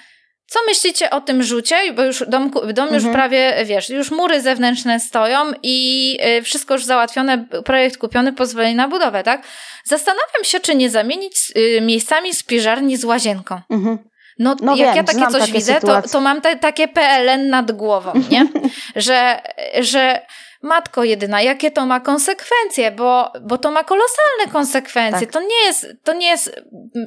co 0.51 0.59
myślicie 0.67 1.11
o 1.11 1.21
tym 1.21 1.43
rzucie? 1.43 1.93
Bo 1.93 2.03
już 2.03 2.25
dom, 2.29 2.51
dom 2.51 2.87
już 2.87 3.05
mhm. 3.05 3.15
prawie, 3.15 3.65
wiesz, 3.65 3.91
już 3.91 4.11
mury 4.11 4.41
zewnętrzne 4.41 5.01
stoją 5.01 5.53
i 5.63 6.19
y, 6.39 6.43
wszystko 6.43 6.75
już 6.75 6.85
załatwione, 6.85 7.45
projekt 7.65 7.97
kupiony, 7.97 8.33
pozwoli 8.33 8.75
na 8.75 8.89
budowę, 8.89 9.23
tak? 9.23 9.43
Zastanawiam 9.85 10.45
się, 10.45 10.61
czy 10.61 10.75
nie 10.75 10.91
zamienić 10.91 11.53
y, 11.57 11.81
miejscami 11.81 12.35
spiżarni 12.35 12.97
z 12.97 13.05
łazienką. 13.05 13.61
Mhm. 13.71 13.99
No, 14.39 14.57
no, 14.63 14.77
jak 14.77 14.87
wiem, 14.87 14.97
ja 14.97 15.05
takie 15.05 15.33
coś 15.33 15.41
takie 15.41 15.53
widzę, 15.53 15.81
to, 15.81 16.03
to 16.03 16.21
mam 16.21 16.41
te, 16.41 16.57
takie 16.57 16.89
PLN 16.89 17.49
nad 17.49 17.73
głową, 17.73 18.13
nie? 18.31 18.49
że, 18.97 19.43
że 19.81 20.27
matko 20.63 21.05
jedyna, 21.05 21.43
jakie 21.43 21.71
to 21.71 21.87
ma 21.87 22.01
konsekwencje, 22.01 22.91
bo, 22.91 23.33
bo 23.41 23.59
to 23.59 23.71
ma 23.71 23.85
kolosalne 23.85 24.53
konsekwencje. 24.53 25.21
Tak. 25.21 25.33
To 25.33 25.41
nie 25.41 25.65
jest, 25.65 25.87
to 26.05 26.13
nie 26.13 26.27
jest, 26.27 26.61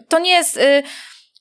to 0.09 0.19
nie 0.19 0.31
jest. 0.31 0.57
Y, 0.57 0.83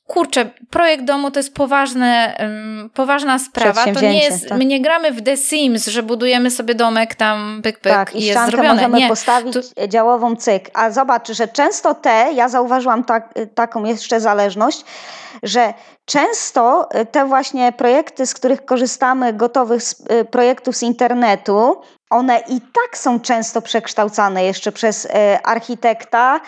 kurczę, 0.07 0.51
projekt 0.71 1.05
domu 1.05 1.31
to 1.31 1.39
jest 1.39 1.55
poważne, 1.55 2.37
um, 2.39 2.91
poważna 2.95 3.39
sprawa. 3.39 3.85
To 3.85 4.01
nie 4.01 4.25
jest, 4.25 4.49
tak. 4.49 4.59
my 4.59 4.65
nie 4.65 4.81
gramy 4.81 5.13
w 5.13 5.23
The 5.23 5.37
Sims, 5.37 5.87
że 5.87 6.03
budujemy 6.03 6.51
sobie 6.51 6.75
domek 6.75 7.15
tam 7.15 7.61
pyk, 7.63 7.79
pyk 7.79 7.93
tak, 7.93 8.15
i, 8.15 8.19
i 8.19 8.25
jest 8.25 8.47
zrobione. 8.47 8.75
możemy 8.75 8.99
nie. 8.99 9.09
postawić 9.09 9.55
tu... 9.55 9.89
działową 9.89 10.37
cyk. 10.37 10.71
A 10.75 10.91
zobacz, 10.91 11.33
że 11.33 11.49
często 11.49 11.95
te, 11.95 12.33
ja 12.35 12.49
zauważyłam 12.49 13.05
tak, 13.05 13.35
taką 13.55 13.85
jeszcze 13.85 14.21
zależność, 14.21 14.85
że 15.43 15.75
często 16.05 16.89
te 17.13 17.25
właśnie 17.25 17.73
projekty, 17.73 18.27
z 18.27 18.35
których 18.35 18.65
korzystamy, 18.65 19.33
gotowych 19.33 19.83
y, 20.21 20.25
projektów 20.25 20.77
z 20.77 20.83
internetu, 20.83 21.81
one 22.11 22.39
i 22.39 22.61
tak 22.61 22.99
są 22.99 23.21
często 23.21 23.63
przekształcane 23.63 24.45
jeszcze 24.45 24.73
przez 24.73 25.09
architekta, 25.45 26.41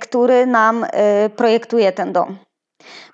który 0.00 0.46
nam 0.46 0.86
projektuje 1.36 1.92
ten 1.92 2.12
dom 2.12 2.38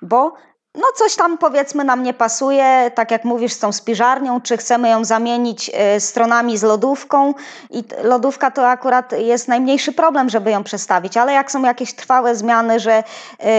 bo 0.03 0.33
no 0.77 0.85
coś 0.95 1.17
tam 1.17 1.39
powiedzmy 1.39 1.85
nam 1.85 2.03
nie 2.03 2.15
pasuje, 2.15 2.91
tak 2.95 3.11
jak 3.11 3.25
mówisz 3.25 3.53
z 3.53 3.59
tą 3.59 3.73
spiżarnią, 3.73 4.41
czy 4.41 4.57
chcemy 4.57 4.89
ją 4.89 5.05
zamienić 5.05 5.71
y, 5.97 6.01
stronami 6.01 6.59
z 6.59 6.63
lodówką 6.63 7.35
i 7.71 7.85
lodówka 8.03 8.51
to 8.51 8.69
akurat 8.69 9.13
jest 9.13 9.49
najmniejszy 9.49 9.93
problem, 9.93 10.29
żeby 10.29 10.51
ją 10.51 10.65
przestawić, 10.65 11.17
ale 11.17 11.33
jak 11.33 11.51
są 11.51 11.63
jakieś 11.63 11.95
trwałe 11.95 12.37
zmiany, 12.37 12.81
że 12.81 13.05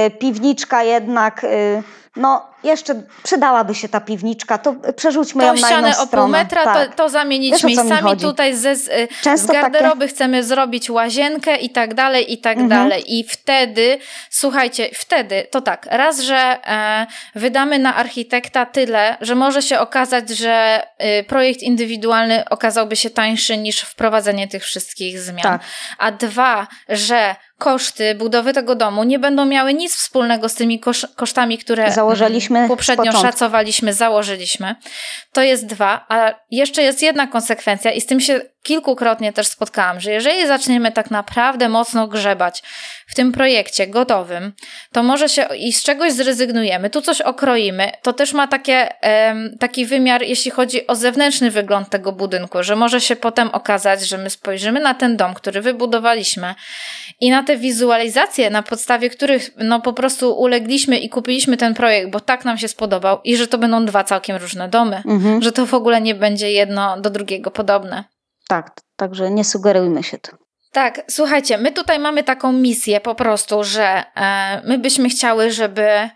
y, 0.08 0.12
piwniczka 0.12 0.84
jednak 0.84 1.44
y, 1.44 1.84
no 2.16 2.46
jeszcze 2.68 3.04
przydałaby 3.24 3.76
się 3.76 3.90
ta 3.90 4.00
piwniczka, 4.02 4.58
to 4.58 4.76
przerzućmy 4.96 5.42
Tą 5.44 5.48
ją 5.48 5.54
na 5.62 5.68
ścianę 5.68 5.90
inną 5.90 6.02
o 6.02 6.08
pół 6.08 6.28
metra 6.28 6.64
tak. 6.64 6.90
to, 6.90 6.96
to 7.04 7.10
zamienić 7.10 7.52
Wiesz, 7.54 7.64
miejscami 7.64 8.18
tutaj 8.18 8.56
ze, 8.56 8.76
z, 8.76 8.84
z 8.86 9.22
Często 9.22 9.54
garderoby 9.54 10.00
takie- 10.00 10.14
chcemy 10.14 10.44
zrobić 10.44 10.90
łazienkę 10.90 11.58
i 11.58 11.70
tak 11.70 11.94
dalej, 11.94 12.34
i 12.34 12.38
tak 12.38 12.58
Mhm. 12.58 12.70
dalej. 12.82 13.16
I 13.20 13.24
wtedy, 13.24 14.00
słuchajcie, 14.30 14.90
wtedy 14.94 15.48
to 15.52 15.62
tak, 15.62 15.88
raz, 15.92 16.20
że 16.20 16.36
e, 16.68 17.08
wydamy 17.36 17.80
na 17.80 17.96
architekta 17.96 18.66
tyle, 18.66 19.18
że 19.22 19.36
może 19.36 19.62
się 19.62 19.80
okazać, 19.80 20.30
że 20.30 20.84
y, 21.20 21.24
projekt 21.24 21.62
indywidualny 21.62 22.50
okazałby 22.50 22.96
się 22.96 23.10
tańszy 23.10 23.58
niż 23.58 23.82
wprowadzenie 23.82 24.48
tych 24.48 24.64
wszystkich 24.64 25.20
zmian. 25.20 25.44
Tak. 25.44 25.62
A 25.98 26.12
dwa, 26.12 26.68
że 26.90 27.36
koszty 27.58 28.16
budowy 28.16 28.54
tego 28.54 28.76
domu 28.76 29.04
nie 29.04 29.20
będą 29.20 29.46
miały 29.46 29.74
nic 29.74 29.96
wspólnego 29.96 30.50
z 30.50 30.56
tymi 30.56 30.80
kosz, 30.80 31.08
kosztami, 31.16 31.58
które 31.58 31.92
Założyliśmy 31.92 32.57
poprzednio 32.68 33.12
szacowaliśmy, 33.12 33.94
założyliśmy. 33.94 34.76
To 35.34 35.42
jest 35.42 35.66
dwa, 35.66 36.06
a 36.10 36.34
jeszcze 36.52 36.82
jest 36.82 37.02
jedna 37.02 37.28
konsekwencja 37.28 37.92
i 37.92 38.02
z 38.02 38.06
tym 38.06 38.20
się 38.20 38.42
kilkukrotnie 38.64 39.34
też 39.34 39.48
spotkałam, 39.48 40.00
że 40.00 40.12
jeżeli 40.12 40.48
zaczniemy 40.48 40.92
tak 40.92 41.12
naprawdę 41.12 41.70
mocno 41.70 42.08
grzebać 42.08 42.64
w 43.08 43.16
tym 43.16 43.32
projekcie 43.32 43.88
gotowym, 43.88 44.54
to 44.92 45.04
może 45.04 45.30
się 45.30 45.48
i 45.58 45.74
z 45.74 45.84
czegoś 45.84 46.14
zrezygnujemy, 46.14 46.90
tu 46.90 47.02
coś 47.02 47.22
okroimy, 47.22 47.92
to 48.02 48.14
też 48.14 48.34
ma 48.34 48.48
takie, 48.48 48.90
taki 49.60 49.86
wymiar, 49.86 50.24
jeśli 50.24 50.52
chodzi 50.52 50.88
o 50.88 50.96
zewnętrzny 50.96 51.52
wygląd 51.52 51.90
tego 51.90 52.12
budynku, 52.12 52.64
że 52.64 52.76
może 52.76 53.02
się 53.02 53.16
potem 53.16 53.50
okazać, 53.50 54.02
że 54.02 54.18
my 54.18 54.30
spojrzymy 54.30 54.80
na 54.80 54.94
ten 54.94 55.18
dom, 55.18 55.34
który 55.34 55.62
wybudowaliśmy 55.62 56.56
i 57.20 57.30
na 57.32 57.44
te 57.44 57.58
wizualizacje, 57.58 58.50
na 58.50 58.64
podstawie 58.64 59.10
których 59.10 59.50
no 59.58 59.82
po 59.82 59.94
prostu 59.94 60.34
ulegliśmy 60.40 60.98
i 60.98 61.10
kupiliśmy 61.10 61.58
ten 61.58 61.74
projekt, 61.74 62.12
bo 62.12 62.20
tak 62.20 62.46
nam 62.46 62.58
się 62.58 62.68
spodobał 62.68 63.20
i 63.24 63.38
że 63.38 63.48
to 63.48 63.58
będą 63.58 63.86
dwa 63.86 64.04
całkiem 64.04 64.38
różne 64.38 64.70
domy, 64.70 65.02
Mhm. 65.06 65.42
że 65.42 65.52
to 65.52 65.66
w 65.66 65.74
ogóle 65.74 66.02
nie 66.02 66.16
będzie 66.16 66.52
jedno 66.52 67.02
do 67.02 67.10
drugiego 67.10 67.52
podobne. 67.52 68.04
Tak, 68.48 68.72
także 68.96 69.32
nie 69.32 69.44
sugerujmy 69.44 70.04
się 70.04 70.18
tu. 70.18 70.32
Tak, 70.72 71.02
słuchajcie, 71.10 71.58
my 71.58 71.72
tutaj 71.72 72.00
mamy 72.00 72.24
taką 72.24 72.52
misję 72.52 73.00
po 73.00 73.16
prostu, 73.16 73.64
że 73.64 74.04
e, 74.16 74.62
my 74.66 74.78
byśmy 74.78 75.10
chciały, 75.10 75.52
żeby 75.52 76.10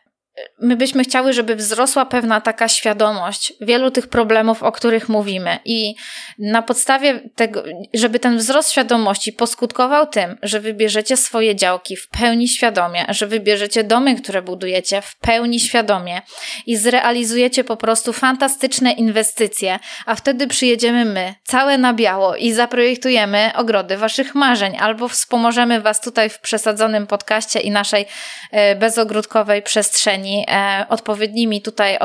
my 0.61 0.75
byśmy 0.75 1.03
chciały, 1.03 1.33
żeby 1.33 1.55
wzrosła 1.55 2.05
pewna 2.05 2.41
taka 2.41 2.67
świadomość 2.67 3.53
wielu 3.61 3.91
tych 3.91 4.07
problemów, 4.07 4.63
o 4.63 4.71
których 4.71 5.09
mówimy. 5.09 5.59
I 5.65 5.95
na 6.39 6.61
podstawie 6.61 7.19
tego, 7.35 7.63
żeby 7.93 8.19
ten 8.19 8.37
wzrost 8.37 8.71
świadomości 8.71 9.33
poskutkował 9.33 10.07
tym, 10.07 10.37
że 10.43 10.59
wybierzecie 10.59 11.17
swoje 11.17 11.55
działki 11.55 11.95
w 11.95 12.09
pełni 12.09 12.47
świadomie, 12.47 13.05
że 13.09 13.27
wybierzecie 13.27 13.83
domy, 13.83 14.15
które 14.15 14.41
budujecie 14.41 15.01
w 15.01 15.15
pełni 15.15 15.59
świadomie 15.59 16.21
i 16.65 16.77
zrealizujecie 16.77 17.63
po 17.63 17.77
prostu 17.77 18.13
fantastyczne 18.13 18.91
inwestycje, 18.91 19.79
a 20.05 20.15
wtedy 20.15 20.47
przyjedziemy 20.47 21.05
my, 21.05 21.35
całe 21.43 21.77
na 21.77 21.93
biało 21.93 22.35
i 22.35 22.53
zaprojektujemy 22.53 23.51
ogrody 23.55 23.97
waszych 23.97 24.35
marzeń 24.35 24.77
albo 24.79 25.07
wspomożemy 25.07 25.81
was 25.81 26.01
tutaj 26.01 26.29
w 26.29 26.39
przesadzonym 26.39 27.07
podcaście 27.07 27.59
i 27.59 27.71
naszej 27.71 28.05
e, 28.51 28.75
bezogródkowej 28.75 29.61
przestrzeni 29.61 30.20
e, 30.27 30.85
odpowiednimi 30.89 31.61
tutaj 31.61 31.97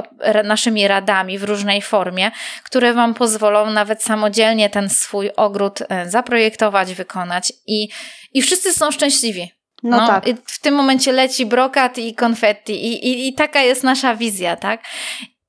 naszymi 0.45 0.89
radami 0.89 1.39
w 1.39 1.45
różnej 1.45 1.83
formie, 1.83 2.31
które 2.64 2.95
wam 2.95 3.14
pozwolą 3.14 3.71
nawet 3.71 4.03
samodzielnie 4.03 4.71
ten 4.71 4.91
swój 4.91 5.31
ogród 5.37 5.79
e, 5.89 6.11
zaprojektować, 6.11 6.95
wykonać 6.95 7.53
i, 7.67 7.89
i 8.33 8.43
wszyscy 8.43 8.73
są 8.73 8.91
szczęśliwi. 8.91 9.51
No, 9.83 10.07
tak. 10.07 10.29
i 10.29 10.35
w 10.47 10.61
tym 10.61 10.75
momencie 10.75 11.12
leci 11.12 11.47
brokat 11.47 11.99
i 11.99 12.14
konfetti 12.14 12.73
i, 12.73 13.09
i, 13.09 13.29
i 13.29 13.35
taka 13.35 13.61
jest 13.61 13.85
nasza 13.85 14.17
wizja, 14.17 14.57
tak? 14.57 14.83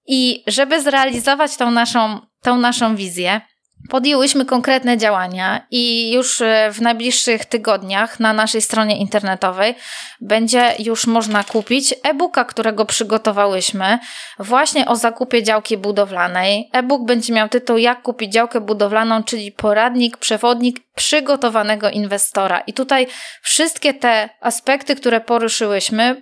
I 0.08 0.44
żeby 0.48 0.82
zrealizować 0.82 1.58
tą 1.58 1.72
naszą, 1.72 2.20
tą 2.42 2.58
naszą 2.58 2.96
wizję, 2.96 3.42
podjęłyśmy 3.90 4.46
konkretne 4.46 4.98
działania 4.98 5.68
i 5.72 6.12
już 6.12 6.42
e, 6.42 6.70
w 6.74 6.82
najbliższych 6.82 7.46
tygodniach 7.46 8.20
na 8.20 8.34
naszej 8.34 8.62
stronie 8.62 8.98
internetowej 8.98 9.76
będzie 10.22 10.74
już 10.80 11.08
można 11.08 11.44
kupić 11.44 11.94
e-booka, 12.04 12.46
którego 12.46 12.86
przygotowałyśmy 12.86 14.00
właśnie 14.40 14.88
o 14.88 14.96
zakupie 14.96 15.44
działki 15.44 15.78
budowlanej. 15.78 16.70
E-book 16.74 17.06
będzie 17.06 17.34
miał 17.34 17.50
tytuł 17.50 17.78
Jak 17.78 18.02
kupić 18.02 18.34
działkę 18.34 18.62
budowlaną, 18.62 19.24
czyli 19.24 19.52
poradnik, 19.52 20.18
przewodnik 20.18 20.88
przygotowanego 20.96 21.90
inwestora. 21.90 22.60
I 22.60 22.74
tutaj 22.74 23.08
wszystkie 23.42 23.94
te 23.94 24.30
aspekty, 24.42 24.96
które 24.96 25.22
poruszyłyśmy, 25.22 26.22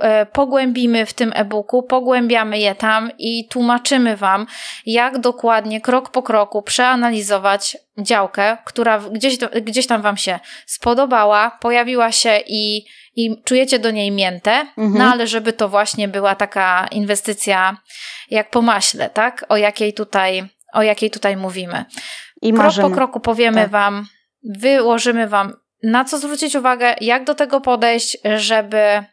e, 0.00 0.26
pogłębimy 0.26 1.06
w 1.06 1.12
tym 1.12 1.32
e-booku, 1.34 1.82
pogłębiamy 1.82 2.58
je 2.58 2.74
tam 2.74 3.10
i 3.18 3.48
tłumaczymy 3.48 4.16
Wam, 4.16 4.46
jak 4.86 5.18
dokładnie, 5.18 5.80
krok 5.80 6.10
po 6.10 6.22
kroku 6.22 6.62
przeanalizować 6.62 6.91
działkę, 7.98 8.56
która 8.64 8.98
gdzieś, 8.98 9.38
gdzieś 9.62 9.86
tam 9.86 10.02
Wam 10.02 10.16
się 10.16 10.40
spodobała, 10.66 11.58
pojawiła 11.60 12.12
się 12.12 12.40
i, 12.46 12.84
i 13.16 13.42
czujecie 13.44 13.78
do 13.78 13.90
niej 13.90 14.10
miętę, 14.10 14.50
Mhm. 14.76 14.94
no 14.98 15.12
ale 15.12 15.26
żeby 15.26 15.52
to 15.52 15.68
właśnie 15.68 16.08
była 16.08 16.34
taka 16.34 16.86
inwestycja 16.90 17.76
jak 18.30 18.50
po 18.50 18.62
maśle, 18.62 19.10
tak? 19.10 19.44
O 19.48 19.56
jakiej 19.56 19.94
tutaj, 19.94 20.48
o 20.74 20.82
jakiej 20.82 21.10
tutaj 21.10 21.36
mówimy. 21.36 21.84
I 22.42 22.48
Krok 22.52 22.64
marzymy. 22.64 22.88
po 22.88 22.94
kroku 22.94 23.20
powiemy 23.20 23.60
Tak. 23.62 23.70
Wam, 23.70 24.06
wyłożymy 24.44 25.28
Wam, 25.28 25.52
na 25.82 26.04
co 26.04 26.18
zwrócić 26.18 26.54
uwagę, 26.56 26.94
jak 27.00 27.24
do 27.24 27.34
tego 27.34 27.60
podejść, 27.60 28.18
żeby, 28.36 29.04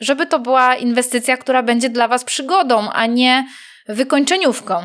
żeby 0.00 0.26
to 0.26 0.38
była 0.38 0.76
inwestycja, 0.76 1.36
która 1.36 1.62
będzie 1.62 1.88
dla 1.90 2.08
Was 2.08 2.24
przygodą, 2.24 2.90
a 2.90 3.06
nie 3.06 3.46
wykończeniówką. 3.88 4.82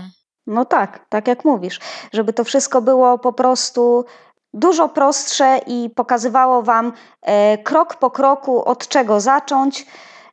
No 0.47 0.65
tak, 0.65 0.99
tak 1.09 1.27
jak 1.27 1.45
mówisz, 1.45 1.79
żeby 2.13 2.33
to 2.33 2.43
wszystko 2.43 2.81
było 2.81 3.19
po 3.19 3.33
prostu 3.33 4.05
dużo 4.53 4.89
prostsze 4.89 5.59
i 5.67 5.89
pokazywało 5.95 6.61
Wam 6.61 6.93
e, 7.21 7.57
krok 7.57 7.95
po 7.95 8.11
kroku, 8.11 8.65
od 8.65 8.87
czego 8.87 9.19
zacząć 9.19 9.85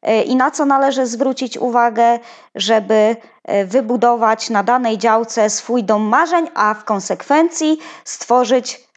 e, 0.02 0.22
i 0.22 0.36
na 0.36 0.50
co 0.50 0.64
należy 0.64 1.06
zwrócić 1.06 1.58
uwagę, 1.58 2.18
żeby 2.54 3.16
e, 3.44 3.64
wybudować 3.64 4.50
na 4.50 4.62
danej 4.62 4.98
działce 4.98 5.50
swój 5.50 5.84
dom 5.84 6.02
marzeń, 6.02 6.48
a 6.54 6.74
w 6.74 6.84
konsekwencji 6.84 7.78
stworzyć 8.04 8.88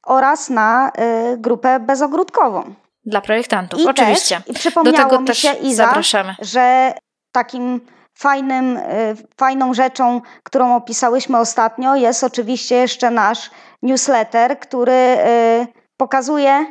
oraz 0.02 0.50
na 0.50 0.88
y, 1.32 1.36
grupę 1.38 1.80
bezogródkową. 1.80 2.74
Dla 3.05 3.20
projektantów, 3.20 3.80
I 3.80 3.86
oczywiście. 3.88 4.36
Też, 4.36 4.48
I 4.48 4.53
Do 4.53 4.59
przypomniało 4.59 4.96
tego 5.11 5.20
mi 5.20 5.26
też 5.26 5.38
się 5.38 5.53
Iza, 5.53 5.86
zapraszamy. 5.86 6.34
że 6.42 6.94
takim 7.32 7.80
fajnym, 8.18 8.76
y, 8.76 9.16
fajną 9.36 9.74
rzeczą, 9.74 10.20
którą 10.42 10.76
opisałyśmy 10.76 11.38
ostatnio 11.38 11.96
jest 11.96 12.24
oczywiście 12.24 12.74
jeszcze 12.74 13.11
nasz 13.11 13.51
newsletter, 13.82 14.61
który 14.61 14.92
y, 14.92 15.66
pokazuje 15.96 16.66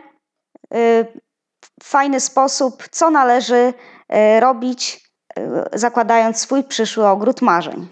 y, 0.74 1.06
w 1.84 1.84
fajny 1.84 2.20
sposób, 2.20 2.84
co 2.92 3.10
należy 3.10 3.74
robić, 4.40 5.10
zakładając 5.74 6.40
swój 6.40 6.64
przyszły 6.64 7.08
ogród 7.08 7.42
marzeń. 7.42 7.88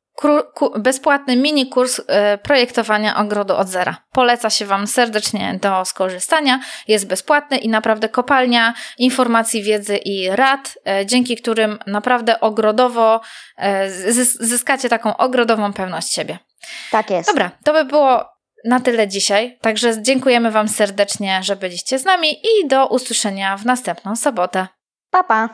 Bezpłatny 0.77 1.35
mini 1.35 1.69
kurs 1.69 2.01
projektowania 2.43 3.17
ogrodu 3.17 3.55
od 3.55 3.67
zera. 3.67 3.97
Poleca 4.11 4.49
się 4.49 4.65
Wam 4.65 4.87
serdecznie 4.87 5.59
do 5.61 5.85
skorzystania. 5.85 6.59
Jest 6.87 7.07
bezpłatny 7.07 7.57
i 7.57 7.69
naprawdę 7.69 8.09
kopalnia 8.09 8.73
informacji, 8.97 9.63
wiedzy 9.63 9.97
i 9.97 10.29
rad, 10.29 10.77
dzięki 11.05 11.35
którym 11.35 11.79
naprawdę 11.87 12.39
ogrodowo 12.39 13.21
zyskacie 14.39 14.89
taką 14.89 15.17
ogrodową 15.17 15.73
pewność 15.73 16.13
siebie. 16.13 16.39
Tak 16.91 17.09
jest. 17.09 17.29
Dobra, 17.29 17.51
to 17.63 17.73
by 17.73 17.85
było 17.85 18.25
na 18.65 18.79
tyle 18.79 19.07
dzisiaj. 19.07 19.57
Także 19.61 20.01
dziękujemy 20.01 20.51
Wam 20.51 20.67
serdecznie, 20.67 21.39
że 21.43 21.55
byliście 21.55 21.99
z 21.99 22.05
nami 22.05 22.31
i 22.33 22.67
do 22.67 22.87
usłyszenia 22.87 23.57
w 23.57 23.65
następną 23.65 24.15
sobotę. 24.15 24.67
Pa, 25.11 25.23
pa. 25.23 25.49